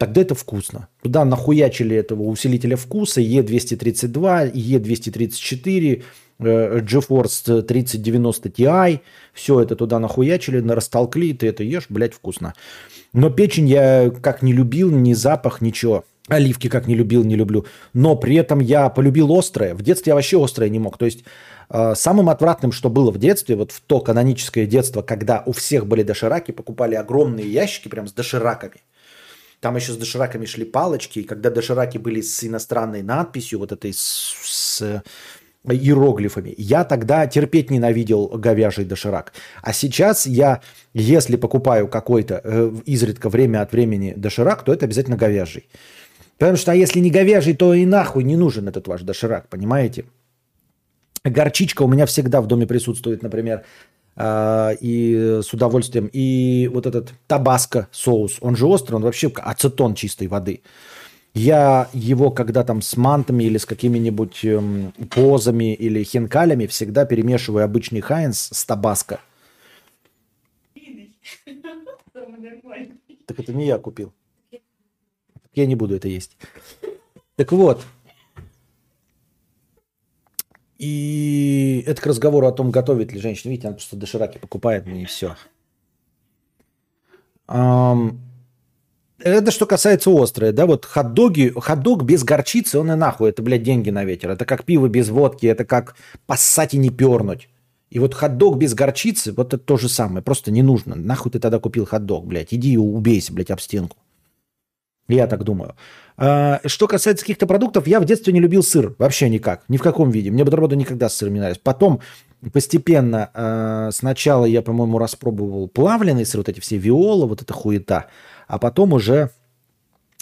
[0.00, 0.88] тогда это вкусно.
[1.02, 6.02] Туда нахуячили этого усилителя вкуса E232, E234,
[6.38, 9.00] э, GeForce 3090 Ti,
[9.34, 12.54] все это туда нахуячили, растолкли, ты это ешь, блядь, вкусно.
[13.12, 16.04] Но печень я как не любил, ни запах, ничего.
[16.28, 17.66] Оливки как не любил, не люблю.
[17.92, 19.74] Но при этом я полюбил острое.
[19.74, 20.96] В детстве я вообще острое не мог.
[20.96, 21.24] То есть
[21.68, 25.86] э, самым отвратным, что было в детстве, вот в то каноническое детство, когда у всех
[25.86, 28.80] были дошираки, покупали огромные ящики прям с дошираками.
[29.60, 33.92] Там еще с дошираками шли палочки, и когда дошираки были с иностранной надписью, вот этой
[33.92, 35.02] с, с
[35.68, 36.54] иероглифами.
[36.56, 39.34] Я тогда терпеть ненавидел говяжий доширак.
[39.62, 40.62] А сейчас я,
[40.94, 45.68] если покупаю какой-то э, изредка время от времени доширак, то это обязательно говяжий.
[46.38, 50.06] Потому что а если не говяжий, то и нахуй не нужен этот ваш доширак, понимаете?
[51.22, 53.64] Горчичка у меня всегда в доме присутствует, например, э,
[54.18, 56.10] и с удовольствием.
[56.12, 60.62] И вот этот табаско соус, он же острый, он вообще ацетон чистой воды.
[61.32, 67.64] Я его, когда там с мантами или с какими-нибудь эм, позами или хинкалями, всегда перемешиваю
[67.64, 69.20] обычный хайнс с табаско.
[73.26, 74.12] Так это не я купил.
[75.54, 76.36] Я не буду это есть.
[77.36, 77.84] Так вот.
[80.80, 83.50] И это к разговору о том, готовит ли женщина.
[83.50, 85.36] Видите, она просто дошираки покупает мне и все.
[87.46, 93.62] Это что касается острое, да, вот хот-доги, хот-дог без горчицы, он и нахуй, это, блядь,
[93.62, 94.30] деньги на ветер.
[94.30, 95.96] Это как пиво без водки, это как
[96.26, 97.50] поссать и не пернуть.
[97.90, 100.94] И вот хот-дог без горчицы, вот это то же самое, просто не нужно.
[100.94, 103.98] Нахуй ты тогда купил хот-дог, блядь, иди и убейся, блядь, об стенку.
[105.08, 105.74] Я так думаю.
[106.16, 108.94] А, что касается каких-то продуктов, я в детстве не любил сыр.
[108.98, 109.62] Вообще никак.
[109.68, 110.30] Ни в каком виде.
[110.30, 111.60] Мне бутерброды никогда с сыром не нравились.
[111.62, 112.00] Потом
[112.52, 118.06] постепенно, а, сначала я, по-моему, распробовал плавленый сыр, вот эти все виолы, вот эта хуета
[118.50, 119.30] а потом уже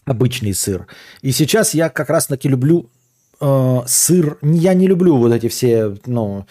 [0.05, 0.87] обычный сыр.
[1.23, 2.91] И сейчас я как раз-таки люблю
[3.41, 4.39] э, сыр.
[4.43, 6.47] Я не люблю вот эти все, ну,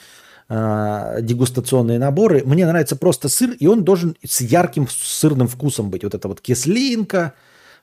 [0.50, 2.42] дегустационные наборы.
[2.46, 6.06] Мне нравится просто сыр, и он должен с ярким сырным вкусом быть.
[6.06, 7.34] Вот это вот кислинка,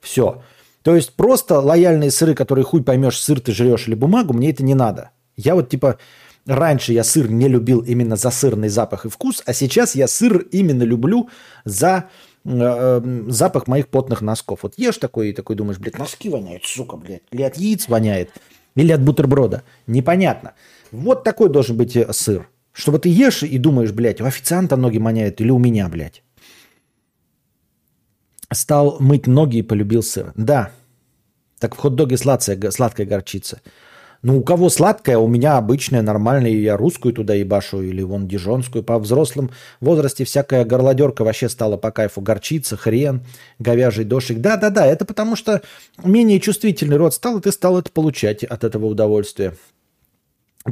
[0.04, 0.42] все.
[0.82, 4.62] То есть просто лояльные сыры, которые хуй поймешь, сыр ты жрешь или бумагу, мне это
[4.62, 5.10] не надо.
[5.36, 5.98] Я вот типа
[6.46, 10.46] раньше я сыр не любил именно за сырный запах и вкус, а сейчас я сыр
[10.52, 11.28] именно люблю
[11.64, 12.10] за
[12.46, 14.60] Э, запах моих потных носков.
[14.62, 17.22] Вот ешь такой и такой думаешь, блядь, носки воняют, сука, блядь.
[17.30, 18.30] Или от яиц воняет,
[18.76, 19.62] или от бутерброда.
[19.86, 20.52] Непонятно.
[20.92, 22.48] Вот такой должен быть э, сыр.
[22.72, 26.22] Чтобы ты ешь и думаешь, блядь, у официанта ноги воняют или у меня, блядь.
[28.54, 30.32] Стал мыть ноги и полюбил сыр.
[30.36, 30.70] Да.
[31.58, 33.60] Так в хот-доге сладкая, сладкая горчица.
[34.22, 38.82] Ну, у кого сладкая, у меня обычная, нормальная, я русскую туда ебашу, или вон дижонскую.
[38.82, 39.50] По взрослым
[39.80, 42.22] возрасте всякая горлодерка вообще стала по кайфу.
[42.22, 43.22] Горчица, хрен,
[43.58, 44.40] говяжий дошик.
[44.40, 45.60] Да-да-да, это потому что
[46.02, 49.54] менее чувствительный рот стал, и ты стал это получать от этого удовольствия.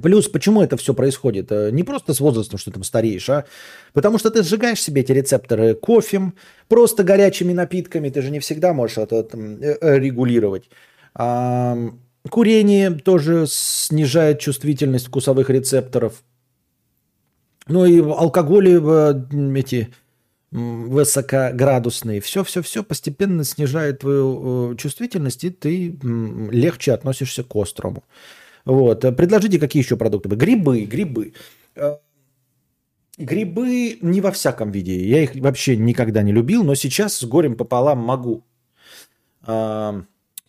[0.00, 1.52] Плюс, почему это все происходит?
[1.52, 3.44] Э, не просто с возрастом, что ты там стареешь, а
[3.92, 6.34] потому что ты сжигаешь себе эти рецепторы кофем,
[6.68, 10.70] просто горячими напитками, ты же не всегда можешь это там, э, э, регулировать.
[12.30, 16.22] Курение тоже снижает чувствительность вкусовых рецепторов.
[17.66, 18.78] Ну и алкоголи
[19.58, 19.92] эти
[20.52, 22.20] высокоградусные.
[22.20, 28.04] Все-все-все постепенно снижает твою э, чувствительность, и ты легче относишься к острому.
[28.64, 29.00] Вот.
[29.16, 30.28] Предложите, какие еще продукты?
[30.30, 31.34] Грибы, грибы.
[31.74, 31.96] Э,
[33.18, 35.04] грибы не во всяком виде.
[35.06, 38.44] Я их вообще никогда не любил, но сейчас с горем пополам могу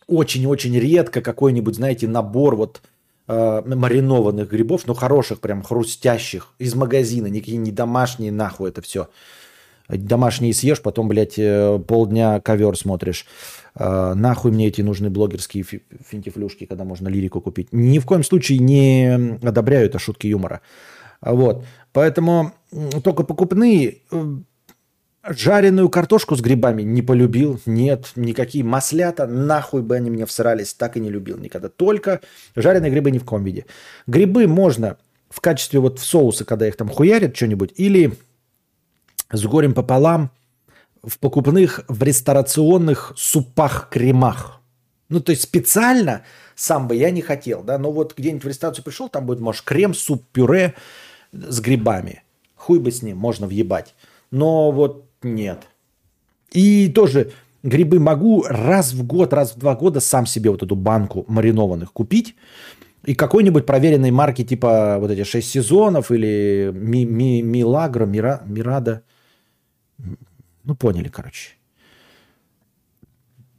[0.06, 2.82] очень-очень редко какой-нибудь, знаете, набор вот
[3.26, 9.08] э, маринованных грибов, ну хороших, прям хрустящих, из магазина, никакие не домашние, нахуй это все.
[9.88, 13.26] Домашние съешь, потом, блядь, э, полдня ковер смотришь.
[13.74, 17.68] Э, нахуй мне эти нужны блогерские финтифлюшки, когда можно лирику купить.
[17.72, 20.62] Ни в коем случае не одобряю это шутки юмора.
[21.20, 21.64] Вот.
[21.92, 22.52] Поэтому
[23.02, 24.36] только покупные э,
[25.26, 27.58] Жареную картошку с грибами не полюбил.
[27.64, 31.70] Нет, никакие маслята, нахуй бы они мне всрались, так и не любил никогда.
[31.70, 32.20] Только
[32.54, 33.64] жареные грибы ни в коем виде.
[34.06, 34.98] Грибы можно
[35.30, 38.12] в качестве вот в соуса, когда их там хуярят что-нибудь, или
[39.30, 40.30] с горем пополам
[41.02, 44.60] в покупных, в ресторационных супах-кремах.
[45.08, 46.22] Ну, то есть специально
[46.54, 49.62] сам бы я не хотел, да, но вот где-нибудь в ресторацию пришел, там будет, может,
[49.62, 50.74] крем, суп, пюре
[51.32, 52.22] с грибами.
[52.56, 53.94] Хуй бы с ним, можно въебать.
[54.30, 55.64] Но вот нет.
[56.52, 57.32] И тоже
[57.62, 61.92] грибы могу раз в год, раз в два года сам себе вот эту банку маринованных
[61.92, 62.34] купить
[63.04, 69.02] и какой-нибудь проверенной марки типа вот эти шесть сезонов или ми, ми, Милагро, Мира, Мирада.
[70.64, 71.56] Ну, поняли, короче.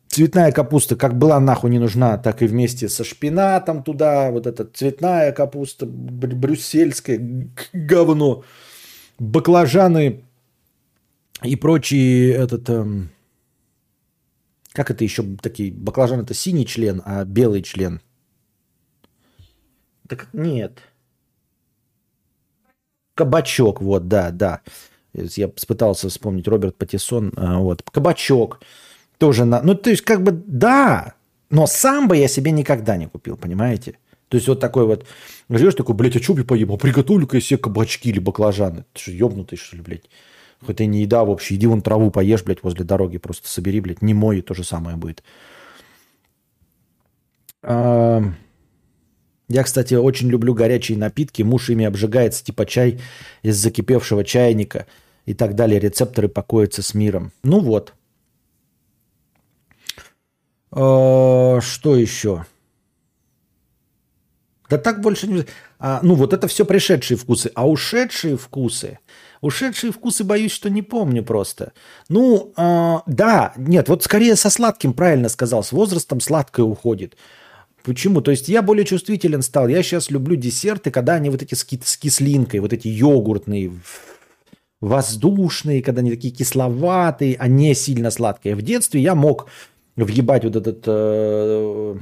[0.07, 4.31] Цветная капуста как была нахуй не нужна, так и вместе со шпинатом туда.
[4.31, 8.43] Вот эта цветная капуста, бр- брюссельское говно.
[9.19, 10.23] Баклажаны
[11.43, 12.69] и прочие этот...
[12.69, 13.09] эм,
[14.71, 15.71] как это еще такие?
[15.71, 17.99] Баклажан это синий член, а белый член.
[20.07, 20.81] Так нет.
[23.15, 24.61] Кабачок, вот, да, да.
[25.15, 27.33] Я пытался вспомнить Роберт Паттисон.
[27.35, 27.83] а, Вот.
[27.91, 28.61] Кабачок.
[29.17, 29.61] Тоже на...
[29.61, 31.13] Ну, то есть, как бы, да.
[31.49, 33.97] Но сам бы я себе никогда не купил, понимаете?
[34.27, 35.05] То есть, вот такой вот...
[35.49, 36.73] Живешь такой, блядь, а что я поем?
[36.73, 38.85] А приготовлю-ка я себе кабачки или баклажаны.
[38.93, 40.09] Ты что, ебнутый, что ли, блядь?
[40.65, 41.55] Хоть и не еда вообще.
[41.55, 43.17] Иди вон траву поешь, блядь, возле дороги.
[43.17, 44.01] Просто собери, блядь.
[44.01, 45.23] Не мой, то же самое будет.
[49.47, 51.43] Я, кстати, очень люблю горячие напитки.
[51.43, 52.99] Муж ими обжигается, типа чай
[53.43, 54.87] из закипевшего чайника
[55.25, 55.79] и так далее.
[55.79, 57.31] Рецепторы покоятся с миром.
[57.43, 57.93] Ну вот.
[60.71, 62.45] А, Что еще?
[64.69, 65.45] Да так больше не...
[65.77, 67.51] А, ну вот это все пришедшие вкусы.
[67.55, 68.99] А ушедшие вкусы...
[69.41, 71.73] Ушедшие вкусы, боюсь, что не помню просто.
[72.09, 77.15] Ну, а, да, нет, вот скорее со сладким, правильно сказал, с возрастом сладкое уходит.
[77.83, 78.21] Почему?
[78.21, 79.67] То есть я более чувствителен стал.
[79.67, 83.71] Я сейчас люблю десерты, когда они вот эти с, с кислинкой, вот эти йогуртные,
[84.85, 88.55] воздушные, когда они такие кисловатые, а не сильно сладкие.
[88.55, 89.47] В детстве я мог
[89.95, 91.95] въебать вот этот э,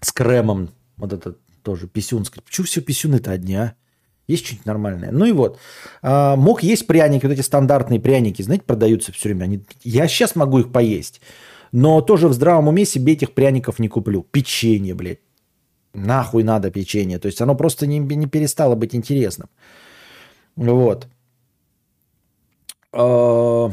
[0.00, 2.26] с кремом, вот этот тоже писюн.
[2.44, 3.74] Почему все писюны-то одни, а?
[4.26, 5.12] Есть что-нибудь нормальное?
[5.12, 5.58] Ну и вот.
[6.02, 9.44] А, мог есть пряники, вот эти стандартные пряники, знаете, продаются все время.
[9.44, 11.20] Они, я сейчас могу их поесть.
[11.72, 14.22] Но тоже в здравом уме себе этих пряников не куплю.
[14.22, 15.20] Печенье, блядь.
[15.92, 17.18] Нахуй надо печенье.
[17.18, 19.48] То есть оно просто не, не перестало быть интересным.
[20.56, 21.06] Вот.
[22.94, 23.72] А,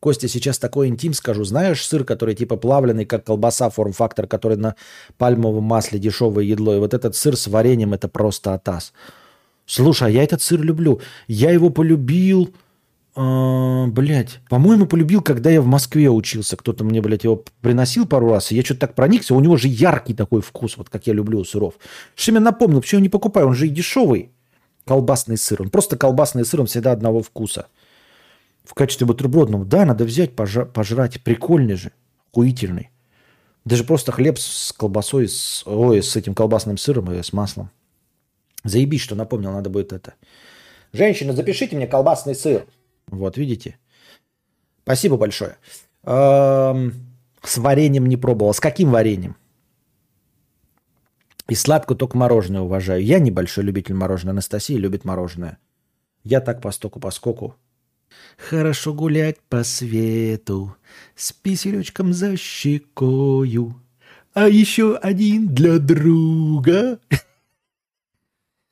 [0.00, 1.44] Костя, сейчас такой интим скажу.
[1.44, 4.76] Знаешь сыр, который типа плавленый, как колбаса, форм-фактор, который на
[5.16, 6.76] пальмовом масле дешевое едло.
[6.76, 8.92] И вот этот сыр с вареньем, это просто атас.
[9.66, 11.00] Слушай, а я этот сыр люблю.
[11.26, 12.54] Я его полюбил,
[13.16, 16.56] э, блядь, по-моему, полюбил, когда я в Москве учился.
[16.56, 19.34] Кто-то мне, блядь, его приносил пару раз, и я что-то так проникся.
[19.34, 21.74] У него же яркий такой вкус, вот как я люблю сыров.
[22.14, 23.48] Что я напомнил, почему я не покупаю?
[23.48, 24.30] Он же и дешевый.
[24.88, 25.60] Колбасный сыр.
[25.60, 27.66] Он просто колбасный сыр, он всегда одного вкуса
[28.64, 29.66] в качестве бутербродного.
[29.66, 31.22] Да, надо взять, пожа- пожрать.
[31.22, 31.92] Прикольный же,
[32.32, 32.90] охуительный.
[33.66, 37.70] Даже просто хлеб с колбасой, с, ой, с этим колбасным сыром и с маслом.
[38.64, 40.14] Заебись, что напомнил, надо будет это.
[40.94, 42.66] Женщина, запишите мне колбасный сыр.
[43.08, 43.78] Вот, видите?
[44.84, 45.56] Спасибо большое.
[46.02, 48.54] С вареньем не пробовал.
[48.54, 49.36] С каким вареньем?
[51.48, 53.02] И сладко только мороженое уважаю.
[53.02, 54.34] Я небольшой любитель мороженого.
[54.34, 55.58] Анастасия любит мороженое.
[56.22, 57.56] Я так по стоку поскоку.
[58.36, 60.76] Хорошо гулять по свету
[61.16, 63.80] с писелечком за щекою.
[64.34, 66.98] А еще один для друга.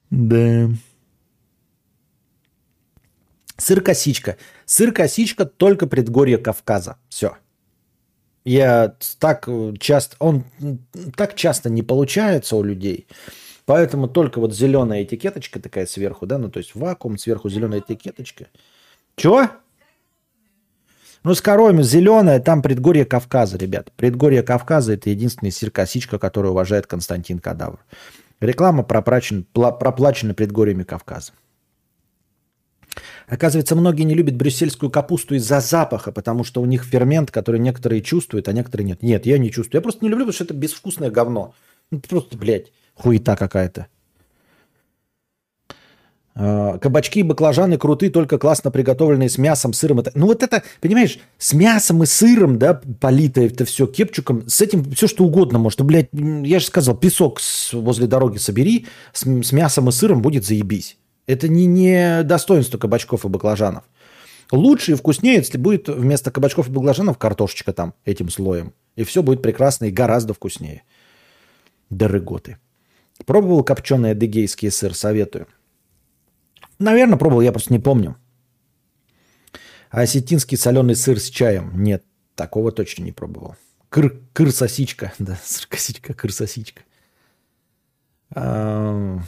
[0.08, 0.68] Да.
[3.56, 4.36] Сыр-косичка.
[4.64, 6.96] Сыр-косичка только предгорье Кавказа.
[7.08, 7.36] Все.
[8.46, 10.44] Я так э, часто, он
[11.16, 13.08] так часто не получается у людей.
[13.64, 18.46] Поэтому только вот зеленая этикеточка такая сверху, да, ну то есть вакуум, сверху зеленая этикеточка.
[19.16, 19.48] Чего?
[21.24, 23.90] Ну, с коровами зеленая, там предгорье Кавказа, ребят.
[23.96, 27.80] Предгорье Кавказа– это единственный сыр-косичка, который уважает Константин Кадавр.
[28.38, 31.32] Реклама проплачена, пла- проплачена предгорьями Кавказа.
[33.28, 38.02] Оказывается, многие не любят брюссельскую капусту из-за запаха, потому что у них фермент, который некоторые
[38.02, 39.02] чувствуют, а некоторые нет.
[39.02, 39.78] Нет, я не чувствую.
[39.78, 41.54] Я просто не люблю, потому что это безвкусное говно.
[41.90, 43.88] Ну, просто, блядь, хуета какая-то.
[46.38, 50.00] А, Кабачки и баклажаны крутые, только классно приготовленные с мясом, сыром.
[50.00, 54.60] Это, ну вот это, понимаешь, с мясом и сыром, да, политое это все кепчуком, с
[54.60, 55.80] этим все что угодно может.
[55.80, 57.40] Блядь, я же сказал, песок
[57.72, 60.98] возле дороги собери, с, с мясом и сыром будет заебись.
[61.26, 63.84] Это не, не достоинство кабачков и баклажанов.
[64.52, 68.72] Лучше и вкуснее, если будет вместо кабачков и баклажанов картошечка там этим слоем.
[68.94, 70.84] И все будет прекрасно и гораздо вкуснее.
[71.90, 72.58] Дороготы.
[73.24, 75.48] Пробовал копченый адыгейский сыр, советую.
[76.78, 78.16] Наверное, пробовал, я просто не помню.
[79.90, 81.82] А осетинский соленый сыр с чаем?
[81.82, 82.04] Нет,
[82.34, 83.56] такого точно не пробовал.
[83.88, 85.12] Кыр, кыр-сосичка.
[85.18, 86.82] Да, сыр-косичка, кыр-сосичка.
[88.34, 89.20] А,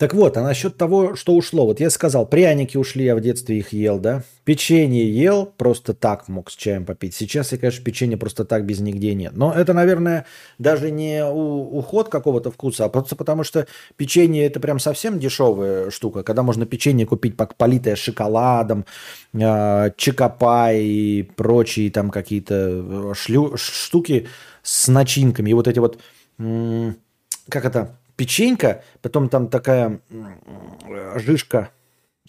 [0.00, 1.66] Так вот, а насчет того, что ушло.
[1.66, 4.22] Вот я сказал, пряники ушли, я в детстве их ел, да?
[4.44, 7.14] Печенье ел, просто так мог с чаем попить.
[7.14, 9.32] Сейчас я, конечно, печенье просто так без нигде нет.
[9.36, 10.24] Но это, наверное,
[10.58, 13.66] даже не уход какого-то вкуса, а просто потому что
[13.98, 16.22] печенье это прям совсем дешевая штука.
[16.22, 18.86] Когда можно печенье купить политое шоколадом,
[19.34, 24.28] э, чокопай и прочие там какие-то э, шлю- штуки
[24.62, 25.50] с начинками.
[25.50, 25.98] И вот эти вот,
[26.38, 31.70] как это, печенька, потом там такая э, жишка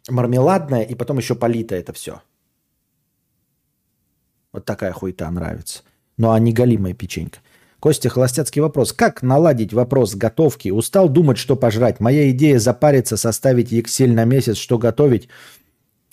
[0.10, 2.22] мармеладная, и потом еще полито это все.
[4.54, 5.84] Вот такая хуйта нравится.
[6.16, 7.40] Ну, а не голимая печенька.
[7.82, 8.94] Костя, холостяцкий вопрос.
[8.94, 10.70] Как наладить вопрос готовки?
[10.70, 12.00] Устал думать, что пожрать.
[12.00, 15.28] Моя идея запариться, составить Excel на месяц, что готовить,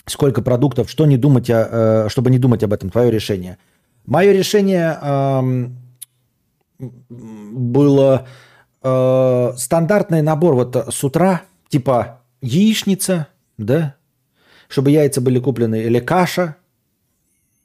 [0.05, 2.89] сколько продуктов, что не думать, о- э, чтобы не думать об этом.
[2.89, 3.57] Твое решение.
[4.05, 5.77] Мое решение эм,
[6.79, 8.27] было
[8.81, 13.27] э, стандартный набор вот с утра, типа яичница,
[13.57, 13.95] да,
[14.67, 16.55] чтобы яйца были куплены, или каша,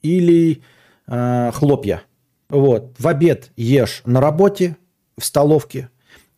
[0.02, 0.62] или
[1.06, 2.02] э, хлопья.
[2.48, 2.94] Вот.
[2.98, 4.76] В обед ешь на работе,
[5.18, 5.90] в столовке.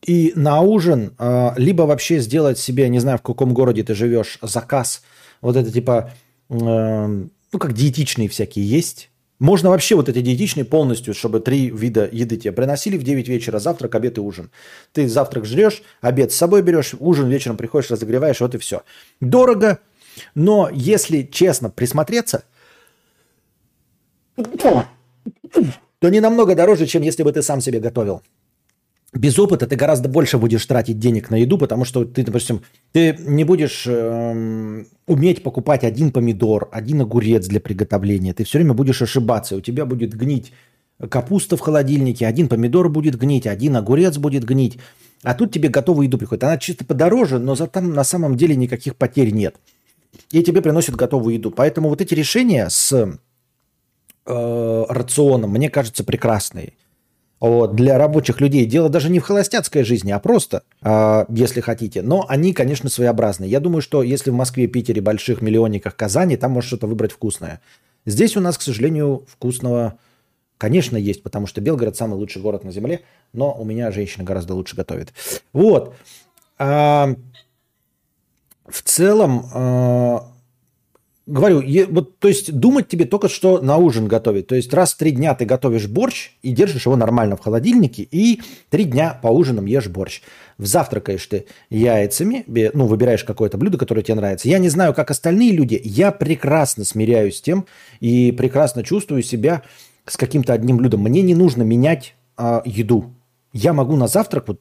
[0.03, 4.39] И на ужин э, либо вообще сделать себе, не знаю, в каком городе ты живешь,
[4.43, 5.03] заказ.
[5.40, 6.12] Вот это типа,
[6.48, 9.11] э, ну, как диетичные всякие есть.
[9.39, 13.59] Можно вообще вот эти диетичные полностью, чтобы три вида еды тебе приносили в 9 вечера,
[13.59, 14.51] завтрак, обед и ужин.
[14.93, 18.83] Ты завтрак жрешь, обед с собой берешь, ужин вечером приходишь, разогреваешь, вот и все.
[19.21, 19.79] Дорого,
[20.35, 22.45] но если честно присмотреться,
[24.37, 28.23] то не намного дороже, чем если бы ты сам себе готовил.
[29.17, 32.63] Без опыта ты гораздо больше будешь тратить денег на еду, потому что ты, допустим,
[32.93, 38.35] ты не будешь эм, уметь покупать один помидор, один огурец для приготовления.
[38.35, 39.57] Ты все время будешь ошибаться.
[39.57, 40.53] У тебя будет гнить
[41.11, 44.79] капуста в холодильнике, один помидор будет гнить, один огурец будет гнить.
[45.23, 46.45] А тут тебе готовую еду приходит.
[46.45, 49.57] Она чисто подороже, но за там на самом деле никаких потерь нет.
[50.31, 51.51] И тебе приносят готовую еду.
[51.51, 52.93] Поэтому вот эти решения с
[54.27, 56.75] э, рационом, мне кажется, прекрасные.
[57.39, 58.65] Вот, для рабочих людей.
[58.65, 62.01] Дело даже не в холостяцкой жизни, а просто, э, если хотите.
[62.01, 63.51] Но они, конечно, своеобразные.
[63.51, 67.61] Я думаю, что если в Москве, Питере, больших миллионниках, Казани, там можно что-то выбрать вкусное.
[68.07, 69.99] Здесь у нас, к сожалению, вкусного,
[70.57, 73.03] конечно, есть, потому что Белгород самый лучший город на земле,
[73.35, 75.13] но у меня женщина гораздо лучше готовит.
[75.53, 75.95] Вот.
[76.59, 77.15] А,
[78.67, 80.19] в целом, э,
[81.27, 84.47] говорю, вот, то есть думать тебе только что на ужин готовить.
[84.47, 88.03] То есть раз в три дня ты готовишь борщ и держишь его нормально в холодильнике,
[88.03, 88.40] и
[88.70, 90.23] три дня по ужинам ешь борщ.
[90.59, 92.44] Завтракаешь ты яйцами,
[92.74, 94.48] ну, выбираешь какое-то блюдо, которое тебе нравится.
[94.48, 97.66] Я не знаю, как остальные люди, я прекрасно смиряюсь с тем
[98.01, 99.62] и прекрасно чувствую себя
[100.07, 101.01] с каким-то одним блюдом.
[101.03, 103.12] Мне не нужно менять а, еду.
[103.53, 104.61] Я могу на завтрак вот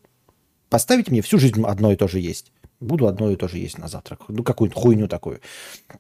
[0.70, 2.52] поставить мне всю жизнь одно и то же есть.
[2.80, 4.22] Буду одно и то же есть на завтрак.
[4.28, 5.40] Ну, какую-то хуйню такую.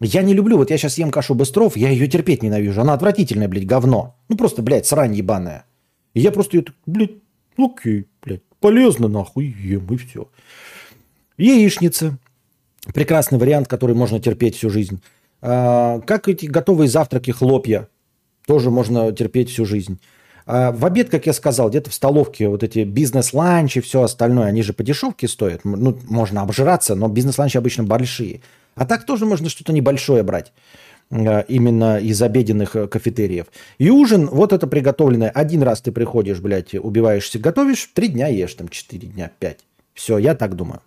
[0.01, 2.81] Я не люблю, вот я сейчас ем кашу Быстров, я ее терпеть ненавижу.
[2.81, 4.15] Она отвратительная, блядь, говно.
[4.27, 5.65] Ну, просто, блядь, срань ебаная.
[6.13, 7.11] И я просто ее, так, блядь,
[7.57, 10.29] окей, блядь, полезно нахуй, ем, и все.
[11.37, 12.17] Яичница.
[12.93, 15.01] Прекрасный вариант, который можно терпеть всю жизнь.
[15.41, 17.87] А, как эти готовые завтраки, хлопья.
[18.45, 19.99] Тоже можно терпеть всю жизнь.
[20.45, 24.61] А в обед, как я сказал, где-то в столовке вот эти бизнес-ланчи, все остальное, они
[24.61, 25.61] же по дешевке стоят.
[25.63, 28.41] Ну, можно обжираться, но бизнес-ланчи обычно большие.
[28.75, 30.53] А так тоже можно что-то небольшое брать
[31.09, 33.47] э, именно из обеденных э, кафетериев.
[33.79, 35.29] И ужин, вот это приготовленное.
[35.29, 39.65] Один раз ты приходишь, блядь, убиваешься, готовишь, три дня ешь, там, четыре дня, пять.
[39.93, 40.81] Все, я так думаю.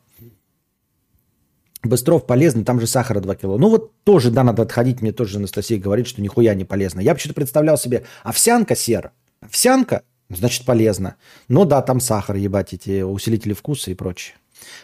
[1.83, 3.57] Быстров полезно, там же сахара 2 кило.
[3.57, 5.01] Ну вот тоже, да, надо отходить.
[5.01, 7.01] Мне тоже Анастасия говорит, что нихуя не полезно.
[7.01, 9.13] Я вообще-то представлял себе овсянка сер.
[9.41, 11.17] Овсянка, значит, полезно.
[11.49, 14.37] Но да, там сахар, ебать, эти усилители вкуса и прочее.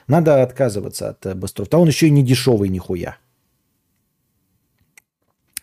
[0.06, 1.68] Надо отказываться от э, Быстров.
[1.68, 3.16] Да он еще и не дешевый нихуя.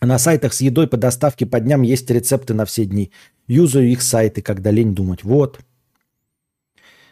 [0.00, 3.12] На сайтах с едой по доставке по дням есть рецепты на все дни.
[3.46, 5.22] Юзаю их сайты, когда лень думать.
[5.22, 5.60] Вот.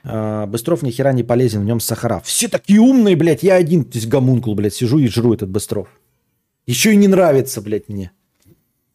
[0.02, 2.20] А, Быстров ни хера не полезен, в нем сахара.
[2.20, 5.88] Все такие умные, блядь, я один, то есть гомункул, блядь, сижу и жру этот Быстров.
[6.66, 8.12] Еще и не нравится, блядь, мне.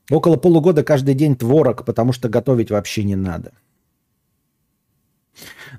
[0.10, 3.52] Около полугода каждый день творог, потому что готовить вообще не надо.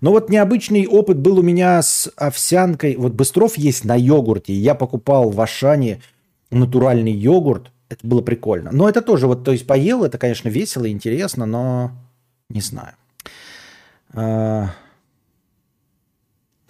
[0.01, 2.97] Но вот необычный опыт был у меня с овсянкой.
[2.97, 4.53] Вот Быстров есть на йогурте.
[4.53, 6.03] Я покупал в Ашане
[6.51, 7.71] натуральный йогурт.
[7.89, 8.71] Это было прикольно.
[8.73, 11.93] Но это тоже, вот, то есть поел, это, конечно, весело, интересно, но
[12.49, 12.95] не знаю.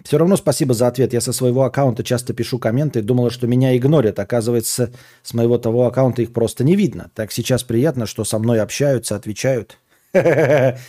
[0.07, 1.11] Все равно спасибо за ответ.
[1.11, 3.01] Я со своего аккаунта часто пишу комменты.
[3.01, 4.19] Думала, что меня игнорят.
[4.19, 7.11] Оказывается, с моего того аккаунта их просто не видно.
[7.13, 9.77] Так сейчас приятно, что со мной общаются, отвечают.
[10.13, 10.79] Это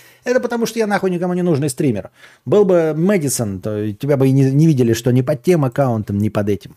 [0.40, 2.10] потому, что я нахуй никому не нужный стример.
[2.44, 6.18] Был бы Мэдисон, то тебя бы и не, не видели, что ни под тем аккаунтом,
[6.18, 6.76] ни под этим.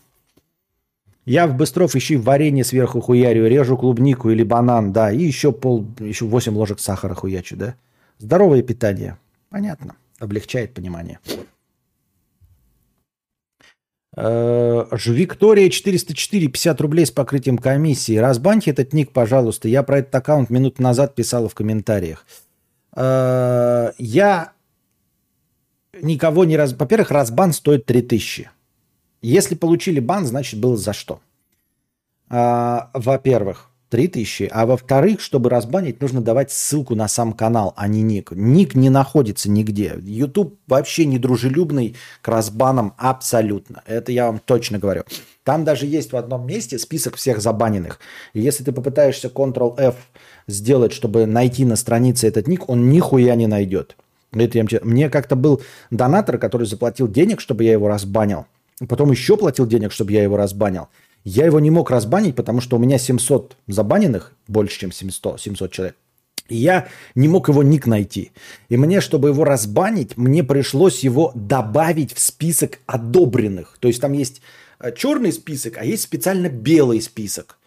[1.24, 5.86] Я в Быстров ищи варенье сверху хуярю, режу клубнику или банан, да, и еще пол,
[6.00, 7.76] еще 8 ложек сахара хуячу, да.
[8.18, 9.16] Здоровое питание.
[9.48, 9.94] Понятно.
[10.18, 11.20] Облегчает понимание.
[14.14, 18.16] Э, Виктория 404, 50 рублей с покрытием комиссии.
[18.16, 19.68] Разбаньте этот ник, пожалуйста.
[19.68, 22.26] Я про этот аккаунт минут назад писала в комментариях.
[22.94, 24.52] Э, Я
[26.00, 26.72] никого не раз...
[26.72, 28.50] Во-первых, разбан стоит 3000.
[29.22, 31.20] Если получили бан, значит было за что.
[32.28, 34.48] А, во-первых, 3000.
[34.50, 38.32] А во-вторых, чтобы разбанить, нужно давать ссылку на сам канал, а не ник.
[38.32, 39.96] Ник не находится нигде.
[40.00, 43.82] YouTube вообще не дружелюбный к разбанам абсолютно.
[43.86, 45.02] Это я вам точно говорю.
[45.44, 48.00] Там даже есть в одном месте список всех забаненных.
[48.32, 49.96] И если ты попытаешься Ctrl-F
[50.48, 53.96] сделать, чтобы найти на странице этот ник, он нихуя не найдет.
[54.32, 55.60] Это я Мне как-то был
[55.90, 58.46] донатор, который заплатил денег, чтобы я его разбанил.
[58.88, 60.88] Потом еще платил денег, чтобы я его разбанил.
[61.24, 65.72] Я его не мог разбанить, потому что у меня 700 забаненных, больше, чем 700, 700
[65.72, 65.96] человек.
[66.48, 68.32] И я не мог его ник найти.
[68.68, 73.76] И мне, чтобы его разбанить, мне пришлось его добавить в список одобренных.
[73.80, 74.42] То есть там есть
[74.80, 77.58] э, черный список, а есть специально белый список.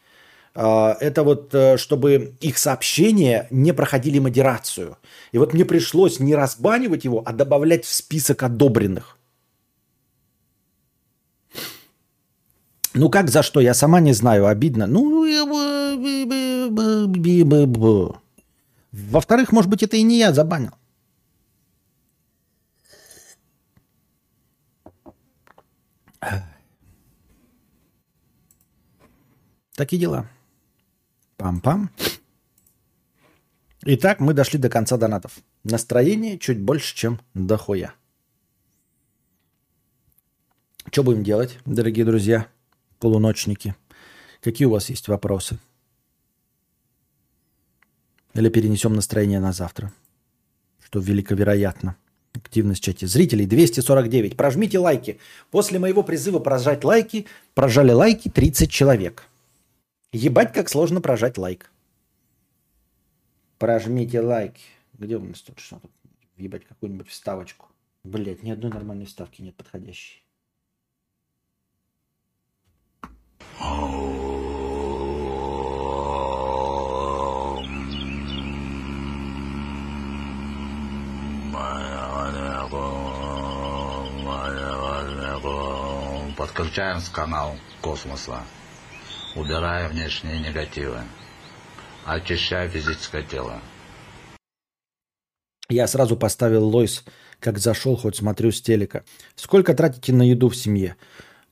[0.54, 4.98] А, Это вот, э, чтобы их сообщения не проходили модерацию.
[5.32, 9.15] И вот мне пришлось не разбанивать его, а добавлять в список одобренных.
[12.96, 13.60] Ну как за что?
[13.60, 14.88] Я сама не знаю, обидно.
[14.88, 15.26] Ну,
[18.92, 20.72] во-вторых, может быть, это и не я забанил.
[29.76, 30.30] Такие дела.
[31.38, 31.90] Пам-пам.
[33.82, 35.40] Итак, мы дошли до конца донатов.
[35.66, 37.94] Настроение чуть больше, чем дохуя.
[40.92, 42.48] Что будем делать, дорогие друзья,
[43.00, 43.76] полуночники?
[44.42, 45.58] Какие у вас есть вопросы?
[48.34, 49.94] Или перенесем настроение на завтра?
[50.84, 51.96] Что великовероятно.
[52.34, 53.08] Активность в чате.
[53.08, 54.36] Зрителей 249.
[54.36, 55.20] Прожмите лайки.
[55.52, 59.24] После моего призыва прожать лайки, прожали лайки 30 человек.
[60.12, 61.72] Ебать, как сложно прожать лайк.
[63.58, 64.64] Прожмите лайки.
[64.94, 65.92] Где у нас тут что тут?
[66.36, 67.68] Ебать, какую-нибудь вставочку.
[68.04, 70.25] Блять, ни одной нормальной вставки нет подходящей.
[86.38, 88.44] Подключаем с канал космоса.
[89.36, 91.00] Убирая внешние негативы.
[92.06, 93.62] Очищая физическое тело.
[95.70, 97.04] Я сразу поставил Лойс,
[97.40, 99.04] как зашел, хоть смотрю с телека.
[99.36, 100.98] Сколько тратите на еду в семье?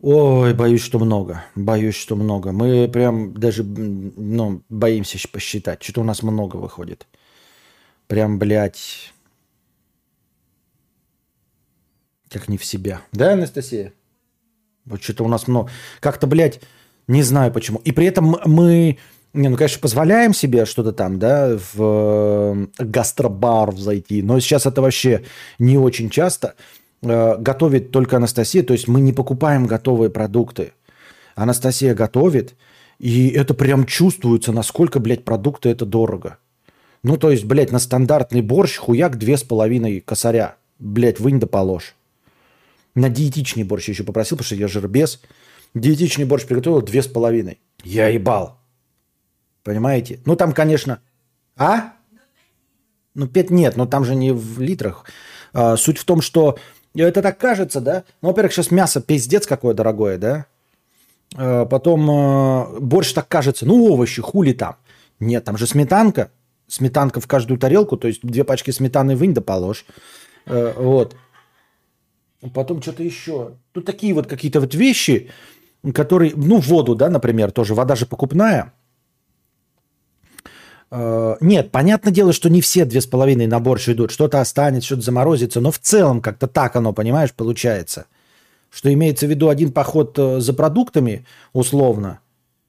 [0.03, 1.45] Ой, боюсь, что много.
[1.55, 2.51] Боюсь, что много.
[2.51, 5.81] Мы прям даже ну, боимся посчитать.
[5.81, 7.07] Что-то у нас много выходит.
[8.07, 9.13] Прям, блядь.
[12.29, 12.99] Как не в себя.
[13.13, 13.93] Да, Анастасия?
[14.83, 15.71] Вот что-то у нас много.
[16.01, 16.59] Как-то, блядь,
[17.07, 17.79] не знаю почему.
[17.85, 18.97] И при этом мы,
[19.31, 24.21] не, ну, конечно, позволяем себе что-то там, да, в э, гастробар зайти.
[24.21, 25.23] Но сейчас это вообще
[25.59, 26.55] не очень часто.
[27.03, 28.63] Э, Готовит только Анастасия.
[28.63, 30.73] То есть мы не покупаем готовые продукты.
[31.35, 32.55] Анастасия готовит.
[32.99, 36.37] И это прям чувствуется, насколько, блядь, продукты это дорого.
[37.01, 40.55] Ну, то есть, блядь, на стандартный борщ хуяк две с половиной косаря.
[40.79, 41.95] Блядь, вынь да положь.
[42.95, 45.21] На диетичный борщ еще попросил, потому что я жирбес.
[45.73, 47.59] Диетичный борщ приготовил две с половиной.
[47.83, 48.59] Я ебал.
[49.63, 50.19] Понимаете?
[50.25, 50.99] Ну, там, конечно...
[51.55, 51.93] А?
[53.15, 55.05] Ну, пять нет, но там же не в литрах.
[55.53, 56.57] А, суть в том, что
[56.95, 58.03] это так кажется, да?
[58.21, 60.45] Ну, во-первых, сейчас мясо пиздец какое дорогое, да?
[61.35, 64.75] А, потом а, борщ так кажется, ну, овощи, хули там.
[65.19, 66.29] Нет, там же сметанка.
[66.67, 69.85] Сметанка в каждую тарелку, то есть две пачки сметаны вынь да положь.
[70.45, 71.15] Э, вот.
[72.53, 73.53] Потом что-то еще.
[73.73, 75.29] Тут такие вот какие-то вот вещи,
[75.93, 77.73] которые, ну, воду, да, например, тоже.
[77.75, 78.73] Вода же покупная.
[80.95, 84.11] Э, Нет, понятное дело, что не все две с половиной на борщ идут.
[84.11, 85.59] Что-то останется, что-то заморозится.
[85.59, 88.05] Но в целом как-то так оно, понимаешь, получается.
[88.69, 92.19] Что имеется в виду один поход э, за продуктами, условно,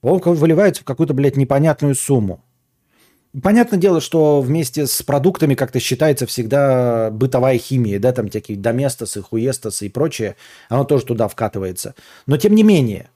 [0.00, 2.42] он выливается в какую-то, блядь, непонятную сумму.
[3.42, 9.20] Понятное дело, что вместе с продуктами как-то считается всегда бытовая химия, да, там такие доместосы,
[9.20, 10.36] хуестосы и прочее,
[10.68, 11.94] оно тоже туда вкатывается.
[12.26, 13.10] Но тем не менее,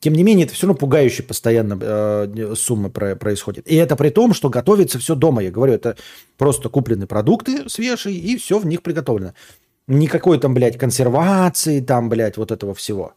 [0.00, 3.68] Тем не менее, это все равно пугающе постоянно э, суммы про- происходят.
[3.68, 5.42] И это при том, что готовится все дома.
[5.42, 5.96] Я говорю, это
[6.38, 9.34] просто куплены продукты свежие, и все в них приготовлено.
[9.86, 13.12] Никакой там, блядь, консервации, там, блядь, вот этого всего.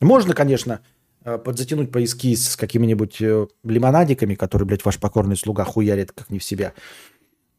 [0.00, 0.80] Можно, конечно,
[1.24, 6.38] э, подзатянуть поиски с какими-нибудь э, лимонадиками, которые, блядь, ваш покорный слуга хуярит как не
[6.38, 6.74] в себя.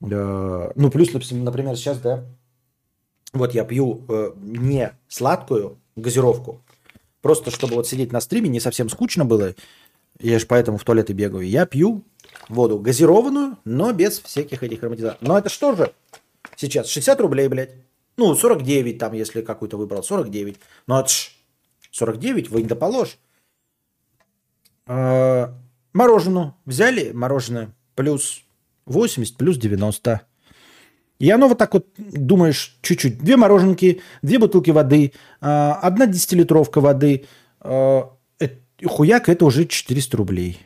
[0.01, 2.23] Э, Ну, плюс, например, сейчас, да,
[3.33, 4.05] вот я пью
[4.37, 6.61] не сладкую газировку,
[7.25, 9.55] просто чтобы вот сидеть на стриме, не совсем скучно было,
[10.19, 12.03] я же поэтому в туалет и бегаю, я пью
[12.49, 15.27] воду газированную, но без всяких этих ароматизаторов.
[15.27, 15.91] Но это что же?
[16.55, 17.71] Сейчас 60 рублей, блядь.
[18.15, 20.59] Ну, 49 там, если какую-то выбрал, 49.
[20.85, 21.31] Ну, это ж
[21.89, 23.17] 49, вы не положь.
[24.85, 25.47] Э,
[25.93, 26.53] Мороженое.
[26.65, 28.43] Взяли мороженое плюс
[28.85, 30.21] 80, плюс 90.
[31.19, 33.19] И оно вот так вот, думаешь, чуть-чуть.
[33.19, 37.25] Две мороженки, две бутылки воды, а, одна десятилитровка воды.
[37.61, 38.49] а, э,
[38.85, 40.59] Хуяк, это уже 400 рублей.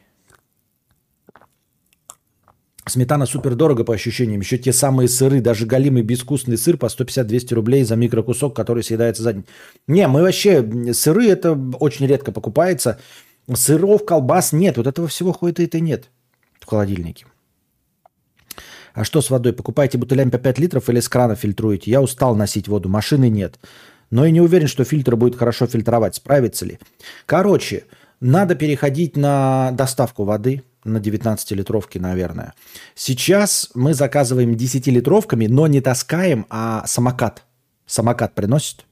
[2.88, 4.42] Сметана супер дорого по ощущениям.
[4.42, 9.22] Еще те самые сыры, даже галимый безвкусный сыр по 150-200 рублей за микрокусок, который съедается
[9.22, 9.46] за день.
[9.88, 13.00] Не, мы вообще, сыры это очень редко покупается.
[13.54, 14.78] Сыров, колбас нет.
[14.78, 16.10] Вот этого всего ходит это нет
[16.60, 17.26] в холодильнике.
[18.94, 19.54] А что с водой?
[19.54, 21.92] Покупаете бутылями по 5 литров или с крана фильтруете?
[21.92, 23.60] Я устал носить воду, машины нет.
[24.12, 26.16] Но и не уверен, что фильтр будет хорошо фильтровать.
[26.16, 26.80] Справится ли?
[27.26, 27.86] Короче,
[28.20, 32.54] надо переходить на доставку воды, на 19-литровки, наверное.
[32.96, 37.44] Сейчас мы заказываем 10-литровками, но не таскаем, а самокат.
[37.86, 38.86] Самокат приносит.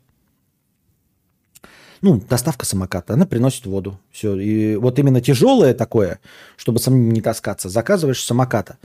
[2.01, 3.99] Ну, доставка самоката, она приносит воду.
[4.11, 4.35] Все.
[4.35, 6.19] И вот именно тяжелое такое,
[6.55, 8.77] чтобы самим не таскаться, заказываешь самоката.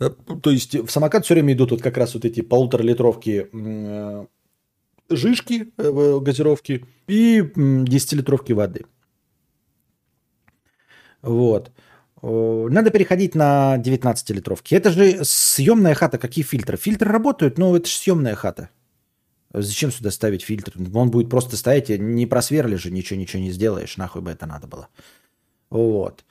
[0.00, 0.10] Э,
[0.42, 4.26] То есть в самокат все время идут вот как раз вот эти полуторалитровки э,
[5.08, 8.84] жишки, э, газировки и м, 10-литровки воды.
[11.22, 11.70] Вот.
[12.22, 14.74] Надо переходить на 19-литровки.
[14.74, 16.16] Это же съемная хата.
[16.16, 16.78] Какие фильтры?
[16.78, 18.70] Фильтры работают, но это же съемная хата.
[19.52, 20.72] Зачем сюда ставить фильтр?
[20.94, 23.98] Он будет просто стоять, не просверли же, ничего, ничего не сделаешь.
[23.98, 24.88] Нахуй бы это надо было.
[25.68, 26.24] Вот.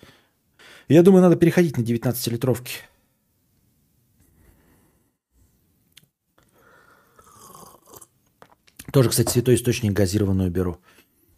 [0.88, 2.72] Я думаю, надо переходить на 19-литровки.
[8.94, 10.78] Тоже, кстати, святой источник газированную беру.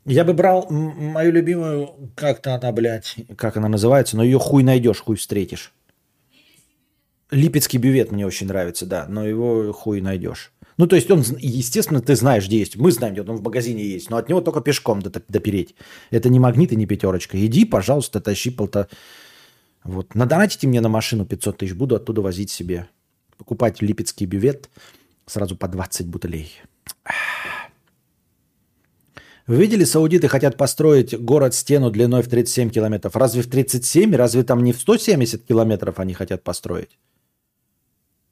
[0.04, 5.00] Я бы брал мою любимую, как-то она, блядь, как она называется, но ее хуй найдешь,
[5.00, 5.72] хуй встретишь.
[7.32, 10.52] Липецкий бювет мне очень нравится, да, но его хуй найдешь.
[10.76, 12.76] Ну, то есть он, естественно, ты знаешь, где есть.
[12.76, 15.76] Мы знаем, где он в магазине есть, но от него только пешком до- допереть.
[16.12, 17.44] Это не магнит и не пятерочка.
[17.44, 18.90] Иди, пожалуйста, тащи полта.
[19.86, 20.14] Вот.
[20.14, 22.90] Надонатите мне на машину 500 тысяч, буду оттуда возить себе.
[23.38, 24.70] Покупать липецкий бювет
[25.26, 26.52] сразу по 20 бутылей.
[29.48, 33.16] Вы видели, саудиты хотят построить город-стену длиной в 37 километров.
[33.16, 34.16] Разве в 37?
[34.16, 36.98] Разве там не в 170 километров они хотят построить?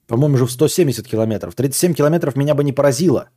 [0.07, 1.53] По-моему, же в 170 километров.
[1.53, 3.30] 37 километров меня бы не поразило.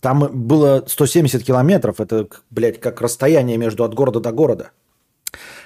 [0.00, 2.00] Там было 170 километров.
[2.00, 4.70] Это, блядь, как расстояние между от города до города.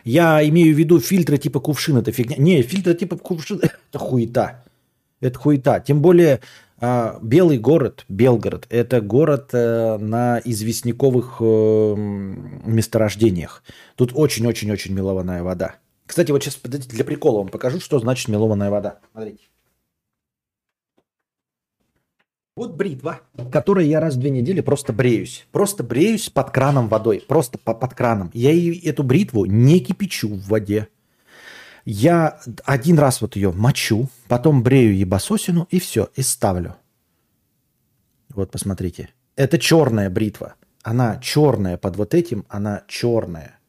[0.05, 1.97] Я имею в виду фильтры типа кувшин.
[1.97, 2.36] Это фигня.
[2.38, 3.60] Не, фильтры типа кувшин.
[3.90, 4.64] Это хуета.
[5.20, 5.80] Это хуета.
[5.80, 6.40] Тем более
[6.78, 13.62] Белый город, Белгород, это город э, на известняковых э, месторождениях.
[13.94, 15.77] Тут очень-очень-очень мелованная вода.
[16.05, 18.98] Кстати, вот сейчас для прикола вам покажу, что значит мелованная вода.
[19.12, 19.44] Смотрите.
[22.57, 23.20] Вот бритва,
[23.53, 25.47] которой я раз в две недели просто бреюсь.
[25.53, 27.23] Просто бреюсь под краном водой.
[27.27, 28.31] Просто по- под краном.
[28.32, 30.89] Я и эту бритву не кипячу в воде.
[31.86, 36.74] Я один раз вот ее мочу, потом брею ебасосину и все, и ставлю.
[38.28, 39.10] Вот посмотрите.
[39.36, 40.56] Это черная бритва.
[40.82, 43.60] Она черная под вот этим, она черная.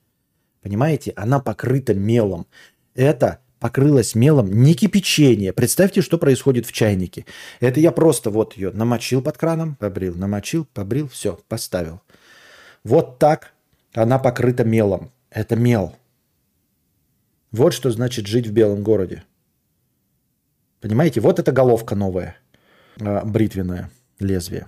[0.63, 1.13] Понимаете?
[1.15, 2.47] Она покрыта мелом.
[2.95, 5.53] Это покрылось мелом не кипячение.
[5.53, 7.25] Представьте, что происходит в чайнике.
[7.59, 12.01] Это я просто вот ее намочил под краном, побрил, намочил, побрил, все, поставил.
[12.83, 13.53] Вот так
[13.93, 15.11] она покрыта мелом.
[15.29, 15.95] Это мел.
[17.57, 19.23] Вот что значит жить в белом городе.
[20.79, 22.37] Понимаете, вот эта головка новая,
[23.01, 23.89] а, бритвенное
[24.19, 24.67] лезвие.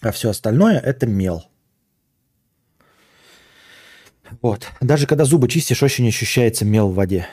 [0.00, 1.44] А все остальное это мел.
[4.40, 4.66] Вот.
[4.80, 7.26] Даже когда зубы чистишь, очень ощущается мел в воде.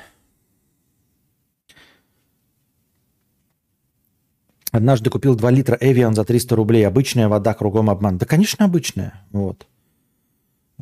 [4.72, 6.86] Однажды купил 2 литра Эвиан за 300 рублей.
[6.86, 8.18] Обычная вода, кругом обман.
[8.18, 9.26] Да, конечно, обычная.
[9.32, 9.66] Вот.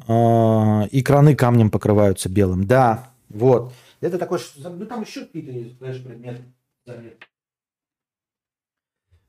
[0.08, 2.66] А, И краны камнем покрываются белым.
[2.66, 3.74] Да, вот.
[4.02, 4.40] Это такой...
[4.58, 6.44] Ну, там еще какие-то есть, знаешь, предметы.
[6.86, 7.26] заметны.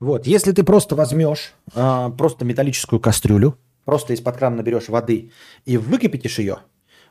[0.00, 5.32] Вот, если ты просто возьмешь а, просто металлическую кастрюлю, просто из-под крана наберешь воды
[5.64, 6.58] и выкипятишь ее,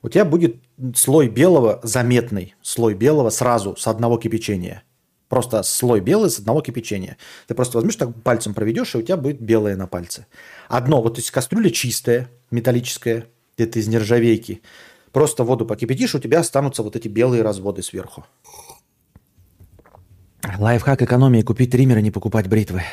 [0.02, 0.64] у тебя будет
[0.96, 4.84] слой белого заметный, слой белого сразу с одного кипячения.
[5.28, 7.18] Просто слой белый с одного кипячения.
[7.48, 10.28] Ты просто возьмешь, так пальцем проведешь, и у тебя будет белое на пальце.
[10.70, 13.26] Одно, вот то есть кастрюля чистая, металлическая,
[13.58, 14.62] где-то из нержавейки.
[15.18, 18.24] Просто воду покипятишь, у тебя останутся вот эти белые разводы сверху.
[20.60, 21.42] Лайфхак экономии.
[21.42, 22.84] Купить триммер и не покупать бритвы.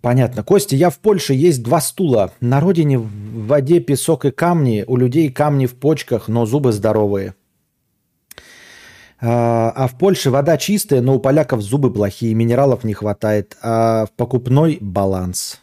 [0.00, 0.44] Понятно.
[0.44, 2.30] Костя, я в Польше, есть два стула.
[2.40, 4.84] На родине в воде песок и камни.
[4.86, 7.34] У людей камни в почках, но зубы здоровые.
[9.20, 14.06] А а в Польше вода чистая, но у поляков зубы плохие, минералов не хватает, а
[14.06, 15.60] в покупной баланс.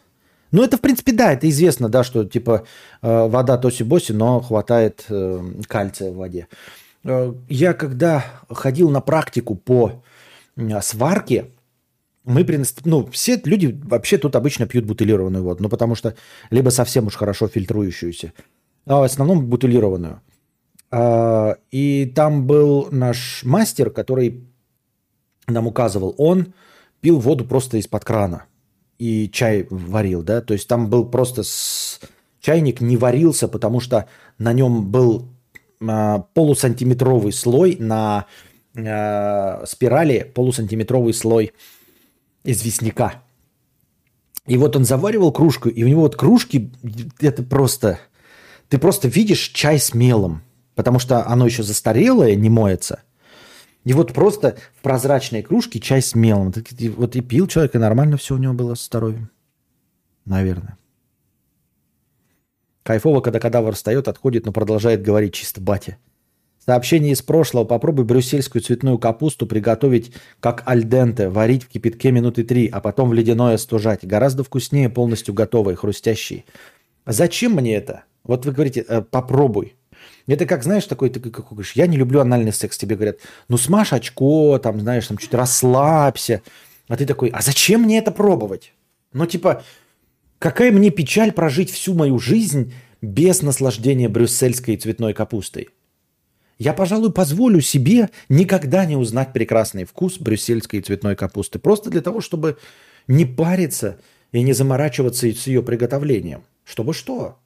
[0.52, 2.64] Ну, это, в принципе, да, это известно, да, что, типа,
[3.00, 6.46] э, вода тоси-боси, но хватает э, кальция в воде.
[7.04, 10.02] Э, Я, когда ходил на практику по
[10.82, 11.46] сварке,
[12.24, 12.74] мы принес...
[12.84, 16.14] ну, все люди вообще тут обычно пьют бутылированную воду, ну, потому что
[16.50, 18.32] либо совсем уж хорошо фильтрующуюся,
[18.86, 20.20] а в основном бутылированную.
[20.90, 24.44] А, И там был наш мастер, который
[25.48, 26.52] нам указывал, он
[27.00, 28.44] пил воду просто из-под крана
[28.98, 32.00] и чай варил, да, то есть там был просто с...
[32.40, 34.06] чайник не варился, потому что
[34.38, 35.28] на нем был
[35.80, 38.26] а, полусантиметровый слой на
[38.76, 41.52] а, спирали, полусантиметровый слой
[42.44, 43.22] известняка.
[44.46, 46.72] И вот он заваривал кружку, и у него вот кружки,
[47.20, 47.98] это просто...
[48.68, 50.42] Ты просто видишь чай с мелом,
[50.74, 53.02] потому что оно еще застарелое, не моется.
[53.84, 56.52] И вот просто в прозрачной кружке чай с мелом.
[56.96, 59.30] Вот и пил человек, и нормально все у него было с здоровьем.
[60.24, 60.78] Наверное.
[62.84, 65.98] Кайфово, когда кадавр встает, отходит, но продолжает говорить чисто батя.
[66.64, 67.64] Сообщение из прошлого.
[67.64, 73.14] Попробуй брюссельскую цветную капусту приготовить как альденте, варить в кипятке минуты три, а потом в
[73.14, 74.06] ледяное стужать.
[74.06, 76.44] Гораздо вкуснее, полностью готовые, хрустящие.
[77.04, 78.04] Зачем мне это?
[78.22, 79.74] Вот вы говорите, э, попробуй.
[80.26, 83.18] Это как, знаешь, такой, ты как говоришь, я не люблю анальный секс, тебе говорят,
[83.48, 86.42] ну смажь очко, там, знаешь, там чуть расслабься.
[86.88, 88.72] А ты такой, а зачем мне это пробовать?
[89.12, 89.62] Ну, типа,
[90.38, 95.68] какая мне печаль прожить всю мою жизнь без наслаждения брюссельской цветной капустой.
[96.58, 101.58] Я, пожалуй, позволю себе никогда не узнать прекрасный вкус брюссельской цветной капусты.
[101.58, 102.56] Просто для того, чтобы
[103.08, 103.98] не париться
[104.30, 106.44] и не заморачиваться с ее приготовлением.
[106.64, 107.38] Чтобы что?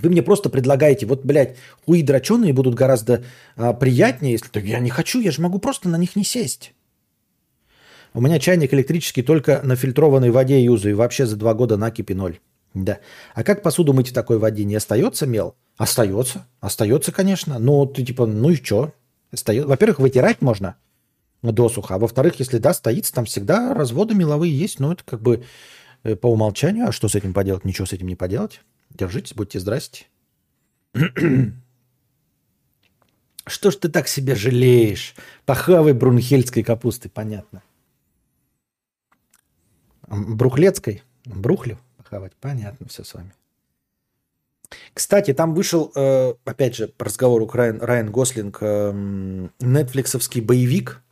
[0.00, 3.24] Вы мне просто предлагаете, вот, блядь, хуи дроченые будут гораздо
[3.56, 4.48] а, приятнее, если...
[4.48, 6.74] Так я не хочу, я же могу просто на них не сесть.
[8.14, 12.38] У меня чайник электрический только на фильтрованной воде юзаю, вообще за два года накипи ноль.
[12.74, 12.98] Да.
[13.34, 14.64] А как посуду мыть в такой воде?
[14.64, 15.56] Не остается мел?
[15.76, 16.46] Остается.
[16.60, 17.58] Остается, конечно.
[17.58, 18.92] Но ты типа, ну и что?
[19.32, 19.68] Остается.
[19.68, 20.76] Во-первых, вытирать можно
[21.42, 21.94] досуха.
[21.94, 24.80] А во-вторых, если да, стоит, там всегда разводы меловые есть.
[24.80, 25.44] Ну, это как бы
[26.02, 26.88] э, по умолчанию.
[26.88, 27.64] А что с этим поделать?
[27.64, 28.60] Ничего с этим не поделать.
[28.90, 30.06] Держитесь, будьте здрасте.
[33.46, 35.14] Что ж ты так себе жалеешь?
[35.46, 37.62] Похавай брунхельской капусты, понятно.
[40.06, 41.02] Брухлецкой?
[41.24, 42.34] Брухлю похавать?
[42.40, 43.32] Понятно все с вами.
[44.92, 51.02] Кстати, там вышел, э, опять же, к Райан, Райан Гослинг, нетфликсовский боевик,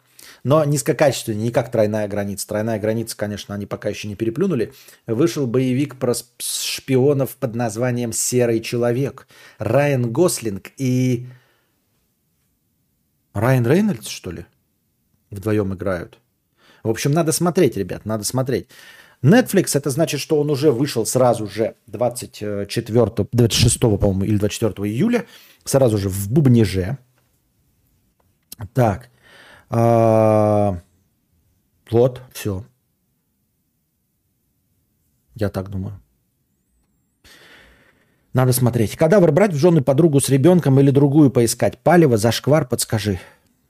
[0.46, 2.46] но низкокачественный, не как «Тройная граница».
[2.46, 4.72] «Тройная граница», конечно, они пока еще не переплюнули.
[5.08, 9.26] Вышел боевик про шпионов под названием «Серый человек».
[9.58, 11.26] Райан Гослинг и...
[13.34, 14.46] Райан Рейнольдс, что ли?
[15.32, 16.20] Вдвоем играют.
[16.84, 18.68] В общем, надо смотреть, ребят, надо смотреть.
[19.22, 25.26] Netflix, это значит, что он уже вышел сразу же 24, 26, по-моему, или 24 июля,
[25.64, 26.98] сразу же в бубнеже.
[28.74, 29.10] Так.
[29.68, 30.80] А,
[31.90, 32.64] Вот, все.
[35.34, 36.00] Я так думаю.
[38.32, 38.96] Надо смотреть.
[38.96, 41.78] Кадавр брать в жены подругу с ребенком или другую поискать?
[41.78, 43.18] Палево, зашквар, подскажи.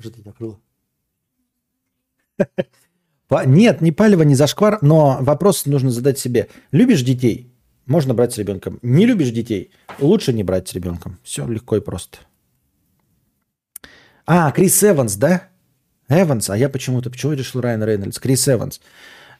[0.02, 0.58] Ты закрыла?
[3.46, 6.48] Нет, не палево, не зашквар, но вопрос нужно задать себе.
[6.72, 7.52] Любишь детей?
[7.86, 8.78] Можно брать с ребенком.
[8.82, 9.70] Не любишь детей?
[10.00, 11.18] Лучше не брать с ребенком.
[11.22, 12.18] Все легко и просто.
[14.26, 15.48] А, Крис Эванс, да?
[16.08, 18.18] Эванс, а я почему-то, почему решил Райан Рейнольдс?
[18.18, 18.80] Крис Эванс.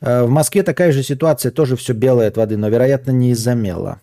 [0.01, 3.55] Э, В Москве такая же ситуация, тоже все белое от воды, но, вероятно, не из-за
[3.55, 4.01] мела.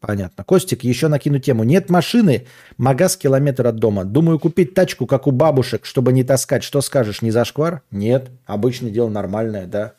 [0.00, 0.44] Понятно.
[0.44, 1.64] Костик, еще накину тему.
[1.64, 4.04] Нет машины, магаз километр от дома.
[4.04, 6.62] Думаю, купить тачку, как у бабушек, чтобы не таскать.
[6.62, 7.80] Что скажешь, не зашквар?
[7.90, 8.28] Нет.
[8.44, 9.94] Обычное дело нормальное, да.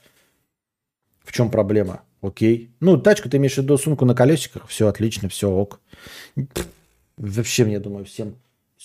[1.23, 2.01] В чем проблема?
[2.21, 2.69] Окей.
[2.81, 4.67] Ну, тачку ты имеешь в виду сумку на колесиках.
[4.67, 5.79] Все отлично, все ок.
[7.17, 8.35] Вообще, мне думаю, всем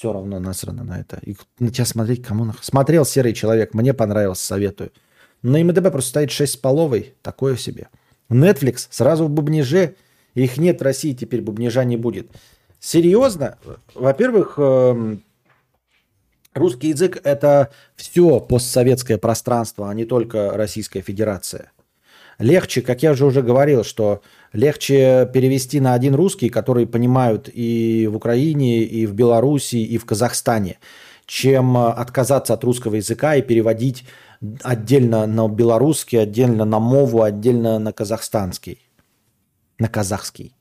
[0.01, 1.19] все равно насрано на это.
[1.23, 2.65] И на тебя смотреть кому нах...
[2.65, 4.93] Смотрел «Серый человек», мне понравился, советую.
[5.43, 7.91] На МДБ просто стоит 6 с половой, такое себе.
[8.31, 9.97] Netflix сразу в бубниже.
[10.33, 12.31] Их нет в России теперь, бубнижа не будет.
[12.79, 13.59] Серьезно?
[13.95, 15.23] Во-первых, эм,
[16.55, 21.73] русский язык это все постсоветское пространство, а не только Российская Федерация.
[22.41, 24.23] Легче, как я же уже говорил, что
[24.55, 30.07] легче перевести на один русский, который понимают и в Украине, и в Беларуси, и в
[30.07, 30.79] Казахстане,
[31.27, 34.07] чем э, отказаться от русского языка и переводить
[34.63, 38.79] отдельно на белорусский, отдельно на мову, отдельно на казахстанский.
[39.79, 40.55] На казахский.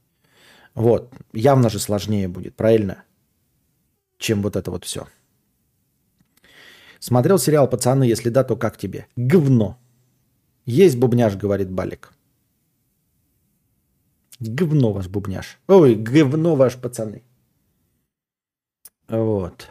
[0.76, 1.14] Вот.
[1.32, 3.04] Явно же сложнее будет, правильно?
[4.18, 5.08] Чем вот это вот все.
[7.00, 9.08] Смотрел сериал «Пацаны», если да, то как тебе?
[9.16, 9.79] Говно.
[10.72, 12.14] Есть бубняж, говорит Балик.
[14.40, 15.58] Говно ваш бубняж.
[15.68, 17.24] Ой, говно ваш пацаны.
[19.08, 19.68] Вот.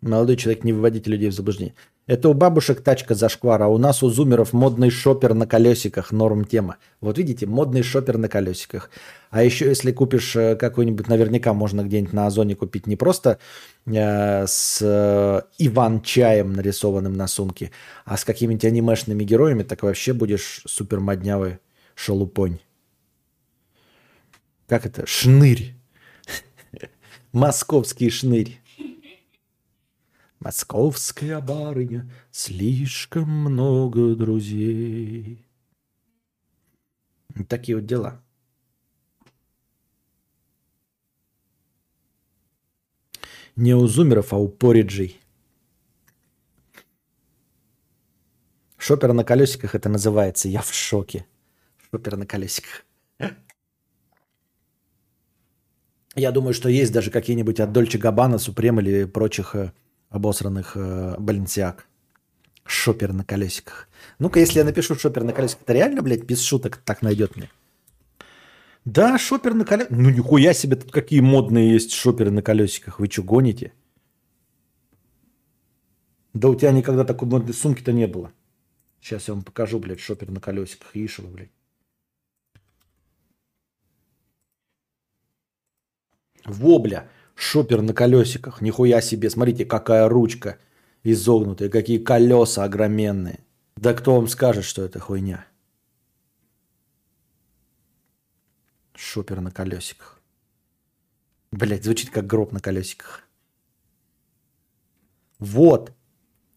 [0.00, 1.74] Молодой человек, не выводите людей в заблуждение.
[2.12, 6.44] Это у бабушек тачка зашквар, а у нас у зумеров модный шопер на колесиках, норм
[6.44, 6.76] тема.
[7.00, 8.90] Вот видите, модный шопер на колесиках.
[9.30, 13.38] А еще если купишь э, какой-нибудь, наверняка можно где-нибудь на Озоне купить не просто
[13.86, 17.70] э, с э, Иван-чаем нарисованным на сумке,
[18.04, 21.60] а с какими-нибудь анимешными героями, так вообще будешь супер моднявый
[21.94, 22.58] шалупонь.
[24.68, 25.06] Как это?
[25.06, 25.74] Шнырь.
[27.32, 28.61] Московский шнырь.
[30.44, 35.46] Московская барыня, слишком много друзей.
[37.48, 38.20] Такие вот дела.
[43.54, 45.20] Не у зумеров, а у пориджей.
[48.78, 50.48] Шопер на колесиках это называется.
[50.48, 51.24] Я в шоке.
[51.92, 52.84] Шопер на колесиках.
[56.16, 59.72] Я думаю, что есть даже какие-нибудь от Дольче Габбана, Супрем или прочих э,
[60.12, 61.86] обосранных э, Баленсиак.
[62.64, 63.88] Шопер на колесиках.
[64.18, 67.50] Ну-ка, если я напишу шопер на колесиках, это реально, блядь, без шуток так найдет мне?
[68.84, 69.98] Да, шопер на колесиках.
[69.98, 73.00] Ну, нихуя себе, тут какие модные есть шоперы на колесиках.
[73.00, 73.72] Вы что, гоните?
[76.34, 78.32] Да у тебя никогда такой модной сумки-то не было.
[79.00, 80.94] Сейчас я вам покажу, блядь, шопер на колесиках.
[80.94, 81.50] Ишева, блядь.
[86.44, 87.08] Во, бля.
[87.34, 88.60] Шопер на колесиках.
[88.60, 89.30] Нихуя себе.
[89.30, 90.58] Смотрите, какая ручка
[91.02, 91.68] изогнутая.
[91.68, 93.40] Какие колеса огроменные.
[93.76, 95.46] Да кто вам скажет, что это хуйня?
[98.94, 100.20] Шопер на колесиках.
[101.50, 103.22] Блять, звучит как гроб на колесиках.
[105.38, 105.92] Вот.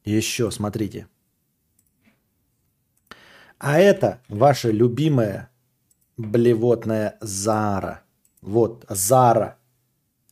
[0.04, 1.08] Еще, смотрите.
[3.58, 5.50] А это ваша любимая
[6.18, 8.04] блевотная Зара.
[8.42, 9.58] Вот, Зара.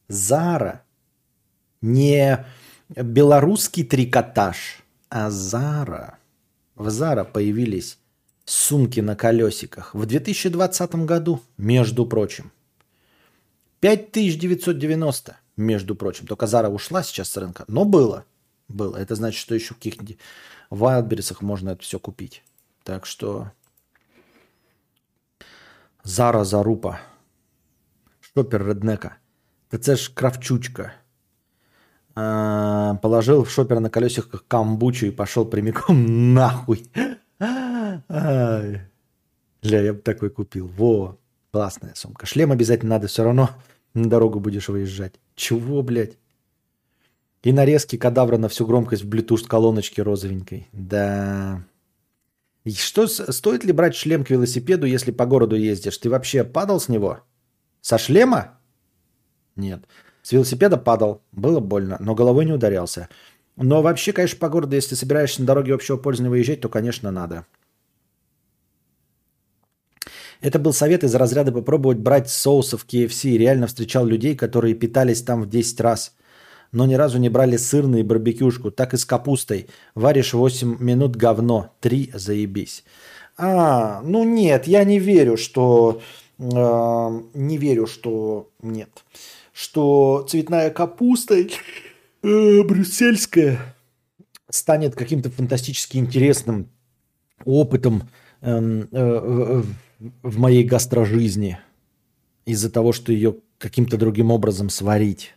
[0.08, 0.84] Зара
[1.82, 2.46] не
[2.90, 6.18] белорусский трикотаж, а Зара.
[6.76, 7.98] В Зара появились
[8.46, 12.52] сумки на колесиках в 2020 году, между прочим.
[13.80, 16.26] 5990, между прочим.
[16.26, 18.26] Только Зара ушла сейчас с рынка, но было.
[18.68, 18.98] Было.
[18.98, 20.18] Это значит, что еще в каких-нибудь
[20.70, 22.44] Вайлдберрисах можно это все купить.
[22.84, 23.52] Так что
[26.04, 27.00] Зара Зарупа.
[28.22, 29.18] Шопер Реднека.
[29.74, 30.94] Да це ж кравчучка.
[32.16, 36.91] А, положил в шопер на колесиках камбучу и пошел прямиком нахуй.
[37.40, 38.82] Ай.
[39.64, 40.68] Ля, я бы такой купил.
[40.78, 41.18] Во,
[41.52, 42.28] классная сумка.
[42.28, 43.50] Шлем обязательно надо, все равно
[43.95, 45.16] на дорогу будешь выезжать.
[45.34, 46.20] Чего, блядь?
[47.41, 50.68] И нарезки кадавра на всю громкость в Bluetooth колоночке розовенькой.
[50.72, 51.64] Да.
[52.64, 55.98] И что, стоит ли брать шлем к велосипеду, если по городу ездишь?
[55.98, 57.22] Ты вообще падал с него?
[57.82, 58.60] Со шлема?
[59.56, 59.86] Нет.
[60.24, 63.10] С велосипеда падал, было больно, но головой не ударялся.
[63.56, 67.46] Но вообще, конечно, по городу, если собираешься на дороге общего пользования выезжать, то, конечно, надо.
[70.42, 73.38] Это был совет из разряда попробовать брать соусы в KFC.
[73.38, 76.16] Реально встречал людей, которые питались там в 10 раз.
[76.72, 78.72] Но ни разу не брали сырный и барбекюшку.
[78.72, 79.68] Так и с капустой.
[79.94, 81.72] Варишь 8 минут говно.
[81.82, 82.84] 3 заебись.
[83.38, 86.02] А, ну нет, я не верю, что...
[86.40, 88.50] Э, не верю, что...
[88.62, 88.90] Нет
[89.54, 91.48] что цветная капуста э,
[92.64, 93.76] брюссельская
[94.50, 96.70] станет каким-то фантастически интересным
[97.46, 98.10] опытом
[98.42, 99.64] э, э,
[100.22, 101.60] в моей гастрожизни
[102.46, 105.34] из-за того, что ее каким-то другим образом сварить.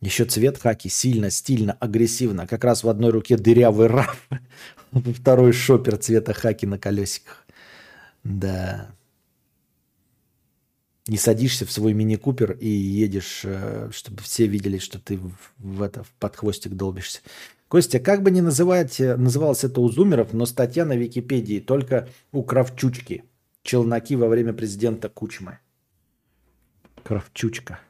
[0.00, 2.46] Еще цвет хаки сильно, стильно, агрессивно.
[2.46, 4.28] Как раз в одной руке дырявый раф,
[4.92, 7.44] во второй шопер цвета хаки на колесиках.
[8.22, 8.88] Да
[11.08, 15.18] не садишься в свой мини-купер и едешь, э, чтобы все видели, что ты
[15.58, 17.20] в, это, в подхвостик долбишься.
[17.68, 22.08] Костя, как бы ни называть, э, называлось это у зумеров, но статья на Википедии только
[22.32, 23.24] у Кравчучки.
[23.62, 25.58] Челноки во время президента Кучмы.
[27.02, 27.80] Кравчучка.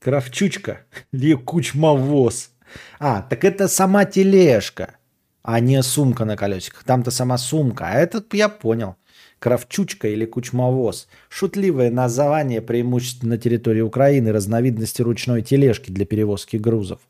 [0.00, 2.50] Кравчучка или Кучмовоз.
[2.98, 4.96] А, так это сама тележка,
[5.42, 6.84] а не сумка на колесиках.
[6.84, 7.88] Там-то сама сумка.
[7.88, 8.96] А это я понял.
[9.38, 11.08] Кравчучка или кучмовоз.
[11.28, 17.00] Шутливое название преимущественно на территории Украины разновидности ручной тележки для перевозки грузов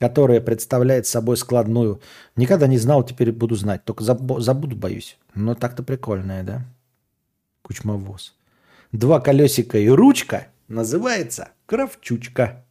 [0.00, 2.00] которая представляет собой складную.
[2.36, 3.84] Никогда не знал, теперь буду знать.
[3.84, 5.16] Только забу- забуду, боюсь.
[5.34, 6.66] Но так-то прикольная, да?
[7.62, 8.34] Кучмовоз.
[8.92, 12.63] Два колесика и ручка называется кравчучка.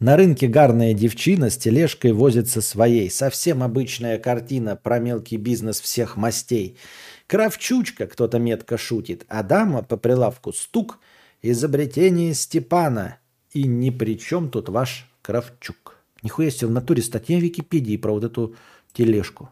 [0.00, 3.10] На рынке гарная девчина с тележкой возится своей.
[3.10, 6.78] Совсем обычная картина про мелкий бизнес всех мастей.
[7.26, 11.00] Кравчучка, кто-то метко шутит, а дама по прилавку стук.
[11.42, 13.18] Изобретение Степана.
[13.52, 15.98] И ни при чем тут ваш Кравчук.
[16.22, 18.56] Нихуя себе в натуре статья в Википедии про вот эту
[18.94, 19.50] тележку.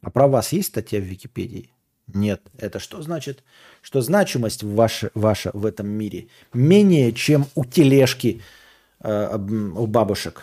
[0.00, 1.70] А про вас есть статья в Википедии?
[2.06, 2.40] Нет.
[2.56, 3.44] Это что значит?
[3.82, 8.40] Что значимость ваша, ваша в этом мире менее, чем у тележки
[9.02, 10.42] у бабушек.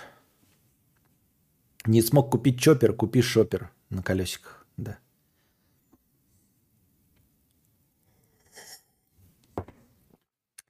[1.86, 4.66] Не смог купить чоппер, купи шопер на колесиках.
[4.78, 4.98] Да.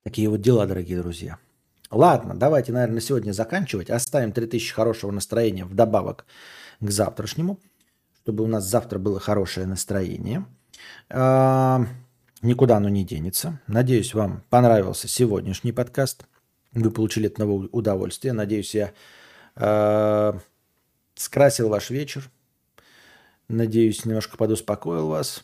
[0.04, 1.38] Такие вот дела, дорогие друзья.
[1.92, 3.90] Ладно, давайте, наверное, на сегодня заканчивать.
[3.90, 6.26] Оставим 3000 хорошего настроения вдобавок
[6.80, 7.60] к завтрашнему,
[8.22, 10.46] чтобы у нас завтра было хорошее настроение.
[11.10, 11.86] А,
[12.42, 13.60] Никуда оно не денется.
[13.68, 16.26] Надеюсь, вам понравился сегодняшний подкаст.
[16.74, 18.34] Вы получили от него удовольствие.
[18.34, 18.94] Надеюсь, я
[19.56, 20.38] а,
[21.16, 22.30] скрасил ваш вечер.
[23.48, 25.44] Надеюсь, немножко подуспокоил вас.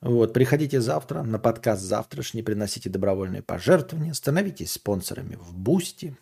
[0.00, 6.14] Вот, приходите завтра на подкаст завтрашний, приносите добровольные пожертвования, становитесь спонсорами в Boosty.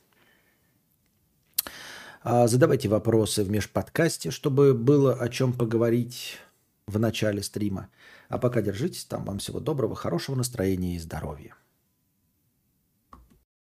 [2.23, 6.39] А, Задавайте вопросы в межподкасте, чтобы было о чем поговорить
[6.87, 7.89] в начале стрима.
[8.29, 9.25] А пока держитесь там.
[9.25, 11.55] Вам всего доброго, хорошего настроения и здоровья.